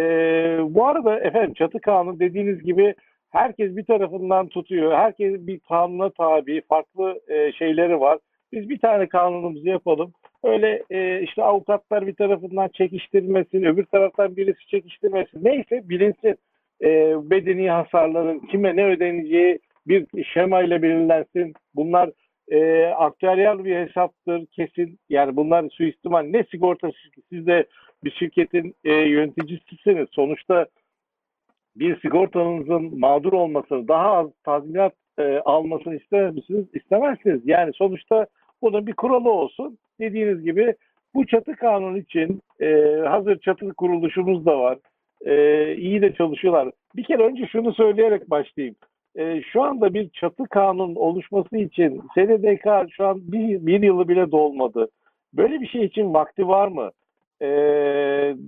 bu 0.61 0.87
arada 0.87 1.19
efendim 1.19 1.53
çatı 1.53 1.79
kanunu 1.79 2.19
dediğiniz 2.19 2.63
gibi 2.63 2.95
herkes 3.29 3.75
bir 3.75 3.85
tarafından 3.85 4.47
tutuyor. 4.47 4.93
Herkes 4.93 5.47
bir 5.47 5.59
kanuna 5.59 6.09
tabi. 6.09 6.61
Farklı 6.69 7.19
e, 7.27 7.51
şeyleri 7.51 7.99
var. 7.99 8.19
Biz 8.51 8.69
bir 8.69 8.79
tane 8.79 9.07
kanunumuzu 9.07 9.69
yapalım. 9.69 10.13
Öyle 10.43 10.83
e, 10.89 11.21
işte 11.21 11.43
avukatlar 11.43 12.07
bir 12.07 12.15
tarafından 12.15 12.67
çekiştirmesin, 12.67 13.63
öbür 13.63 13.85
taraftan 13.85 14.35
birisi 14.35 14.67
çekiştirmesin. 14.67 15.43
Neyse 15.43 15.89
bilinsin 15.89 16.35
e, 16.81 17.15
bedeni 17.29 17.69
hasarların 17.69 18.39
kime 18.39 18.75
ne 18.75 18.85
ödeneceği 18.85 19.59
bir 19.87 20.23
şemayla 20.23 20.81
belirlensin. 20.81 21.53
Bunlar 21.75 22.09
e, 22.51 22.85
aktüeryal 22.85 23.65
bir 23.65 23.75
hesaptır 23.75 24.45
kesin. 24.45 24.99
Yani 25.09 25.35
bunlar 25.35 25.69
suistimal 25.69 26.21
ne 26.21 26.43
sigorta 26.43 26.91
siz 27.29 27.47
de 27.47 27.65
bir 28.03 28.11
şirketin 28.11 28.75
e, 28.83 28.93
yöneticisisiniz. 28.93 30.07
Sonuçta 30.11 30.65
bir 31.75 31.99
sigortanızın 31.99 32.99
mağdur 32.99 33.33
olmasını, 33.33 33.87
daha 33.87 34.11
az 34.11 34.27
tazminat 34.43 34.93
e, 35.19 35.39
almasını 35.45 35.95
ister 35.95 36.29
misiniz? 36.31 36.65
İstemezsiniz. 36.73 37.41
Yani 37.45 37.73
sonuçta 37.73 38.27
bunun 38.61 38.87
bir 38.87 38.93
kuralı 38.93 39.31
olsun. 39.31 39.77
Dediğiniz 40.01 40.43
gibi 40.43 40.75
bu 41.13 41.25
çatı 41.25 41.55
kanun 41.55 41.95
için 41.95 42.41
e, 42.61 42.95
hazır 43.07 43.39
çatı 43.39 43.73
kuruluşumuz 43.73 44.45
da 44.45 44.59
var. 44.59 44.77
E, 45.25 45.75
iyi 45.75 46.01
de 46.01 46.13
çalışıyorlar. 46.13 46.71
Bir 46.95 47.03
kere 47.03 47.23
önce 47.23 47.47
şunu 47.47 47.73
söyleyerek 47.73 48.29
başlayayım. 48.29 48.75
E, 49.15 49.41
şu 49.41 49.63
anda 49.63 49.93
bir 49.93 50.09
çatı 50.09 50.43
kanun 50.47 50.95
oluşması 50.95 51.57
için 51.57 52.01
SDDK 52.13 52.91
şu 52.91 53.07
an 53.07 53.31
bir, 53.31 53.65
bir 53.65 53.83
yılı 53.83 54.07
bile 54.07 54.31
dolmadı. 54.31 54.87
Böyle 55.33 55.61
bir 55.61 55.67
şey 55.67 55.85
için 55.85 56.13
vakti 56.13 56.47
var 56.47 56.67
mı? 56.67 56.91
E, 57.41 57.47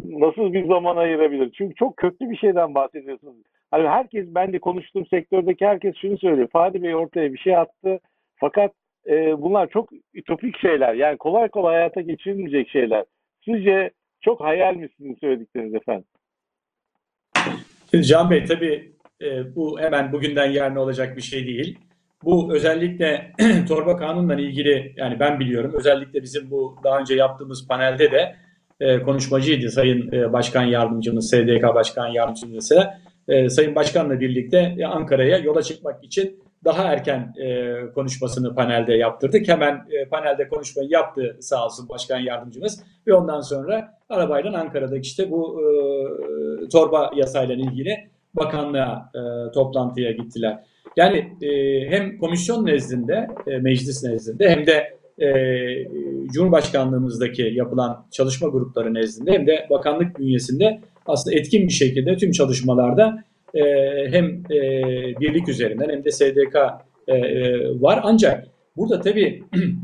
nasıl 0.04 0.54
bir 0.54 0.68
zaman 0.68 0.98
ayırabilir? 0.98 1.52
Çünkü 1.58 1.76
çok 1.76 1.98
köklü 1.98 2.30
bir 2.30 2.38
şeyden 2.38 2.76
bahsediyorsunuz. 2.76 3.36
Hani 3.72 3.88
herkes, 3.88 4.26
ben 4.36 4.54
de 4.54 4.60
konuştuğum 4.60 5.06
sektördeki 5.06 5.66
herkes 5.66 5.96
şunu 5.96 6.18
söylüyor. 6.18 6.48
Fadi 6.48 6.84
Bey 6.84 6.96
ortaya 6.96 7.34
bir 7.34 7.38
şey 7.38 7.58
attı. 7.58 8.00
Fakat 8.36 8.72
e, 9.10 9.42
bunlar 9.42 9.70
çok 9.70 9.90
ütopik 10.14 10.60
şeyler. 10.60 10.94
Yani 10.94 11.18
kolay 11.18 11.50
kolay 11.50 11.76
hayata 11.76 12.02
geçirilmeyecek 12.02 12.70
şeyler. 12.70 13.06
Sizce 13.46 13.92
çok 14.22 14.42
hayal 14.42 14.76
misiniz 14.76 15.18
söyledikleriniz 15.22 15.76
efendim? 15.76 16.06
Şimdi 17.92 18.04
Can 18.06 18.30
Bey 18.30 18.46
tabii 18.46 18.92
e, 19.22 19.56
bu 19.56 19.80
hemen 19.80 20.12
bugünden 20.12 20.52
yarın 20.52 20.76
olacak 20.76 21.18
bir 21.18 21.22
şey 21.22 21.48
değil. 21.48 21.80
Bu 22.24 22.54
özellikle 22.56 23.32
torba 23.68 23.98
kanunla 23.98 24.36
ilgili 24.36 24.94
yani 24.98 25.20
ben 25.20 25.40
biliyorum 25.40 25.74
özellikle 25.78 26.24
bizim 26.24 26.52
bu 26.52 26.76
daha 26.84 27.00
önce 27.00 27.16
yaptığımız 27.16 27.68
panelde 27.68 28.12
de 28.12 28.36
e, 28.80 29.00
konuşmacıydı 29.02 29.70
Sayın 29.70 30.12
e, 30.12 30.34
Başkan 30.34 30.64
Yardımcımız, 30.64 31.30
SDK 31.30 31.64
Başkan 31.76 32.08
Yardımcımız 32.08 32.72
e, 33.28 33.50
Sayın 33.50 33.76
Başkan'la 33.76 34.20
birlikte 34.20 34.76
Ankara'ya 34.88 35.38
yola 35.38 35.62
çıkmak 35.62 36.04
için 36.04 36.43
daha 36.66 36.84
erken 36.84 37.34
e, 37.38 37.76
konuşmasını 37.96 38.56
panelde 38.56 38.94
yaptırdık. 38.94 39.48
Hemen 39.48 39.86
e, 39.92 40.06
panelde 40.10 40.48
konuşmayı 40.48 40.90
yaptı 40.90 41.38
sağ 41.40 41.66
olsun 41.66 41.90
başkan 41.90 42.20
yardımcımız 42.20 42.84
ve 43.08 43.14
ondan 43.14 43.42
sonra 43.42 43.98
arabayla 44.10 44.60
Ankara'daki 44.60 45.02
işte 45.02 45.32
bu 45.32 45.62
e, 45.62 46.70
torba 46.70 47.12
yasayla 47.16 47.56
ilgili 47.56 48.10
bakanlığa 48.34 49.12
e, 49.16 49.52
toplantıya 49.52 50.12
gittiler. 50.12 50.64
Yani 50.98 51.38
e, 51.42 51.80
hem 51.90 52.18
komisyon 52.18 52.66
nezdinde, 52.66 53.28
e, 53.48 53.58
meclis 53.58 54.04
nezdinde 54.04 54.50
hem 54.50 54.68
de 54.68 54.98
e, 55.20 55.28
Cumhurbaşkanlığımızdaki 56.34 57.42
yapılan 57.42 58.06
çalışma 58.12 58.48
grupları 58.48 58.94
nezdinde 58.94 59.32
hem 59.32 59.48
de 59.48 59.68
bakanlık 59.70 60.20
bünyesinde 60.20 60.82
aslında 61.06 61.36
etkin 61.36 61.68
bir 61.68 61.74
şekilde 61.74 62.18
tüm 62.18 62.32
çalışmalarda 62.32 63.24
e, 63.54 63.62
hem 64.12 64.26
e, 64.52 64.60
birlik 65.20 65.50
üzerinden 65.50 65.90
hem 65.90 66.04
de 66.04 66.12
SDK 66.12 66.56
e, 67.08 67.16
e, 67.16 67.60
var. 67.82 68.00
Ancak 68.04 68.48
burada 68.76 69.02
tabii 69.02 69.44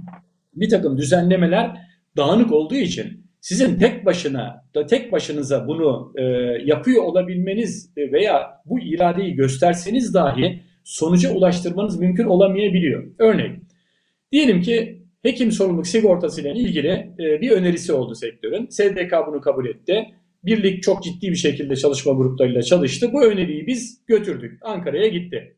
bir 0.53 0.69
takım 0.69 0.97
düzenlemeler 0.97 1.71
dağınık 2.17 2.51
olduğu 2.51 2.75
için 2.75 3.25
sizin 3.41 3.79
tek 3.79 4.05
başına 4.05 4.65
da 4.75 4.85
tek 4.85 5.11
başınıza 5.11 5.67
bunu 5.67 6.13
e, 6.15 6.23
yapıyor 6.65 7.03
olabilmeniz 7.03 7.93
veya 7.97 8.61
bu 8.65 8.79
iradeyi 8.79 9.35
gösterseniz 9.35 10.13
dahi 10.13 10.59
sonuca 10.83 11.33
ulaştırmanız 11.33 11.99
mümkün 11.99 12.25
olamayabiliyor. 12.25 13.03
Örnek, 13.19 13.51
diyelim 14.31 14.61
ki 14.61 15.01
hekim 15.21 15.51
sorumluluk 15.51 15.87
sigortası 15.87 16.41
ile 16.41 16.53
ilgili 16.53 16.89
e, 17.19 17.41
bir 17.41 17.51
önerisi 17.51 17.93
oldu 17.93 18.15
sektörün. 18.15 18.67
SDK 18.69 19.13
bunu 19.27 19.41
kabul 19.41 19.65
etti. 19.65 20.05
Birlik 20.43 20.83
çok 20.83 21.03
ciddi 21.03 21.31
bir 21.31 21.35
şekilde 21.35 21.75
çalışma 21.75 22.13
gruplarıyla 22.13 22.61
çalıştı. 22.61 23.09
Bu 23.13 23.23
öneriyi 23.23 23.67
biz 23.67 24.01
götürdük. 24.07 24.59
Ankara'ya 24.61 25.07
gitti. 25.07 25.55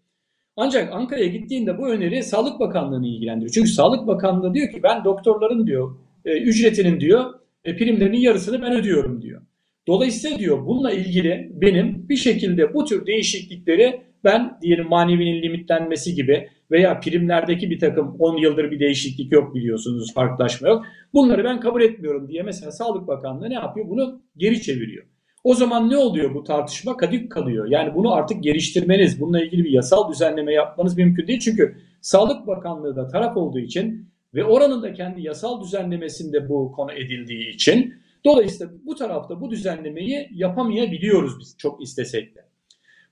Ancak 0.55 0.93
Ankara'ya 0.93 1.27
gittiğinde 1.27 1.77
bu 1.77 1.89
öneri 1.89 2.23
Sağlık 2.23 2.59
Bakanlığı'nı 2.59 3.07
ilgilendiriyor. 3.07 3.51
Çünkü 3.51 3.69
Sağlık 3.69 4.07
Bakanlığı 4.07 4.53
diyor 4.53 4.71
ki 4.71 4.83
ben 4.83 5.03
doktorların 5.03 5.67
diyor 5.67 5.95
e, 6.25 6.41
ücretinin 6.41 6.99
diyor 6.99 7.33
e, 7.65 7.77
primlerinin 7.77 8.17
yarısını 8.17 8.61
ben 8.61 8.73
ödüyorum 8.73 9.21
diyor. 9.21 9.41
Dolayısıyla 9.87 10.39
diyor 10.39 10.65
bununla 10.65 10.91
ilgili 10.91 11.51
benim 11.53 12.09
bir 12.09 12.15
şekilde 12.15 12.73
bu 12.73 12.85
tür 12.85 13.05
değişiklikleri 13.05 14.01
ben 14.23 14.57
diyelim 14.61 14.87
manevinin 14.87 15.41
limitlenmesi 15.41 16.15
gibi 16.15 16.49
veya 16.71 16.99
primlerdeki 16.99 17.69
bir 17.69 17.79
takım 17.79 18.15
10 18.19 18.37
yıldır 18.37 18.71
bir 18.71 18.79
değişiklik 18.79 19.31
yok 19.31 19.55
biliyorsunuz 19.55 20.13
farklılaşma 20.13 20.67
yok. 20.67 20.85
Bunları 21.13 21.43
ben 21.43 21.59
kabul 21.59 21.81
etmiyorum 21.81 22.29
diye 22.29 22.43
mesela 22.43 22.71
Sağlık 22.71 23.07
Bakanlığı 23.07 23.49
ne 23.49 23.53
yapıyor? 23.53 23.89
Bunu 23.89 24.21
geri 24.37 24.61
çeviriyor. 24.61 25.05
O 25.43 25.53
zaman 25.53 25.89
ne 25.89 25.97
oluyor 25.97 26.35
bu 26.35 26.43
tartışma? 26.43 26.97
Kadük 26.97 27.31
kalıyor. 27.31 27.67
Yani 27.69 27.95
bunu 27.95 28.13
artık 28.13 28.43
geliştirmeniz, 28.43 29.21
bununla 29.21 29.43
ilgili 29.43 29.63
bir 29.63 29.69
yasal 29.69 30.11
düzenleme 30.11 30.53
yapmanız 30.53 30.97
mümkün 30.97 31.27
değil. 31.27 31.39
Çünkü 31.39 31.77
Sağlık 32.01 32.47
Bakanlığı 32.47 32.95
da 32.95 33.07
taraf 33.07 33.37
olduğu 33.37 33.59
için 33.59 34.11
ve 34.33 34.43
oranın 34.43 34.83
da 34.83 34.93
kendi 34.93 35.21
yasal 35.21 35.63
düzenlemesinde 35.63 36.49
bu 36.49 36.71
konu 36.71 36.91
edildiği 36.91 37.49
için 37.49 37.93
dolayısıyla 38.25 38.73
bu 38.85 38.95
tarafta 38.95 39.41
bu 39.41 39.51
düzenlemeyi 39.51 40.29
yapamayabiliyoruz 40.33 41.39
biz 41.39 41.55
çok 41.57 41.83
istesek 41.83 42.35
de. 42.35 42.50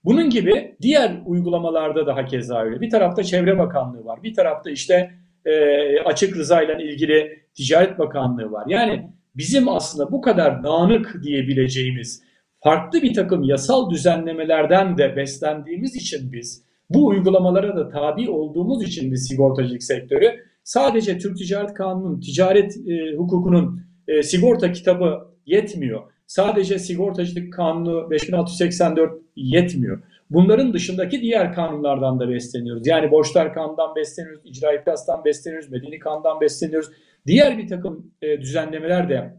Bunun 0.05 0.29
gibi 0.29 0.75
diğer 0.81 1.21
uygulamalarda 1.25 2.07
da 2.07 2.15
hakeza 2.15 2.61
öyle. 2.61 2.81
Bir 2.81 2.89
tarafta 2.89 3.23
Çevre 3.23 3.57
Bakanlığı 3.57 4.05
var. 4.05 4.23
Bir 4.23 4.33
tarafta 4.33 4.69
işte 4.69 5.11
e, 5.45 5.53
açık 5.99 6.37
rıza 6.37 6.61
ile 6.61 6.83
ilgili 6.83 7.39
Ticaret 7.53 7.99
Bakanlığı 7.99 8.51
var. 8.51 8.65
Yani 8.67 9.11
bizim 9.35 9.69
aslında 9.69 10.11
bu 10.11 10.21
kadar 10.21 10.63
dağınık 10.63 11.19
diyebileceğimiz 11.23 12.23
farklı 12.63 13.01
bir 13.01 13.13
takım 13.13 13.43
yasal 13.43 13.89
düzenlemelerden 13.89 14.97
de 14.97 15.15
beslendiğimiz 15.15 15.95
için 15.95 16.31
biz 16.31 16.65
bu 16.89 17.07
uygulamalara 17.07 17.75
da 17.75 17.89
tabi 17.89 18.29
olduğumuz 18.29 18.83
için 18.83 19.11
biz 19.11 19.27
sigortacılık 19.27 19.83
sektörü 19.83 20.43
sadece 20.63 21.17
Türk 21.17 21.37
Ticaret 21.37 21.73
Kanunu'nun, 21.73 22.19
ticaret 22.19 22.77
e, 22.87 23.15
hukukunun 23.17 23.81
e, 24.07 24.23
sigorta 24.23 24.71
kitabı 24.71 25.19
yetmiyor. 25.45 26.01
Sadece 26.27 26.79
sigortacılık 26.79 27.53
kanunu 27.53 28.09
5684 28.11 29.13
yetmiyor. 29.39 30.01
Bunların 30.29 30.73
dışındaki 30.73 31.21
diğer 31.21 31.53
kanunlardan 31.53 32.19
da 32.19 32.29
besleniyoruz. 32.29 32.87
Yani 32.87 33.11
borçlar 33.11 33.53
kanundan 33.53 33.95
besleniyoruz, 33.95 34.41
icra 34.45 34.73
iflastan 34.73 35.25
besleniyoruz, 35.25 35.71
medeni 35.71 35.99
kanundan 35.99 36.41
besleniyoruz. 36.41 36.89
Diğer 37.27 37.57
bir 37.57 37.67
takım 37.67 38.11
e, 38.21 38.41
düzenlemeler 38.41 39.09
de 39.09 39.33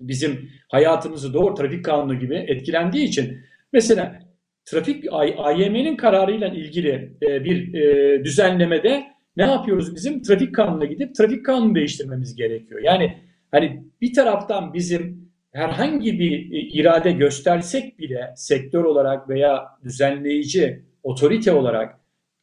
bizim 0.00 0.50
hayatımızı 0.68 1.34
doğru 1.34 1.54
trafik 1.54 1.84
kanunu 1.84 2.18
gibi 2.18 2.34
etkilendiği 2.34 3.04
için 3.08 3.38
mesela 3.72 4.20
trafik 4.64 5.04
AYM'nin 5.38 5.96
kararıyla 5.96 6.48
ilgili 6.48 7.12
e, 7.22 7.44
bir 7.44 7.74
e, 7.74 8.24
düzenlemede 8.24 9.04
ne 9.36 9.42
yapıyoruz 9.42 9.94
bizim? 9.94 10.22
Trafik 10.22 10.54
kanununa 10.54 10.84
gidip 10.84 11.14
trafik 11.14 11.46
kanunu 11.46 11.74
değiştirmemiz 11.74 12.34
gerekiyor. 12.34 12.80
Yani 12.84 13.18
hani 13.50 13.82
bir 14.00 14.12
taraftan 14.12 14.74
bizim 14.74 15.27
herhangi 15.52 16.18
bir 16.18 16.52
e, 16.52 16.60
irade 16.60 17.12
göstersek 17.12 17.98
bile 17.98 18.32
sektör 18.36 18.84
olarak 18.84 19.28
veya 19.28 19.64
düzenleyici 19.84 20.82
otorite 21.02 21.52
olarak 21.52 22.00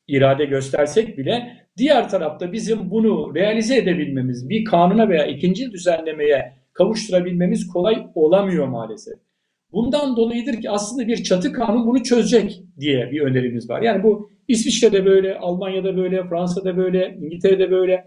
irade 0.07 0.45
göstersek 0.45 1.17
bile 1.17 1.65
diğer 1.77 2.09
tarafta 2.09 2.51
bizim 2.51 2.91
bunu 2.91 3.35
realize 3.35 3.77
edebilmemiz, 3.77 4.49
bir 4.49 4.65
kanuna 4.65 5.09
veya 5.09 5.25
ikinci 5.25 5.71
düzenlemeye 5.71 6.53
kavuşturabilmemiz 6.73 7.67
kolay 7.67 8.07
olamıyor 8.15 8.67
maalesef. 8.67 9.13
Bundan 9.71 10.17
dolayıdır 10.17 10.61
ki 10.61 10.69
aslında 10.69 11.07
bir 11.07 11.23
çatı 11.23 11.53
kanun 11.53 11.87
bunu 11.87 12.03
çözecek 12.03 12.61
diye 12.79 13.11
bir 13.11 13.21
önerimiz 13.21 13.69
var. 13.69 13.81
Yani 13.81 14.03
bu 14.03 14.29
İsviçre'de 14.47 15.05
böyle, 15.05 15.37
Almanya'da 15.37 15.97
böyle, 15.97 16.27
Fransa'da 16.27 16.77
böyle, 16.77 17.17
İngiltere'de 17.21 17.71
böyle. 17.71 18.05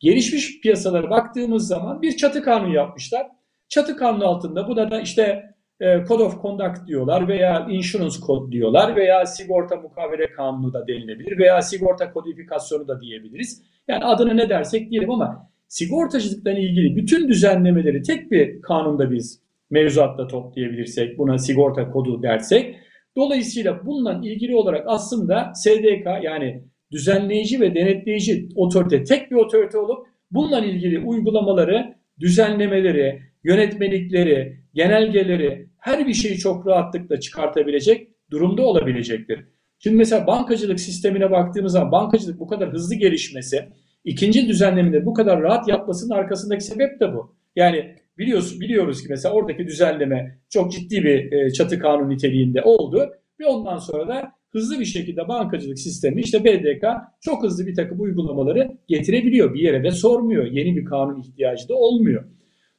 Gelişmiş 0.00 0.60
piyasalara 0.60 1.10
baktığımız 1.10 1.68
zaman 1.68 2.02
bir 2.02 2.16
çatı 2.16 2.42
kanunu 2.42 2.74
yapmışlar. 2.74 3.26
Çatı 3.72 3.96
kanunu 3.96 4.24
altında 4.24 4.68
bu 4.68 4.76
da 4.76 5.00
işte 5.00 5.44
e, 5.80 6.04
Code 6.08 6.22
of 6.22 6.42
Conduct 6.42 6.86
diyorlar 6.86 7.28
veya 7.28 7.66
Insurance 7.70 8.16
Code 8.26 8.52
diyorlar 8.52 8.96
veya 8.96 9.26
sigorta 9.26 9.76
mukavele 9.76 10.26
kanunu 10.32 10.72
da 10.72 10.86
denilebilir 10.86 11.38
veya 11.38 11.62
sigorta 11.62 12.12
kodifikasyonu 12.12 12.88
da 12.88 13.00
diyebiliriz. 13.00 13.62
Yani 13.88 14.04
adını 14.04 14.36
ne 14.36 14.48
dersek 14.48 14.90
diyelim 14.90 15.10
ama 15.10 15.50
sigortacılıkla 15.68 16.52
ilgili 16.52 16.96
bütün 16.96 17.28
düzenlemeleri 17.28 18.02
tek 18.02 18.30
bir 18.30 18.62
kanunda 18.62 19.10
biz 19.10 19.42
mevzuatta 19.70 20.26
toplayabilirsek, 20.26 21.18
buna 21.18 21.38
sigorta 21.38 21.90
kodu 21.90 22.22
dersek, 22.22 22.76
dolayısıyla 23.16 23.86
bununla 23.86 24.20
ilgili 24.22 24.56
olarak 24.56 24.84
aslında 24.86 25.52
SDK 25.54 26.06
yani 26.22 26.64
düzenleyici 26.90 27.60
ve 27.60 27.74
denetleyici 27.74 28.48
otorite 28.56 29.04
tek 29.04 29.30
bir 29.30 29.36
otorite 29.36 29.78
olup 29.78 30.06
bununla 30.30 30.60
ilgili 30.60 30.98
uygulamaları, 30.98 31.94
düzenlemeleri, 32.20 33.31
yönetmelikleri, 33.44 34.58
genelgeleri, 34.74 35.68
her 35.78 36.06
bir 36.06 36.14
şeyi 36.14 36.38
çok 36.38 36.66
rahatlıkla 36.66 37.20
çıkartabilecek 37.20 38.08
durumda 38.30 38.62
olabilecektir. 38.62 39.44
Şimdi 39.78 39.96
mesela 39.96 40.26
bankacılık 40.26 40.80
sistemine 40.80 41.30
baktığımız 41.30 41.72
zaman 41.72 41.92
bankacılık 41.92 42.40
bu 42.40 42.46
kadar 42.46 42.72
hızlı 42.72 42.94
gelişmesi, 42.94 43.68
ikinci 44.04 44.48
düzenlemede 44.48 45.06
bu 45.06 45.14
kadar 45.14 45.42
rahat 45.42 45.68
yapmasının 45.68 46.14
arkasındaki 46.14 46.64
sebep 46.64 47.00
de 47.00 47.14
bu. 47.14 47.36
Yani 47.56 47.94
biliyoruz, 48.18 48.60
biliyoruz 48.60 49.02
ki 49.02 49.06
mesela 49.10 49.34
oradaki 49.34 49.66
düzenleme 49.66 50.38
çok 50.50 50.72
ciddi 50.72 51.04
bir 51.04 51.32
e, 51.32 51.52
çatı 51.52 51.78
kanun 51.78 52.10
niteliğinde 52.10 52.62
oldu 52.62 53.10
ve 53.40 53.46
ondan 53.46 53.76
sonra 53.76 54.08
da 54.08 54.32
hızlı 54.50 54.80
bir 54.80 54.84
şekilde 54.84 55.28
bankacılık 55.28 55.78
sistemi 55.78 56.20
işte 56.20 56.44
BDK 56.44 56.84
çok 57.20 57.42
hızlı 57.42 57.66
bir 57.66 57.74
takım 57.74 58.00
uygulamaları 58.00 58.78
getirebiliyor. 58.88 59.54
Bir 59.54 59.60
yere 59.60 59.84
de 59.84 59.90
sormuyor. 59.90 60.44
Yeni 60.44 60.76
bir 60.76 60.84
kanun 60.84 61.20
ihtiyacı 61.20 61.68
da 61.68 61.74
olmuyor. 61.74 62.24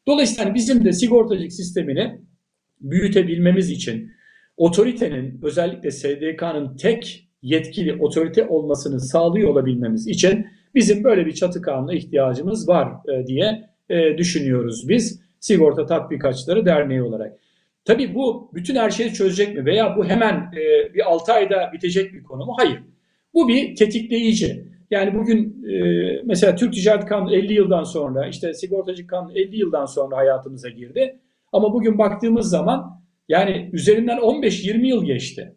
Dolayısıyla 0.08 0.46
hani 0.46 0.56
bizim 0.56 0.86
de 0.86 0.94
sigortacılık 0.94 1.54
sistemini 1.54 2.22
büyütebilmemiz 2.82 3.70
için 3.70 4.12
otoritenin 4.58 5.40
özellikle 5.44 5.92
SDK'nın 5.92 6.78
tek 6.78 7.30
yetkili 7.42 7.94
otorite 7.94 8.48
olmasını 8.48 9.00
sağlıyor 9.00 9.50
olabilmemiz 9.50 10.08
için 10.08 10.48
bizim 10.76 11.04
böyle 11.04 11.26
bir 11.26 11.34
çatı 11.34 11.62
kanuna 11.62 11.94
ihtiyacımız 11.94 12.70
var 12.70 12.92
e, 13.08 13.28
diye 13.28 13.70
e, 13.90 14.18
düşünüyoruz 14.18 14.90
biz 14.90 15.24
Sigorta 15.40 15.86
Tatbikatçıları 15.86 16.66
Derneği 16.66 17.02
olarak. 17.02 17.34
Tabii 17.86 18.16
bu 18.16 18.52
bütün 18.54 18.76
her 18.76 18.90
şeyi 18.90 19.14
çözecek 19.14 19.56
mi 19.58 19.66
veya 19.66 19.98
bu 19.98 20.06
hemen 20.06 20.34
e, 20.34 20.94
bir 20.94 21.12
6 21.12 21.34
ayda 21.34 21.70
bitecek 21.74 22.14
bir 22.14 22.24
konu 22.24 22.46
mu? 22.46 22.54
Hayır. 22.58 22.80
Bu 23.34 23.48
bir 23.48 23.76
tetikleyici. 23.76 24.73
Yani 24.94 25.16
bugün 25.16 25.66
e, 25.70 25.76
mesela 26.26 26.56
Türk 26.56 26.74
Ticaret 26.74 27.06
Kanunu 27.06 27.36
50 27.36 27.54
yıldan 27.54 27.84
sonra 27.84 28.28
işte 28.28 28.54
sigortacı 28.54 29.08
kanunu 29.08 29.32
50 29.38 29.58
yıldan 29.58 29.86
sonra 29.86 30.18
hayatımıza 30.18 30.70
girdi. 30.70 31.20
Ama 31.52 31.74
bugün 31.74 31.98
baktığımız 31.98 32.50
zaman 32.50 33.02
yani 33.30 33.70
üzerinden 33.74 34.18
15-20 34.18 34.86
yıl 34.86 35.06
geçti. 35.06 35.56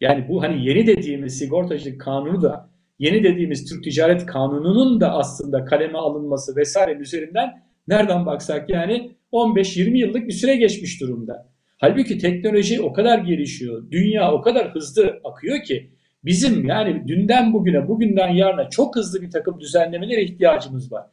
Yani 0.00 0.28
bu 0.28 0.42
hani 0.42 0.68
yeni 0.68 0.86
dediğimiz 0.86 1.38
sigortacılık 1.38 2.00
kanunu 2.00 2.42
da 2.42 2.70
yeni 2.98 3.24
dediğimiz 3.24 3.70
Türk 3.70 3.84
Ticaret 3.84 4.26
Kanunu'nun 4.26 5.00
da 5.00 5.12
aslında 5.12 5.64
kaleme 5.64 5.98
alınması 5.98 6.56
vesaire 6.56 6.98
üzerinden 6.98 7.50
nereden 7.88 8.26
baksak 8.26 8.70
yani 8.70 9.10
15-20 9.32 9.96
yıllık 9.96 10.28
bir 10.28 10.32
süre 10.32 10.56
geçmiş 10.56 11.00
durumda. 11.00 11.48
Halbuki 11.76 12.18
teknoloji 12.18 12.80
o 12.80 12.92
kadar 12.92 13.18
gelişiyor, 13.18 13.90
dünya 13.90 14.32
o 14.32 14.40
kadar 14.40 14.74
hızlı 14.74 15.20
akıyor 15.24 15.62
ki 15.62 15.90
Bizim 16.24 16.66
yani 16.66 17.08
dünden 17.08 17.52
bugüne, 17.52 17.88
bugünden 17.88 18.28
yarına 18.28 18.70
çok 18.70 18.96
hızlı 18.96 19.22
bir 19.22 19.30
takım 19.30 19.60
düzenlemelere 19.60 20.22
ihtiyacımız 20.22 20.92
var. 20.92 21.06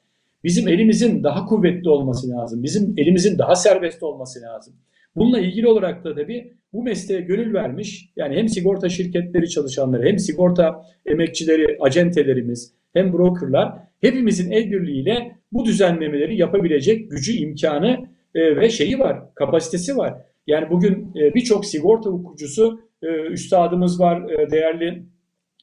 Bizim 0.44 0.68
elimizin 0.68 1.24
daha 1.24 1.46
kuvvetli 1.46 1.90
olması 1.90 2.30
lazım. 2.30 2.64
Bizim 2.64 2.94
elimizin 2.98 3.38
daha 3.38 3.56
serbest 3.56 4.04
olması 4.04 4.42
lazım. 4.42 4.74
Bununla 5.16 5.40
ilgili 5.40 5.68
olarak 5.68 6.04
da 6.04 6.16
tabii 6.16 6.54
bu 6.74 6.84
mesleğe 6.84 7.22
gönül 7.22 7.54
vermiş 7.54 8.10
yani 8.16 8.36
hem 8.36 8.50
sigorta 8.50 8.90
şirketleri 8.90 9.50
çalışanları 9.50 10.08
hem 10.08 10.20
sigorta 10.20 10.86
emekçileri, 11.06 11.78
acentelerimiz 11.80 12.74
hem 12.94 13.14
brokerlar 13.14 13.74
hepimizin 14.02 14.52
el 14.52 14.72
birliğiyle 14.72 15.36
bu 15.52 15.66
düzenlemeleri 15.66 16.38
yapabilecek 16.38 17.12
gücü, 17.12 17.32
imkanı 17.32 18.06
e, 18.36 18.56
ve 18.56 18.70
şeyi 18.70 19.00
var, 19.00 19.36
kapasitesi 19.36 19.98
var. 19.98 20.14
Yani 20.48 20.70
bugün 20.70 21.12
e, 21.16 21.34
birçok 21.34 21.66
sigorta 21.66 22.10
hukukucusu 22.10 22.80
e, 23.02 23.22
üstadımız 23.22 24.00
var, 24.00 24.30
e, 24.30 24.52
değerli 24.52 25.04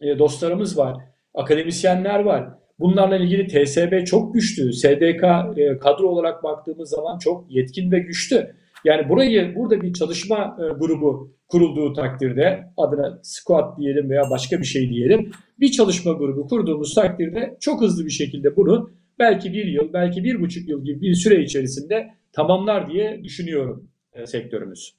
e, 0.00 0.18
dostlarımız 0.18 0.78
var, 0.78 0.96
akademisyenler 1.34 2.20
var. 2.20 2.48
Bunlarla 2.78 3.16
ilgili 3.16 3.46
TSB 3.46 4.04
çok 4.04 4.34
güçlü. 4.34 4.72
SDK 4.72 5.24
e, 5.56 5.78
kadro 5.78 6.08
olarak 6.08 6.42
baktığımız 6.42 6.90
zaman 6.90 7.18
çok 7.18 7.50
yetkin 7.50 7.92
ve 7.92 7.98
güçlü. 7.98 8.54
Yani 8.84 9.08
burayı 9.08 9.54
burada 9.56 9.80
bir 9.80 9.92
çalışma 9.92 10.56
grubu 10.78 11.34
kurulduğu 11.48 11.92
takdirde 11.92 12.64
adına 12.76 13.18
squat 13.22 13.78
diyelim 13.78 14.10
veya 14.10 14.22
başka 14.30 14.60
bir 14.60 14.64
şey 14.64 14.90
diyelim. 14.90 15.32
Bir 15.60 15.70
çalışma 15.70 16.12
grubu 16.12 16.46
kurduğumuz 16.46 16.94
takdirde 16.94 17.56
çok 17.60 17.80
hızlı 17.80 18.04
bir 18.04 18.10
şekilde 18.10 18.56
bunu 18.56 18.90
belki 19.18 19.52
bir 19.52 19.64
yıl, 19.64 19.92
belki 19.92 20.24
bir 20.24 20.40
buçuk 20.40 20.68
yıl 20.68 20.84
gibi 20.84 21.00
bir 21.00 21.14
süre 21.14 21.42
içerisinde 21.42 22.08
tamamlar 22.32 22.90
diye 22.90 23.24
düşünüyorum 23.24 23.88
sektörümüz. 24.24 24.94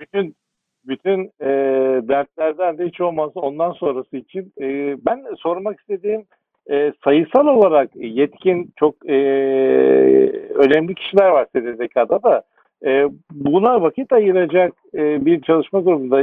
Bütün 0.00 0.36
bütün 0.86 1.24
e, 1.40 1.48
dertlerden 2.08 2.78
de 2.78 2.86
hiç 2.86 3.00
olmazsa 3.00 3.40
ondan 3.40 3.72
sonrası 3.72 4.16
için 4.16 4.52
e, 4.60 4.96
ben 5.06 5.24
sormak 5.38 5.80
istediğim 5.80 6.24
e, 6.70 6.92
sayısal 7.04 7.46
olarak 7.46 7.90
yetkin 7.96 8.72
çok 8.76 9.10
e, 9.10 9.14
önemli 10.54 10.94
kişiler 10.94 11.28
var 11.28 11.46
SDDK'da 11.46 12.22
da 12.22 12.42
e, 12.86 13.08
buna 13.30 13.82
vakit 13.82 14.12
ayıracak 14.12 14.72
e, 14.94 15.26
bir 15.26 15.40
çalışma 15.40 15.80
grubunda 15.80 16.22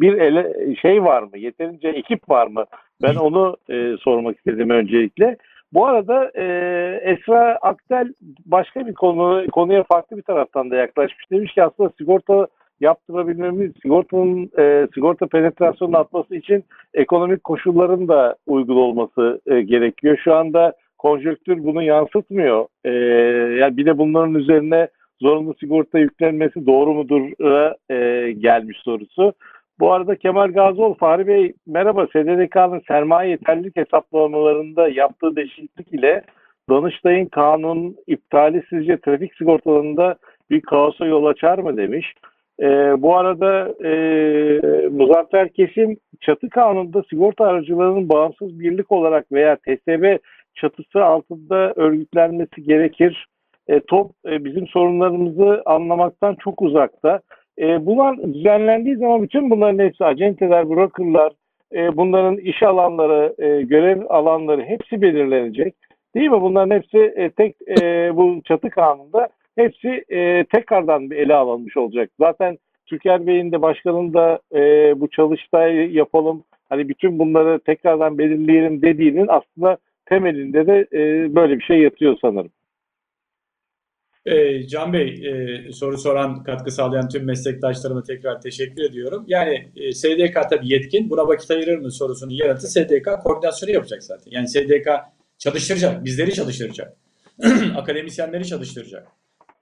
bir 0.00 0.12
ele, 0.12 0.76
şey 0.76 1.04
var 1.04 1.22
mı? 1.22 1.38
Yeterince 1.38 1.88
ekip 1.88 2.30
var 2.30 2.46
mı? 2.46 2.64
Ben 3.02 3.14
onu 3.14 3.56
e, 3.70 3.96
sormak 4.00 4.36
istedim 4.36 4.70
öncelikle. 4.70 5.36
Bu 5.72 5.86
arada 5.86 6.30
e, 6.34 6.44
Esra 7.02 7.58
Aktel 7.62 8.14
başka 8.46 8.86
bir 8.86 8.94
konu 8.94 9.46
konuya 9.52 9.82
farklı 9.82 10.16
bir 10.16 10.22
taraftan 10.22 10.70
da 10.70 10.76
yaklaşmış. 10.76 11.30
Demiş 11.30 11.54
ki 11.54 11.62
aslında 11.62 11.90
sigorta 11.98 12.46
yaptırabilmemiz, 12.80 13.72
sigortanın 13.82 14.50
e, 14.58 14.86
sigorta 14.94 15.26
penetrasyonun 15.26 15.92
artması 15.92 16.36
için 16.36 16.64
ekonomik 16.94 17.44
koşulların 17.44 18.08
da 18.08 18.36
uygun 18.46 18.76
olması 18.76 19.40
e, 19.46 19.60
gerekiyor. 19.60 20.18
Şu 20.24 20.34
anda 20.34 20.72
konjöktür 20.98 21.64
bunu 21.64 21.82
yansıtmıyor. 21.82 22.66
E, 22.84 22.90
yani 23.60 23.76
bir 23.76 23.86
de 23.86 23.98
bunların 23.98 24.34
üzerine 24.34 24.88
zorunlu 25.20 25.54
sigorta 25.60 25.98
yüklenmesi 25.98 26.66
doğru 26.66 26.94
mudur 26.94 27.22
e, 27.90 28.32
gelmiş 28.32 28.78
sorusu. 28.84 29.32
Bu 29.80 29.92
arada 29.92 30.16
Kemal 30.16 30.52
Gazioğlu, 30.52 30.94
Fahri 30.94 31.26
Bey 31.26 31.52
merhaba. 31.66 32.06
SDDK'nın 32.06 32.82
sermaye 32.88 33.30
yeterlilik 33.30 33.76
hesaplamalarında 33.76 34.88
yaptığı 34.88 35.36
değişiklik 35.36 35.92
ile 35.92 36.22
Danıştay'ın 36.70 37.26
kanun 37.26 37.96
iptali 38.06 38.62
sizce 38.70 39.00
trafik 39.00 39.34
sigortalarında 39.34 40.16
bir 40.50 40.60
kaosa 40.60 41.06
yol 41.06 41.24
açar 41.24 41.58
mı 41.58 41.76
demiş. 41.76 42.14
E, 42.60 42.66
bu 43.02 43.16
arada 43.16 43.74
e, 43.84 43.90
Muzaffer 44.88 45.48
Kesim 45.48 45.96
çatı 46.20 46.48
kanununda 46.48 47.02
sigorta 47.10 47.44
aracılarının 47.44 48.08
bağımsız 48.08 48.60
birlik 48.60 48.92
olarak 48.92 49.32
veya 49.32 49.56
TSB 49.56 50.18
çatısı 50.54 51.04
altında 51.04 51.72
örgütlenmesi 51.76 52.62
gerekir 52.62 53.26
e, 53.68 53.80
top 53.80 54.10
e, 54.26 54.44
bizim 54.44 54.66
sorunlarımızı 54.66 55.62
anlamaktan 55.66 56.36
çok 56.44 56.62
uzakta. 56.62 57.20
E, 57.58 57.86
bunlar 57.86 58.34
düzenlendiği 58.34 58.96
zaman 58.96 59.22
bütün 59.22 59.50
bunların 59.50 59.84
hepsi 59.84 60.04
acenteler, 60.04 60.68
brokerlar, 60.68 61.32
e, 61.72 61.96
bunların 61.96 62.36
iş 62.36 62.62
alanları, 62.62 63.34
e, 63.38 63.62
görev 63.62 64.02
alanları 64.08 64.62
hepsi 64.62 65.02
belirlenecek. 65.02 65.74
Değil 66.14 66.30
mi? 66.30 66.40
Bunların 66.40 66.76
hepsi 66.76 66.98
e, 66.98 67.30
tek 67.30 67.56
e, 67.80 68.16
bu 68.16 68.40
çatı 68.44 68.70
kanunda 68.70 69.28
hepsi 69.62 70.04
e, 70.08 70.44
tekrardan 70.44 71.10
bir 71.10 71.16
ele 71.16 71.34
alınmış 71.34 71.76
olacak. 71.76 72.10
Zaten 72.20 72.58
Türker 72.86 73.26
Bey'in 73.26 73.52
de 73.52 73.62
başkanın 73.62 74.14
da 74.14 74.40
e, 74.54 74.60
bu 75.00 75.10
çalıştayı 75.10 75.92
yapalım, 75.92 76.44
hani 76.68 76.88
bütün 76.88 77.18
bunları 77.18 77.60
tekrardan 77.60 78.18
belirleyelim 78.18 78.82
dediğinin 78.82 79.26
aslında 79.28 79.76
temelinde 80.06 80.66
de 80.66 80.86
e, 80.92 81.34
böyle 81.34 81.58
bir 81.58 81.64
şey 81.64 81.78
yatıyor 81.78 82.16
sanırım. 82.20 82.50
E, 84.26 84.66
Can 84.66 84.92
Bey, 84.92 85.08
e, 85.08 85.72
soru 85.72 85.98
soran, 85.98 86.42
katkı 86.42 86.70
sağlayan 86.70 87.08
tüm 87.08 87.24
meslektaşlarıma 87.24 88.02
tekrar 88.02 88.40
teşekkür 88.40 88.82
ediyorum. 88.82 89.24
Yani 89.28 89.70
e, 89.76 89.92
SDK 89.92 90.34
tabii 90.50 90.72
yetkin, 90.72 91.10
buna 91.10 91.28
vakit 91.28 91.50
ayırır 91.50 91.78
mı 91.78 91.92
sorusunun 91.92 92.32
yanıtı 92.32 92.68
SDK 92.68 93.08
koordinasyonu 93.22 93.72
yapacak 93.72 94.02
zaten. 94.02 94.30
Yani 94.30 94.48
SDK 94.48 94.88
çalıştıracak, 95.38 96.04
bizleri 96.04 96.34
çalıştıracak, 96.34 96.96
akademisyenleri 97.76 98.46
çalıştıracak, 98.46 99.08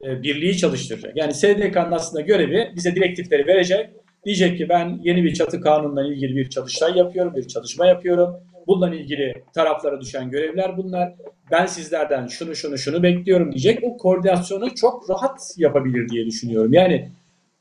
e, 0.04 0.22
birliği 0.22 0.56
çalıştıracak. 0.56 1.16
Yani 1.16 1.34
SDK'nın 1.34 1.92
aslında 1.92 2.20
görevi 2.20 2.72
bize 2.76 2.94
direktifleri 2.94 3.46
verecek. 3.46 3.90
Diyecek 4.24 4.58
ki 4.58 4.68
ben 4.68 5.00
yeni 5.02 5.24
bir 5.24 5.34
çatı 5.34 5.60
kanunla 5.60 6.06
ilgili 6.06 6.36
bir 6.36 6.50
çalıştay 6.50 6.98
yapıyorum, 6.98 7.34
bir 7.36 7.48
çalışma 7.48 7.86
yapıyorum. 7.86 8.36
Bununla 8.66 8.94
ilgili 8.94 9.34
taraflara 9.54 10.00
düşen 10.00 10.30
görevler 10.30 10.76
bunlar 10.76 11.14
ben 11.50 11.66
sizlerden 11.66 12.26
şunu 12.26 12.56
şunu 12.56 12.78
şunu 12.78 13.02
bekliyorum 13.02 13.52
diyecek. 13.52 13.78
O 13.82 13.96
koordinasyonu 13.96 14.74
çok 14.74 15.10
rahat 15.10 15.54
yapabilir 15.56 16.08
diye 16.08 16.26
düşünüyorum. 16.26 16.72
Yani 16.72 17.08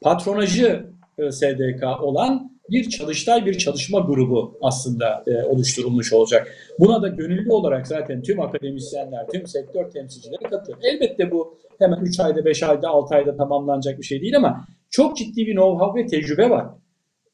patronajı 0.02 0.86
e, 1.18 1.32
SDK 1.32 1.84
olan 2.02 2.52
bir 2.70 2.90
çalıştay, 2.90 3.46
bir 3.46 3.58
çalışma 3.58 4.00
grubu 4.00 4.58
aslında 4.62 5.24
e, 5.28 5.44
oluşturulmuş 5.44 6.14
olacak. 6.14 6.56
Buna 6.80 7.02
da 7.02 7.08
gönüllü 7.08 7.52
olarak 7.52 7.88
zaten 7.88 8.22
tüm 8.22 8.40
akademisyenler, 8.40 9.28
tüm 9.28 9.48
sektör 9.48 9.92
temsilcileri 9.92 10.44
katılır. 10.44 10.78
Elbette 10.84 11.32
bu 11.32 11.58
hemen 11.80 12.02
3 12.02 12.20
ayda, 12.20 12.46
5 12.46 12.64
ayda, 12.64 12.90
6 12.90 13.16
ayda 13.16 13.36
tamamlanacak 13.36 14.00
bir 14.00 14.04
şey 14.04 14.22
değil 14.22 14.38
ama 14.38 14.68
çok 14.90 15.18
ciddi 15.18 15.48
bir 15.48 15.56
know-how 15.56 15.98
ve 15.98 16.06
tecrübe 16.06 16.50
var. 16.50 16.66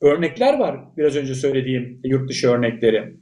Örnekler 0.01 0.59
var 0.59 0.79
biraz 0.97 1.15
önce 1.15 1.35
söylediğim 1.35 2.01
yurt 2.03 2.29
dışı 2.29 2.49
örnekleri. 2.49 3.17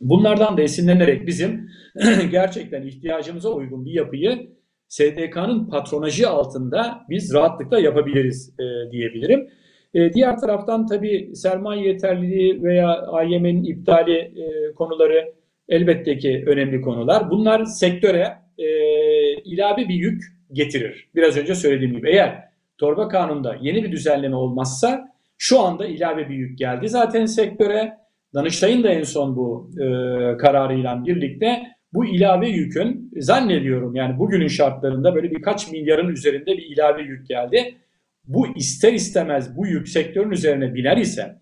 Bunlardan 0.00 0.56
da 0.56 0.62
esinlenerek 0.62 1.26
bizim 1.26 1.70
gerçekten 2.30 2.82
ihtiyacımıza 2.82 3.48
uygun 3.48 3.84
bir 3.84 3.92
yapıyı 3.92 4.56
SDK'nın 4.88 5.70
patronajı 5.70 6.28
altında 6.28 7.04
biz 7.10 7.34
rahatlıkla 7.34 7.78
yapabiliriz 7.78 8.54
e, 8.60 8.92
diyebilirim. 8.92 9.48
E, 9.94 10.12
diğer 10.12 10.38
taraftan 10.38 10.86
tabii 10.86 11.30
sermaye 11.34 11.86
yeterliliği 11.86 12.62
veya 12.62 12.88
AYM'nin 12.88 13.64
iptali 13.64 14.16
e, 14.16 14.74
konuları 14.74 15.32
elbette 15.68 16.18
ki 16.18 16.44
önemli 16.46 16.80
konular. 16.80 17.30
Bunlar 17.30 17.64
sektöre 17.64 18.32
e, 18.58 18.66
ilave 19.44 19.88
bir 19.88 19.94
yük 19.94 20.22
getirir. 20.52 21.08
Biraz 21.14 21.36
önce 21.36 21.54
söylediğim 21.54 21.96
gibi 21.96 22.10
eğer 22.10 22.44
torba 22.78 23.08
kanunda 23.08 23.56
yeni 23.60 23.84
bir 23.84 23.92
düzenleme 23.92 24.36
olmazsa 24.36 25.08
şu 25.38 25.60
anda 25.60 25.86
ilave 25.86 26.28
bir 26.28 26.34
yük 26.34 26.58
geldi 26.58 26.88
zaten 26.88 27.26
sektöre 27.26 27.98
Danıştay'ın 28.34 28.84
da 28.84 28.88
en 28.88 29.02
son 29.02 29.36
bu 29.36 29.70
e, 29.74 29.86
kararıyla 30.36 31.04
birlikte 31.04 31.62
bu 31.92 32.06
ilave 32.06 32.48
yükün 32.48 33.10
zannediyorum 33.16 33.94
yani 33.94 34.18
bugünün 34.18 34.48
şartlarında 34.48 35.14
böyle 35.14 35.30
birkaç 35.30 35.72
milyarın 35.72 36.08
üzerinde 36.08 36.46
bir 36.46 36.62
ilave 36.62 37.02
yük 37.02 37.28
geldi. 37.28 37.74
Bu 38.24 38.56
ister 38.56 38.92
istemez 38.92 39.56
bu 39.56 39.66
yük 39.66 39.88
sektörün 39.88 40.30
üzerine 40.30 40.74
biner 40.74 40.96
ise 40.96 41.38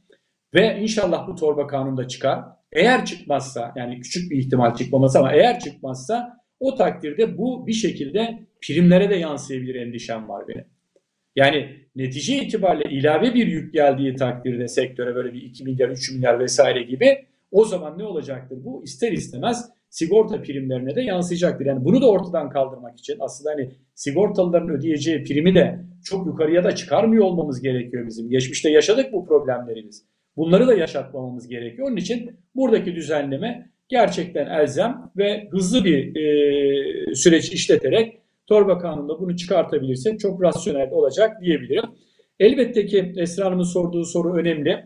ve 0.54 0.80
inşallah 0.80 1.28
bu 1.28 1.34
torba 1.34 1.66
kanunda 1.66 2.08
çıkar. 2.08 2.40
Eğer 2.72 3.04
çıkmazsa 3.04 3.72
yani 3.76 4.00
küçük 4.00 4.30
bir 4.30 4.38
ihtimal 4.38 4.74
çıkmaması 4.74 5.18
ama 5.18 5.32
eğer 5.32 5.60
çıkmazsa 5.60 6.40
o 6.60 6.74
takdirde 6.74 7.38
bu 7.38 7.66
bir 7.66 7.72
şekilde 7.72 8.38
primlere 8.66 9.10
de 9.10 9.14
yansıyabilir 9.14 9.74
endişem 9.74 10.28
var 10.28 10.48
benim. 10.48 10.64
Yani 11.36 11.76
netice 11.96 12.36
itibariyle 12.36 12.90
ilave 12.90 13.34
bir 13.34 13.46
yük 13.46 13.72
geldiği 13.74 14.16
takdirde 14.16 14.68
sektöre 14.68 15.14
böyle 15.14 15.32
bir 15.32 15.42
2 15.42 15.64
milyar, 15.64 15.88
3 15.88 16.12
milyar 16.12 16.40
vesaire 16.40 16.82
gibi 16.82 17.26
o 17.50 17.64
zaman 17.64 17.98
ne 17.98 18.04
olacaktır? 18.04 18.58
Bu 18.64 18.84
ister 18.84 19.12
istemez 19.12 19.70
sigorta 19.90 20.42
primlerine 20.42 20.96
de 20.96 21.02
yansıyacaktır. 21.02 21.66
Yani 21.66 21.84
bunu 21.84 22.02
da 22.02 22.10
ortadan 22.10 22.50
kaldırmak 22.50 22.98
için 22.98 23.16
aslında 23.20 23.50
hani 23.50 23.70
sigortalıların 23.94 24.68
ödeyeceği 24.68 25.24
primi 25.24 25.54
de 25.54 25.80
çok 26.04 26.26
yukarıya 26.26 26.64
da 26.64 26.74
çıkarmıyor 26.74 27.24
olmamız 27.24 27.62
gerekiyor 27.62 28.06
bizim. 28.06 28.30
Geçmişte 28.30 28.70
yaşadık 28.70 29.12
bu 29.12 29.26
problemlerimiz. 29.26 30.04
Bunları 30.36 30.66
da 30.66 30.74
yaşatmamamız 30.74 31.48
gerekiyor. 31.48 31.88
Onun 31.88 31.96
için 31.96 32.36
buradaki 32.54 32.94
düzenleme 32.94 33.70
gerçekten 33.88 34.46
elzem 34.46 35.10
ve 35.16 35.48
hızlı 35.50 35.84
bir 35.84 36.16
e, 36.16 37.14
süreç 37.14 37.52
işleterek 37.52 38.23
torba 38.46 38.78
kanununda 38.78 39.20
bunu 39.20 39.36
çıkartabilirsek 39.36 40.20
çok 40.20 40.42
rasyonel 40.42 40.90
olacak 40.90 41.40
diyebilirim. 41.40 41.84
Elbette 42.40 42.86
ki 42.86 43.12
Esra 43.16 43.44
Hanım'ın 43.44 43.62
sorduğu 43.62 44.04
soru 44.04 44.34
önemli. 44.34 44.84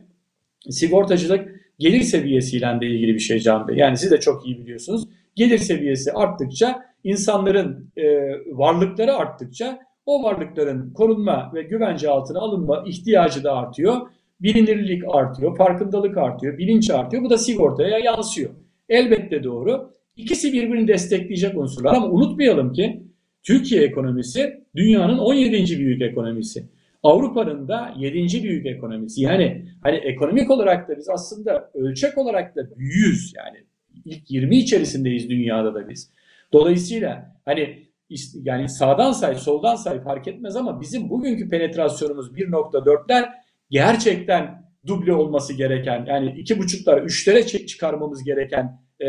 Sigortacılık 0.71 1.49
gelir 1.79 2.01
seviyesiyle 2.01 2.79
de 2.81 2.87
ilgili 2.87 3.15
bir 3.15 3.19
şey 3.19 3.41
Can 3.41 3.69
Bey. 3.69 3.77
Yani 3.77 3.97
siz 3.97 4.11
de 4.11 4.21
çok 4.21 4.47
iyi 4.47 4.59
biliyorsunuz. 4.59 5.05
Gelir 5.35 5.59
seviyesi 5.59 6.13
arttıkça 6.13 6.83
insanların 7.05 7.93
e, 7.97 8.05
varlıkları 8.47 9.15
arttıkça 9.15 9.79
o 10.07 10.23
varlıkların 10.23 10.93
korunma 10.93 11.51
ve 11.55 11.63
güvence 11.63 12.11
altına 12.11 12.39
alınma 12.39 12.85
ihtiyacı 12.87 13.45
da 13.45 13.57
artıyor. 13.57 13.97
Bilinirlik 14.41 15.03
artıyor, 15.09 15.57
farkındalık 15.57 16.17
artıyor, 16.17 16.59
bilinç 16.59 16.91
artıyor. 16.91 17.23
Bu 17.23 17.31
da 17.31 17.39
sigortaya 17.39 17.99
yansıyor. 17.99 18.51
Elbette 18.89 19.45
doğru. 19.45 19.91
İkisi 20.17 20.53
birbirini 20.53 20.89
destekleyecek 20.89 21.59
unsurlar 21.59 21.95
ama 21.95 22.07
unutmayalım 22.07 22.73
ki 22.73 23.08
Türkiye 23.43 23.83
ekonomisi 23.83 24.65
dünyanın 24.77 25.19
17. 25.19 25.79
büyük 25.79 26.03
ekonomisi. 26.03 26.65
Avrupa'nın 27.03 27.69
da 27.69 27.95
7. 27.99 28.43
büyük 28.43 28.67
ekonomisi. 28.67 29.23
Yani 29.23 29.65
hani 29.83 29.97
ekonomik 29.97 30.51
olarak 30.51 30.89
da 30.89 30.97
biz 30.97 31.09
aslında 31.09 31.71
ölçek 31.75 32.19
olarak 32.19 32.57
da 32.57 32.77
büyüyüz. 32.79 33.33
Yani 33.37 33.57
ilk 34.05 34.31
20 34.31 34.57
içerisindeyiz 34.57 35.31
dünyada 35.31 35.75
da 35.75 35.89
biz. 35.89 36.11
Dolayısıyla 36.53 37.37
hani 37.45 37.89
yani 38.35 38.69
sağdan 38.69 39.13
say, 39.13 39.35
soldan 39.35 39.77
say 39.77 40.03
fark 40.03 40.29
etmez 40.29 40.57
ama 40.57 40.81
bizim 40.81 41.11
bugünkü 41.11 41.49
penetrasyonumuz 41.49 42.33
1.4'ler 42.33 43.29
gerçekten 43.71 44.69
duble 44.87 45.13
olması 45.13 45.53
gereken 45.55 46.07
yani 46.09 46.35
iki 46.39 46.59
buçuklar 46.59 47.03
üçlere 47.03 47.47
çıkarmamız 47.47 48.25
gereken 48.25 48.81
e, 49.01 49.07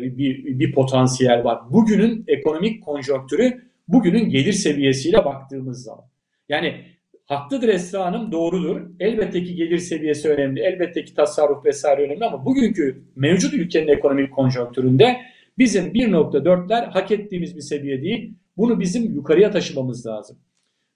bir, 0.00 0.58
bir 0.58 0.72
potansiyel 0.72 1.44
var. 1.44 1.58
Bugünün 1.70 2.24
ekonomik 2.26 2.84
konjonktürü 2.84 3.67
bugünün 3.88 4.28
gelir 4.28 4.52
seviyesiyle 4.52 5.24
baktığımız 5.24 5.82
zaman. 5.82 6.04
Yani 6.48 6.84
haklıdır 7.26 7.68
Esra 7.68 8.06
Hanım 8.06 8.32
doğrudur. 8.32 8.80
Elbette 9.00 9.44
ki 9.44 9.54
gelir 9.54 9.78
seviyesi 9.78 10.28
önemli. 10.28 10.60
Elbette 10.60 11.04
ki 11.04 11.14
tasarruf 11.14 11.64
vesaire 11.64 12.02
önemli 12.02 12.24
ama 12.24 12.44
bugünkü 12.44 13.04
mevcut 13.16 13.54
ülkenin 13.54 13.88
ekonomik 13.88 14.32
konjonktüründe 14.32 15.16
bizim 15.58 15.92
1.4'ler 15.92 16.90
hak 16.90 17.10
ettiğimiz 17.10 17.56
bir 17.56 17.60
seviye 17.60 18.02
değil. 18.02 18.34
Bunu 18.56 18.80
bizim 18.80 19.14
yukarıya 19.14 19.50
taşımamız 19.50 20.06
lazım. 20.06 20.38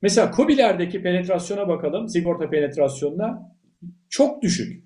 Mesela 0.02 0.32
COBİ'lerdeki 0.36 1.02
penetrasyona 1.02 1.68
bakalım. 1.68 2.08
Sigorta 2.08 2.50
penetrasyonuna 2.50 3.52
çok 4.10 4.42
düşük. 4.42 4.84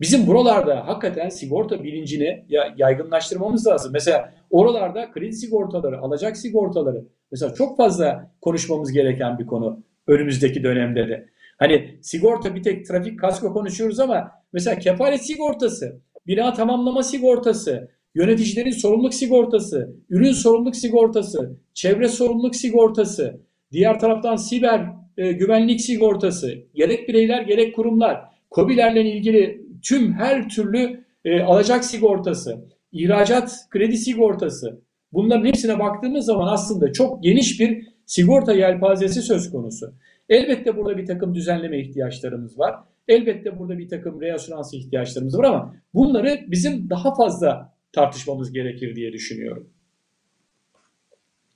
Bizim 0.00 0.26
buralarda 0.26 0.86
hakikaten 0.86 1.28
sigorta 1.28 1.84
bilincini 1.84 2.46
yaygınlaştırmamız 2.76 3.66
lazım. 3.66 3.92
Mesela 3.92 4.34
oralarda 4.50 5.10
kredi 5.10 5.32
sigortaları, 5.32 5.98
alacak 5.98 6.36
sigortaları 6.36 7.04
mesela 7.32 7.54
çok 7.54 7.76
fazla 7.76 8.30
konuşmamız 8.40 8.92
gereken 8.92 9.38
bir 9.38 9.46
konu 9.46 9.82
önümüzdeki 10.06 10.62
dönemde 10.62 11.08
de. 11.08 11.26
Hani 11.58 11.98
sigorta 12.02 12.54
bir 12.54 12.62
tek 12.62 12.86
trafik 12.86 13.20
kasko 13.20 13.52
konuşuyoruz 13.52 14.00
ama 14.00 14.30
mesela 14.52 14.78
kefalet 14.78 15.26
sigortası, 15.26 16.00
bina 16.26 16.52
tamamlama 16.52 17.02
sigortası, 17.02 17.88
yöneticilerin 18.14 18.70
sorumluluk 18.70 19.14
sigortası, 19.14 19.96
ürün 20.10 20.32
sorumluluk 20.32 20.76
sigortası, 20.76 21.56
çevre 21.74 22.08
sorumluluk 22.08 22.56
sigortası, 22.56 23.40
diğer 23.72 24.00
taraftan 24.00 24.36
siber 24.36 24.86
e, 25.16 25.32
güvenlik 25.32 25.80
sigortası, 25.80 26.54
gerek 26.74 27.08
bireyler 27.08 27.42
gerek 27.42 27.76
kurumlar, 27.76 28.20
COBİ'lerle 28.50 29.02
ilgili 29.02 29.66
tüm 29.82 30.12
her 30.12 30.48
türlü 30.48 31.04
e, 31.24 31.40
alacak 31.40 31.84
sigortası, 31.84 32.64
ihracat 32.96 33.52
kredi 33.70 33.96
sigortası 33.96 34.80
bunların 35.12 35.44
hepsine 35.46 35.78
baktığımız 35.78 36.26
zaman 36.26 36.52
aslında 36.52 36.92
çok 36.92 37.22
geniş 37.22 37.60
bir 37.60 37.86
sigorta 38.06 38.52
yelpazesi 38.52 39.22
söz 39.22 39.50
konusu. 39.50 39.92
Elbette 40.28 40.76
burada 40.76 40.96
bir 40.96 41.06
takım 41.06 41.34
düzenleme 41.34 41.80
ihtiyaçlarımız 41.80 42.58
var. 42.58 42.74
Elbette 43.08 43.58
burada 43.58 43.78
bir 43.78 43.88
takım 43.88 44.20
reasürans 44.20 44.74
ihtiyaçlarımız 44.74 45.38
var 45.38 45.44
ama 45.44 45.74
bunları 45.94 46.38
bizim 46.46 46.90
daha 46.90 47.14
fazla 47.14 47.72
tartışmamız 47.92 48.52
gerekir 48.52 48.96
diye 48.96 49.12
düşünüyorum. 49.12 49.68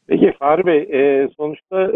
Peki 0.07 0.32
Fahri 0.38 0.66
Bey, 0.66 0.78
e, 0.78 1.28
sonuçta 1.36 1.93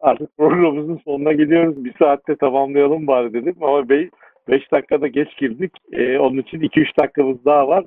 artık 0.00 0.36
programımızın 0.36 1.00
sonuna 1.04 1.32
geliyoruz. 1.32 1.84
Bir 1.84 1.94
saatte 1.98 2.36
tamamlayalım 2.36 3.06
bari 3.06 3.32
dedim 3.32 3.54
ama 3.60 3.88
5 3.88 4.72
dakikada 4.72 5.06
geç 5.06 5.28
girdik. 5.38 5.72
E, 5.92 6.18
onun 6.18 6.38
için 6.38 6.60
2-3 6.60 6.98
dakikamız 7.00 7.44
daha 7.44 7.68
var. 7.68 7.84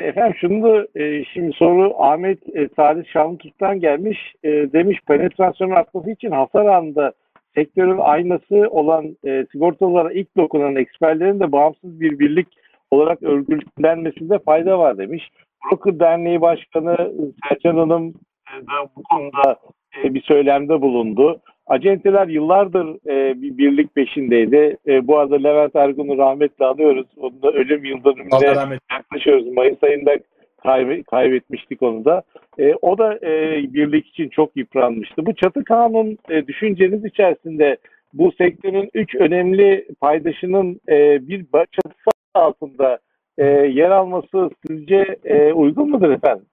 Efendim 0.00 0.36
şunu 0.40 0.62
da 0.62 1.00
e, 1.00 1.24
şimdi 1.24 1.52
soru 1.52 1.94
Ahmet 1.98 2.56
e, 2.56 2.68
Salih 2.76 3.04
Şanlıurt'tan 3.06 3.80
gelmiş. 3.80 4.18
E, 4.44 4.48
demiş 4.48 4.98
penetrasyon 5.08 5.70
artması 5.70 6.10
için 6.10 6.30
hasar 6.30 6.66
anında 6.66 7.12
sektörün 7.54 7.98
aynası 7.98 8.68
olan 8.70 9.16
e, 9.26 9.46
sigortalara 9.52 10.12
ilk 10.12 10.36
dokunan 10.36 10.76
eksperlerin 10.76 11.40
de 11.40 11.52
bağımsız 11.52 12.00
bir 12.00 12.18
birlik 12.18 12.48
olarak 12.90 13.22
örgütlenmesinde 13.22 14.38
fayda 14.38 14.78
var 14.78 14.98
demiş. 14.98 15.30
Broker 15.70 16.00
Derneği 16.00 16.40
Başkanı 16.40 17.12
Selcan 17.48 17.76
Hanım 17.76 18.08
e, 18.08 18.54
da 18.66 18.88
bu 18.96 19.02
konuda 19.02 19.56
e, 20.04 20.14
bir 20.14 20.22
söylemde 20.22 20.80
bulundu. 20.80 21.40
Acenteler 21.72 22.26
yıllardır 22.26 22.86
e, 23.10 23.42
bir 23.42 23.58
birlik 23.58 23.94
peşindeydi. 23.94 24.76
E, 24.86 25.06
bu 25.06 25.18
arada 25.18 25.36
Levent 25.36 25.76
Ergun'u 25.76 26.18
rahmetle 26.18 26.64
anıyoruz. 26.64 27.06
Onun 27.16 27.42
da 27.42 27.52
ölüm 27.52 27.84
yıldönümüne 27.84 28.78
yaklaşıyoruz. 28.92 29.46
Mayıs 29.46 29.82
ayında 29.82 30.14
kayb 30.62 31.04
kaybetmiştik 31.04 31.82
onu 31.82 32.04
da. 32.04 32.22
E, 32.58 32.74
o 32.82 32.98
da 32.98 33.14
e, 33.22 33.62
birlik 33.74 34.06
için 34.06 34.28
çok 34.28 34.56
yıpranmıştı. 34.56 35.26
Bu 35.26 35.34
çatı 35.34 35.64
kanun 35.64 36.18
e, 36.30 36.46
düşünceniz 36.46 37.04
içerisinde 37.04 37.76
bu 38.12 38.32
sektörün 38.32 38.90
üç 38.94 39.14
önemli 39.14 39.86
paydaşının 40.00 40.80
e, 40.88 41.28
bir 41.28 41.46
çatısı 41.52 42.10
altında 42.34 42.98
e, 43.38 43.44
yer 43.46 43.90
alması 43.90 44.50
sizce 44.66 45.16
e, 45.24 45.52
uygun 45.52 45.90
mudur 45.90 46.10
efendim? 46.10 46.46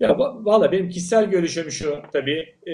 Ya 0.00 0.18
valla 0.18 0.72
benim 0.72 0.88
kişisel 0.88 1.30
görüşüm 1.30 1.70
şu 1.70 1.96
tabii 2.12 2.54
e, 2.66 2.72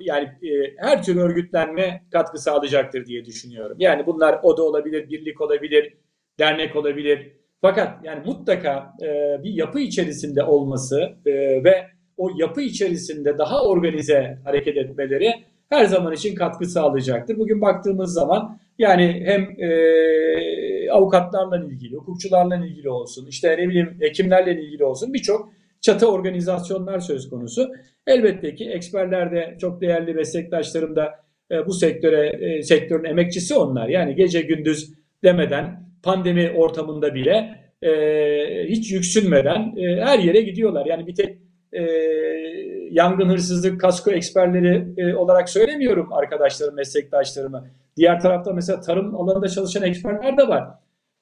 yani 0.00 0.24
e, 0.24 0.74
her 0.76 1.02
tür 1.02 1.16
örgütlenme 1.16 2.02
katkı 2.12 2.38
sağlayacaktır 2.38 3.06
diye 3.06 3.24
düşünüyorum. 3.24 3.76
Yani 3.80 4.06
bunlar 4.06 4.40
oda 4.42 4.62
olabilir, 4.62 5.10
birlik 5.10 5.40
olabilir, 5.40 5.94
dernek 6.38 6.76
olabilir. 6.76 7.32
Fakat 7.60 8.04
yani 8.04 8.22
mutlaka 8.26 8.92
e, 9.02 9.06
bir 9.44 9.50
yapı 9.50 9.80
içerisinde 9.80 10.42
olması 10.42 11.00
e, 11.26 11.64
ve 11.64 11.86
o 12.16 12.30
yapı 12.38 12.60
içerisinde 12.60 13.38
daha 13.38 13.62
organize 13.62 14.38
hareket 14.44 14.76
etmeleri 14.76 15.34
her 15.68 15.84
zaman 15.84 16.12
için 16.12 16.34
katkı 16.34 16.66
sağlayacaktır. 16.66 17.38
Bugün 17.38 17.60
baktığımız 17.60 18.12
zaman 18.12 18.58
yani 18.78 19.22
hem 19.26 19.42
e, 19.70 20.90
avukatlarla 20.90 21.64
ilgili, 21.64 21.96
hukukçularla 21.96 22.56
ilgili 22.56 22.90
olsun, 22.90 23.26
işte 23.26 23.56
ne 23.58 23.68
bileyim 23.68 23.96
hekimlerle 24.00 24.62
ilgili 24.62 24.84
olsun 24.84 25.14
birçok 25.14 25.57
çatı 25.80 26.10
organizasyonlar 26.12 26.98
söz 26.98 27.30
konusu. 27.30 27.70
Elbette 28.06 28.54
ki 28.54 28.70
eksperler 28.70 29.32
de 29.32 29.56
çok 29.60 29.80
değerli 29.80 30.14
meslektaşlarım 30.14 30.96
da 30.96 31.14
e, 31.50 31.66
bu 31.66 31.72
sektöre 31.72 32.26
e, 32.26 32.62
sektörün 32.62 33.04
emekçisi 33.04 33.54
onlar. 33.54 33.88
Yani 33.88 34.14
gece 34.14 34.40
gündüz 34.40 34.94
demeden 35.24 35.88
pandemi 36.02 36.50
ortamında 36.56 37.14
bile 37.14 37.58
e, 37.82 37.90
hiç 38.68 38.92
yüksünmeden 38.92 39.76
e, 39.76 40.04
her 40.04 40.18
yere 40.18 40.40
gidiyorlar. 40.40 40.86
Yani 40.86 41.06
bir 41.06 41.14
tek 41.14 41.38
e, 41.72 41.82
yangın 42.90 43.28
hırsızlık 43.28 43.80
kasko 43.80 44.10
eksperleri 44.10 44.86
e, 44.96 45.14
olarak 45.14 45.48
söylemiyorum 45.48 46.12
arkadaşlarım, 46.12 46.74
meslektaşlarımı. 46.74 47.68
Diğer 47.96 48.20
tarafta 48.20 48.52
mesela 48.52 48.80
tarım 48.80 49.16
alanında 49.16 49.48
çalışan 49.48 49.82
eksperler 49.82 50.36
de 50.36 50.48
var 50.48 50.68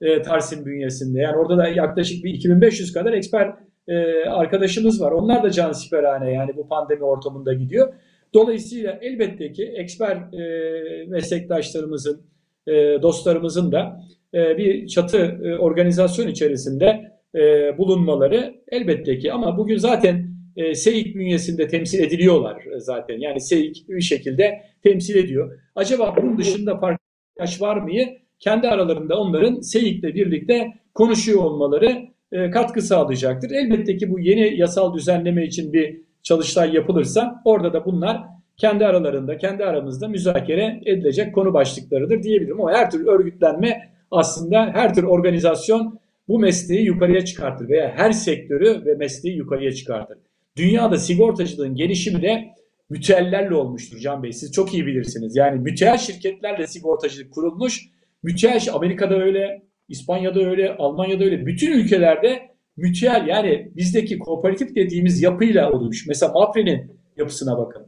e, 0.00 0.22
Tarsim 0.22 0.66
bünyesinde. 0.66 1.20
Yani 1.20 1.36
orada 1.36 1.59
da 1.59 1.68
yaklaşık 1.68 2.24
bir 2.24 2.34
2500 2.34 2.92
kadar 2.92 3.12
eksper 3.12 3.54
e, 3.89 4.24
arkadaşımız 4.28 5.01
var. 5.01 5.12
Onlar 5.12 5.43
da 5.43 5.51
can 5.51 5.72
siperhane 5.72 6.32
yani 6.32 6.57
bu 6.57 6.68
pandemi 6.68 7.05
ortamında 7.05 7.53
gidiyor. 7.53 7.93
Dolayısıyla 8.34 8.99
elbette 9.03 9.53
ki 9.53 9.64
eksper 9.64 10.16
e, 10.16 11.07
meslektaşlarımızın, 11.07 12.22
e, 12.66 12.72
dostlarımızın 13.03 13.72
da 13.72 14.01
e, 14.34 14.59
bir 14.59 14.87
çatı 14.87 15.18
e, 15.18 15.57
organizasyon 15.59 16.28
içerisinde 16.28 17.12
e, 17.34 17.78
bulunmaları 17.78 18.55
elbette 18.68 19.18
ki 19.18 19.32
ama 19.32 19.59
bugün 19.59 19.76
zaten 19.76 20.37
e, 20.57 20.74
SEİK 20.74 21.16
bünyesinde 21.16 21.68
temsil 21.68 22.05
ediliyorlar 22.05 22.64
zaten. 22.76 23.18
Yani 23.18 23.41
SEİK 23.41 23.89
bir 23.89 24.01
şekilde 24.01 24.62
temsil 24.82 25.16
ediyor. 25.16 25.59
Acaba 25.74 26.14
bunun 26.16 26.39
dışında 26.39 26.78
farklı 26.78 27.05
yaş 27.41 27.61
var 27.61 27.76
mıyı? 27.76 28.18
Kendi 28.39 28.68
aralarında 28.68 29.18
onların 29.18 29.61
SEİK'le 29.61 30.03
birlikte 30.14 30.72
konuşuyor 30.95 31.45
olmaları 31.45 32.15
e, 32.37 32.51
katkı 32.51 32.82
sağlayacaktır. 32.82 33.51
Elbette 33.51 33.97
ki 33.97 34.11
bu 34.11 34.20
yeni 34.20 34.61
yasal 34.61 34.95
düzenleme 34.95 35.45
için 35.45 35.72
bir 35.72 36.01
çalıştay 36.22 36.74
yapılırsa 36.74 37.43
orada 37.45 37.72
da 37.72 37.84
bunlar 37.84 38.22
kendi 38.57 38.87
aralarında, 38.87 39.39
kendi 39.39 39.64
aramızda 39.64 40.09
müzakere 40.09 40.80
edilecek 40.87 41.34
konu 41.34 41.55
başlıklarıdır 41.55 42.22
diyebilirim. 42.22 42.61
Ama 42.61 42.72
her 42.72 42.91
tür 42.91 43.07
örgütlenme 43.07 43.91
aslında 44.11 44.70
her 44.74 44.95
tür 44.95 45.03
organizasyon 45.03 45.99
bu 46.28 46.39
mesleği 46.39 46.87
yukarıya 46.87 47.24
çıkartır 47.24 47.68
veya 47.68 47.93
her 47.97 48.12
sektörü 48.12 48.84
ve 48.87 48.95
mesleği 48.95 49.37
yukarıya 49.37 49.72
çıkartır. 49.72 50.18
Dünyada 50.57 50.99
sigortacılığın 50.99 51.74
gelişimi 51.74 52.22
de 52.22 52.45
müteellerle 52.91 53.55
olmuştur 53.55 53.99
Can 53.99 54.22
Bey. 54.22 54.32
Siz 54.32 54.53
çok 54.53 54.74
iyi 54.74 54.87
bilirsiniz. 54.87 55.37
Yani 55.37 55.61
müteal 55.61 55.99
şirketlerle 55.99 56.66
sigortacılık 56.66 57.32
kurulmuş. 57.32 57.82
Müteal 58.22 58.61
Amerika'da 58.72 59.14
öyle, 59.14 59.62
İspanya'da 59.89 60.41
öyle, 60.41 60.76
Almanya'da 60.76 61.24
öyle. 61.24 61.47
Bütün 61.47 61.72
ülkelerde 61.72 62.43
müteal 62.76 63.28
yani 63.28 63.72
bizdeki 63.76 64.18
kooperatif 64.18 64.76
dediğimiz 64.76 65.22
yapıyla 65.22 65.72
olmuş. 65.72 66.07
Mesela 66.09 66.32
Mapfre'nin 66.32 67.01
yapısına 67.16 67.59
bakın. 67.59 67.87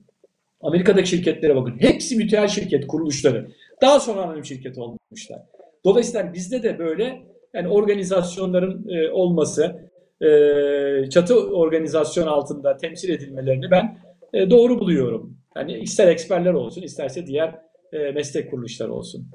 Amerika'daki 0.61 1.09
şirketlere 1.09 1.57
bakın. 1.57 1.77
Hepsi 1.79 2.17
müteal 2.17 2.49
şirket 2.49 2.87
kuruluşları. 2.87 3.49
Daha 3.83 4.01
sonra 4.01 4.23
anonim 4.23 4.45
şirket 4.45 4.79
olmuşlar. 4.79 5.41
Dolayısıyla 5.85 6.33
bizde 6.35 6.63
de 6.63 6.79
böyle 6.79 7.23
yani 7.55 7.69
organizasyonların 7.69 8.89
e, 8.89 9.11
olması, 9.11 9.91
e, 10.21 11.11
çatı 11.11 11.51
organizasyon 11.51 12.27
altında 12.27 12.77
temsil 12.77 13.09
edilmelerini 13.09 13.71
ben 13.71 13.99
e, 14.35 14.51
doğru 14.51 14.79
buluyorum. 14.79 15.39
Yani 15.57 15.79
ister 15.79 16.09
eksperler 16.09 16.53
olsun, 16.53 16.83
isterse 16.83 17.27
diğer 17.27 17.55
e, 17.93 17.99
meslek 18.13 18.51
kuruluşları 18.51 18.93
olsun. 18.93 19.29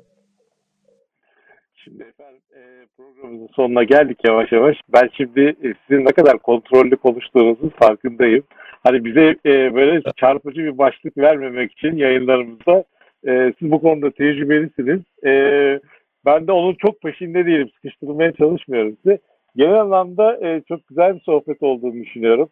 Şimdi 1.83 2.03
efendim 2.03 2.41
e, 2.55 2.61
programımızın 2.97 3.47
sonuna 3.55 3.83
geldik 3.83 4.17
yavaş 4.25 4.51
yavaş. 4.51 4.77
Ben 4.93 5.09
şimdi 5.17 5.41
e, 5.41 5.73
sizin 5.87 6.05
ne 6.05 6.11
kadar 6.11 6.37
kontrollü 6.37 6.95
konuştuğunuzun 6.95 7.69
farkındayım. 7.69 8.43
Hani 8.83 9.05
bize 9.05 9.35
e, 9.45 9.75
böyle 9.75 10.01
çarpıcı 10.15 10.63
bir 10.63 10.77
başlık 10.77 11.17
vermemek 11.17 11.71
için 11.71 11.95
yayınlarımızda 11.95 12.83
siz 13.59 13.71
bu 13.71 13.81
konuda 13.81 14.11
tecrübelisiniz. 14.11 15.01
Ben 16.25 16.47
de 16.47 16.51
onun 16.51 16.73
çok 16.73 17.01
peşinde 17.01 17.45
değilim. 17.45 17.69
Sıkıştırmaya 17.75 18.31
çalışmıyorum 18.31 18.97
sizi. 19.03 19.19
Genel 19.55 19.81
anlamda 19.81 20.61
çok 20.67 20.87
güzel 20.87 21.15
bir 21.15 21.19
sohbet 21.19 21.63
olduğunu 21.63 21.93
düşünüyorum. 21.93 22.49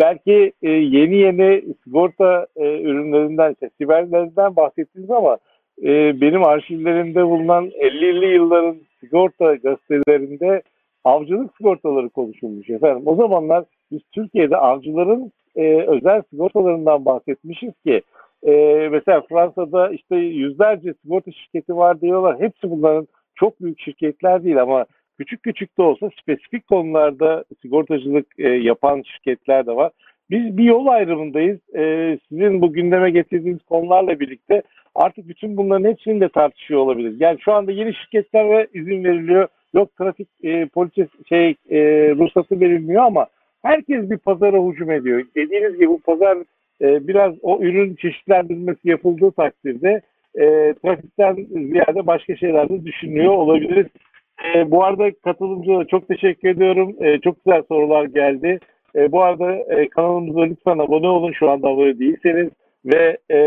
Belki 0.00 0.52
yeni 0.62 1.16
yeni 1.16 1.64
sigorta 1.84 2.46
ürünlerinden, 2.56 3.56
siberlerinden 3.78 4.56
bahsettiniz 4.56 5.10
ama 5.10 5.38
e, 5.82 6.20
benim 6.20 6.44
arşivlerimde 6.44 7.26
bulunan 7.26 7.66
50'li 7.66 8.34
yılların 8.34 8.76
sigorta 9.00 9.54
gazetelerinde 9.54 10.62
avcılık 11.04 11.56
sigortaları 11.56 12.08
konuşulmuş 12.08 12.70
efendim. 12.70 13.02
O 13.06 13.16
zamanlar 13.16 13.64
biz 13.90 14.00
Türkiye'de 14.12 14.56
avcıların 14.56 15.32
e, 15.56 15.82
özel 15.86 16.22
sigortalarından 16.30 17.04
bahsetmişiz 17.04 17.72
ki 17.86 18.02
e, 18.46 18.52
mesela 18.92 19.22
Fransa'da 19.28 19.90
işte 19.90 20.16
yüzlerce 20.16 20.94
sigorta 21.02 21.32
şirketi 21.32 21.76
var 21.76 22.00
diyorlar. 22.00 22.40
Hepsi 22.40 22.70
bunların 22.70 23.08
çok 23.34 23.60
büyük 23.60 23.80
şirketler 23.80 24.44
değil 24.44 24.62
ama 24.62 24.86
küçük 25.18 25.42
küçük 25.42 25.78
de 25.78 25.82
olsa 25.82 26.10
spesifik 26.22 26.66
konularda 26.66 27.44
sigortacılık 27.62 28.26
e, 28.38 28.48
yapan 28.48 29.02
şirketler 29.02 29.66
de 29.66 29.76
var. 29.76 29.92
Biz 30.30 30.56
bir 30.56 30.64
yol 30.64 30.86
ayrımındayız. 30.86 31.58
E, 31.76 32.18
sizin 32.28 32.62
bu 32.62 32.72
gündeme 32.72 33.10
getirdiğiniz 33.10 33.62
konularla 33.62 34.20
birlikte 34.20 34.62
artık 34.94 35.28
bütün 35.28 35.56
bunların 35.56 35.90
hepsini 35.90 36.20
de 36.20 36.28
tartışıyor 36.28 36.80
olabiliriz. 36.80 37.20
Yani 37.20 37.38
şu 37.40 37.52
anda 37.52 37.72
yeni 37.72 37.94
şirketler 37.94 38.50
ve 38.50 38.66
izin 38.74 39.04
veriliyor. 39.04 39.48
Yok 39.74 39.96
trafik 39.96 40.28
e, 40.42 40.66
polis 40.66 41.08
şey 41.28 41.54
e, 41.70 41.78
ruhsatı 42.14 42.60
verilmiyor 42.60 43.02
ama 43.02 43.26
herkes 43.62 44.10
bir 44.10 44.18
pazara 44.18 44.62
hücum 44.62 44.90
ediyor. 44.90 45.24
Dediğiniz 45.36 45.74
gibi 45.74 45.88
bu 45.88 46.00
pazar 46.00 46.38
e, 46.82 47.08
biraz 47.08 47.34
o 47.42 47.60
ürün 47.60 47.94
çeşitlendirilmesi 47.94 48.88
yapıldığı 48.88 49.30
takdirde 49.30 50.00
e, 50.34 50.74
trafikten 50.82 51.34
ziyade 51.50 52.06
başka 52.06 52.36
şeyler 52.36 52.68
de 52.68 52.84
düşünüyor 52.84 53.32
olabiliriz. 53.32 53.86
E, 54.54 54.70
bu 54.70 54.84
arada 54.84 55.10
katılımcılara 55.24 55.86
çok 55.86 56.08
teşekkür 56.08 56.48
ediyorum. 56.48 56.96
E, 57.00 57.18
çok 57.18 57.44
güzel 57.44 57.62
sorular 57.68 58.04
geldi. 58.04 58.58
E, 58.98 59.12
bu 59.12 59.22
arada 59.22 59.52
e, 59.52 59.88
kanalımıza 59.88 60.40
lütfen 60.40 60.78
abone 60.78 61.08
olun 61.08 61.32
şu 61.32 61.50
anda 61.50 61.68
abone 61.68 61.98
değilseniz 61.98 62.48
ve 62.84 63.18
e, 63.30 63.38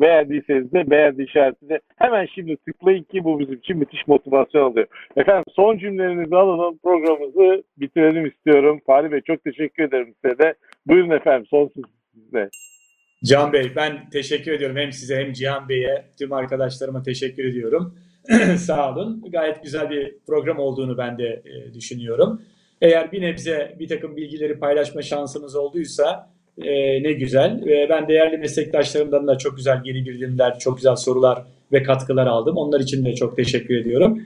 beğendiyseniz 0.00 0.72
de 0.72 0.90
beğendi 0.90 1.22
işaretine 1.22 1.80
hemen 1.96 2.26
şimdi 2.34 2.56
tıklayın 2.56 3.02
ki 3.02 3.24
bu 3.24 3.40
bizim 3.40 3.54
için 3.54 3.76
müthiş 3.76 4.06
motivasyon 4.06 4.70
oluyor. 4.70 4.86
Efendim 5.16 5.44
son 5.56 5.78
cümlelerinizi 5.78 6.36
alalım 6.36 6.78
programımızı 6.78 7.62
bitirelim 7.76 8.26
istiyorum. 8.26 8.80
Fahri 8.86 9.12
Bey 9.12 9.20
çok 9.20 9.44
teşekkür 9.44 9.82
ederim 9.82 10.14
size 10.22 10.38
de. 10.38 10.54
Buyurun 10.86 11.10
efendim 11.10 11.46
son 11.50 11.70
söz 11.74 11.84
sizde. 12.14 12.50
Can 13.24 13.52
Bey 13.52 13.72
ben 13.76 14.10
teşekkür 14.10 14.52
ediyorum 14.52 14.76
hem 14.76 14.92
size 14.92 15.16
hem 15.16 15.32
Cihan 15.32 15.68
Bey'e 15.68 16.04
tüm 16.18 16.32
arkadaşlarıma 16.32 17.02
teşekkür 17.02 17.44
ediyorum. 17.44 17.94
Sağ 18.56 18.92
olun. 18.92 19.24
Gayet 19.32 19.62
güzel 19.62 19.90
bir 19.90 20.14
program 20.26 20.58
olduğunu 20.58 20.98
ben 20.98 21.18
de 21.18 21.42
e, 21.44 21.74
düşünüyorum. 21.74 22.42
Eğer 22.82 23.12
bir 23.12 23.22
nebze 23.22 23.76
bir 23.78 23.88
takım 23.88 24.16
bilgileri 24.16 24.58
paylaşma 24.58 25.02
şansımız 25.02 25.56
olduysa 25.56 26.30
e, 26.62 27.02
ne 27.02 27.12
güzel. 27.12 27.62
Ve 27.66 27.86
ben 27.90 28.08
değerli 28.08 28.38
meslektaşlarımdan 28.38 29.26
da 29.26 29.38
çok 29.38 29.56
güzel 29.56 29.82
geri 29.84 30.06
bildirimler, 30.06 30.58
çok 30.58 30.76
güzel 30.76 30.96
sorular 30.96 31.42
ve 31.72 31.82
katkılar 31.82 32.26
aldım. 32.26 32.56
Onlar 32.56 32.80
için 32.80 33.04
de 33.04 33.14
çok 33.14 33.36
teşekkür 33.36 33.76
ediyorum. 33.76 34.22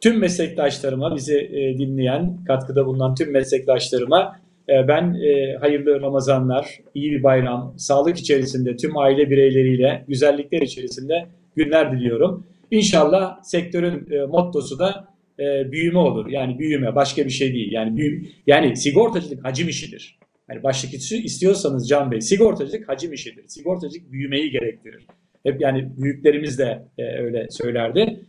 Tüm 0.00 0.18
meslektaşlarıma, 0.18 1.16
bizi 1.16 1.38
e, 1.38 1.78
dinleyen, 1.78 2.36
katkıda 2.46 2.86
bulunan 2.86 3.14
tüm 3.14 3.32
meslektaşlarıma 3.32 4.36
e, 4.68 4.88
ben 4.88 5.14
e, 5.14 5.56
hayırlı 5.56 6.00
Ramazanlar, 6.00 6.80
iyi 6.94 7.12
bir 7.12 7.22
bayram, 7.22 7.74
sağlık 7.76 8.18
içerisinde 8.18 8.76
tüm 8.76 8.96
aile 8.96 9.30
bireyleriyle 9.30 10.04
güzellikler 10.08 10.62
içerisinde 10.62 11.26
günler 11.56 11.92
diliyorum. 11.92 12.46
İnşallah 12.70 13.42
sektörün 13.42 14.08
e, 14.10 14.26
mottosu 14.26 14.78
da 14.78 15.13
e, 15.38 15.72
büyüme 15.72 15.98
olur. 15.98 16.26
Yani 16.26 16.58
büyüme 16.58 16.94
başka 16.94 17.24
bir 17.24 17.30
şey 17.30 17.54
değil. 17.54 17.72
Yani 17.72 17.96
büyü, 17.96 18.22
yani 18.46 18.76
sigortacılık 18.76 19.44
hacim 19.44 19.68
işidir. 19.68 20.18
Yani 20.50 20.62
başlık 20.62 20.94
istiyorsanız 21.24 21.88
Can 21.88 22.10
Bey 22.10 22.20
sigortacılık 22.20 22.88
hacim 22.88 23.12
işidir. 23.12 23.48
Sigortacılık 23.48 24.12
büyümeyi 24.12 24.50
gerektirir. 24.50 25.06
Hep 25.42 25.60
yani 25.60 25.92
büyüklerimiz 25.96 26.58
de 26.58 26.82
e, 26.98 27.02
öyle 27.02 27.46
söylerdi. 27.50 28.20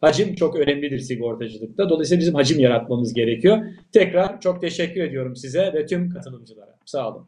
Hacim 0.00 0.34
çok 0.34 0.56
önemlidir 0.56 0.98
sigortacılıkta. 0.98 1.88
Dolayısıyla 1.88 2.20
bizim 2.20 2.34
hacim 2.34 2.60
yaratmamız 2.60 3.14
gerekiyor. 3.14 3.58
Tekrar 3.92 4.40
çok 4.40 4.60
teşekkür 4.60 5.00
ediyorum 5.00 5.36
size 5.36 5.72
ve 5.74 5.86
tüm 5.86 6.10
katılımcılara. 6.10 6.74
Sağ 6.84 7.10
olun. 7.10 7.26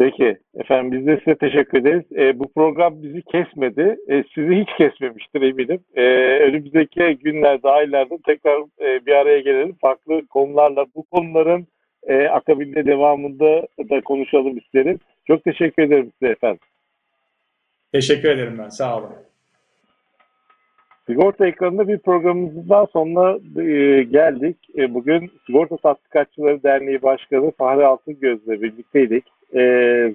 Peki 0.00 0.38
efendim 0.54 0.92
biz 0.92 1.06
de 1.06 1.16
size 1.18 1.34
teşekkür 1.34 1.78
ederiz. 1.78 2.04
E, 2.16 2.38
bu 2.38 2.52
program 2.52 3.02
bizi 3.02 3.22
kesmedi. 3.22 3.96
E, 4.08 4.24
sizi 4.34 4.54
hiç 4.54 4.68
kesmemiştir 4.78 5.42
eminim. 5.42 5.80
E, 5.94 6.02
önümüzdeki 6.38 7.18
günlerde, 7.24 7.68
aylarda 7.68 8.14
tekrar 8.26 8.60
e, 8.60 9.06
bir 9.06 9.12
araya 9.12 9.40
gelelim. 9.40 9.76
Farklı 9.80 10.26
konularla 10.26 10.86
bu 10.94 11.02
konuların 11.02 11.66
e, 12.02 12.28
akabinde 12.28 12.86
devamında 12.86 13.66
da 13.90 14.00
konuşalım 14.00 14.58
isterim. 14.58 14.98
Çok 15.26 15.44
teşekkür 15.44 15.82
ederim 15.82 16.12
size 16.18 16.32
efendim. 16.32 16.60
Teşekkür 17.92 18.28
ederim 18.28 18.58
ben. 18.58 18.68
Sağ 18.68 18.98
olun. 18.98 19.10
Sigorta 21.06 21.46
ekranında 21.46 21.88
bir 21.88 21.98
programımızın 21.98 22.68
daha 22.68 22.86
sonuna 22.86 23.38
e, 23.62 24.02
geldik. 24.02 24.56
E, 24.78 24.94
bugün 24.94 25.30
Sigorta 25.46 25.76
Tatbikatçıları 25.76 26.62
Derneği 26.62 27.02
Başkanı 27.02 27.50
Fahri 27.50 27.86
Altıngöz'le 27.86 28.62
birlikteydik. 28.62 29.24
E, 29.54 29.62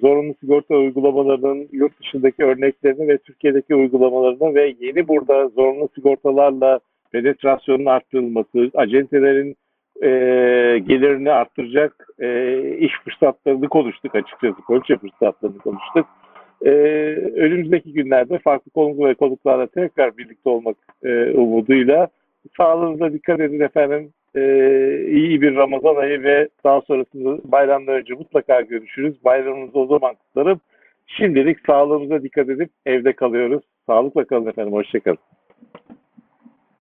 zorunlu 0.00 0.34
sigorta 0.40 0.74
uygulamalarının 0.74 1.68
yurt 1.72 2.00
dışındaki 2.00 2.44
örneklerini 2.44 3.08
ve 3.08 3.18
Türkiye'deki 3.18 3.74
uygulamalarını 3.74 4.54
ve 4.54 4.74
yeni 4.80 5.08
burada 5.08 5.48
zorunlu 5.48 5.88
sigortalarla 5.94 6.80
penetrasyonun 7.12 7.86
arttırılması, 7.86 8.70
acentelerin 8.74 9.56
e, 10.02 10.08
gelirini 10.78 11.32
arttıracak 11.32 12.08
e, 12.20 12.58
iş 12.78 12.92
fırsatlarını 13.04 13.68
konuştuk 13.68 14.14
açıkçası. 14.14 14.56
Poliçe 14.66 14.96
fırsatlarını 14.96 15.58
konuştuk. 15.58 16.06
E, 16.64 16.70
önümüzdeki 17.36 17.92
günlerde 17.92 18.38
farklı 18.38 18.70
konu 18.70 19.08
ve 19.08 19.14
konuklarla 19.14 19.66
tekrar 19.66 20.16
birlikte 20.16 20.50
olmak 20.50 20.76
e, 21.04 21.30
umuduyla 21.30 22.08
sağlığınıza 22.56 23.12
dikkat 23.12 23.40
edin 23.40 23.60
efendim. 23.60 24.12
E, 24.36 24.42
iyi 25.08 25.42
bir 25.42 25.56
Ramazan 25.56 25.96
ayı 25.96 26.22
ve 26.22 26.48
daha 26.64 26.80
sonrasında 26.80 27.52
bayramdan 27.52 27.94
önce 27.94 28.14
mutlaka 28.14 28.60
görüşürüz. 28.60 29.24
Bayramınızı 29.24 29.78
o 29.78 29.86
zaman 29.86 30.14
kutlarım. 30.14 30.60
Şimdilik 31.06 31.58
sağlığımıza 31.66 32.22
dikkat 32.22 32.48
edip 32.48 32.70
evde 32.86 33.12
kalıyoruz. 33.12 33.62
Sağlıkla 33.86 34.24
kalın 34.24 34.46
efendim. 34.46 34.72
Hoşçakalın. 34.72 35.18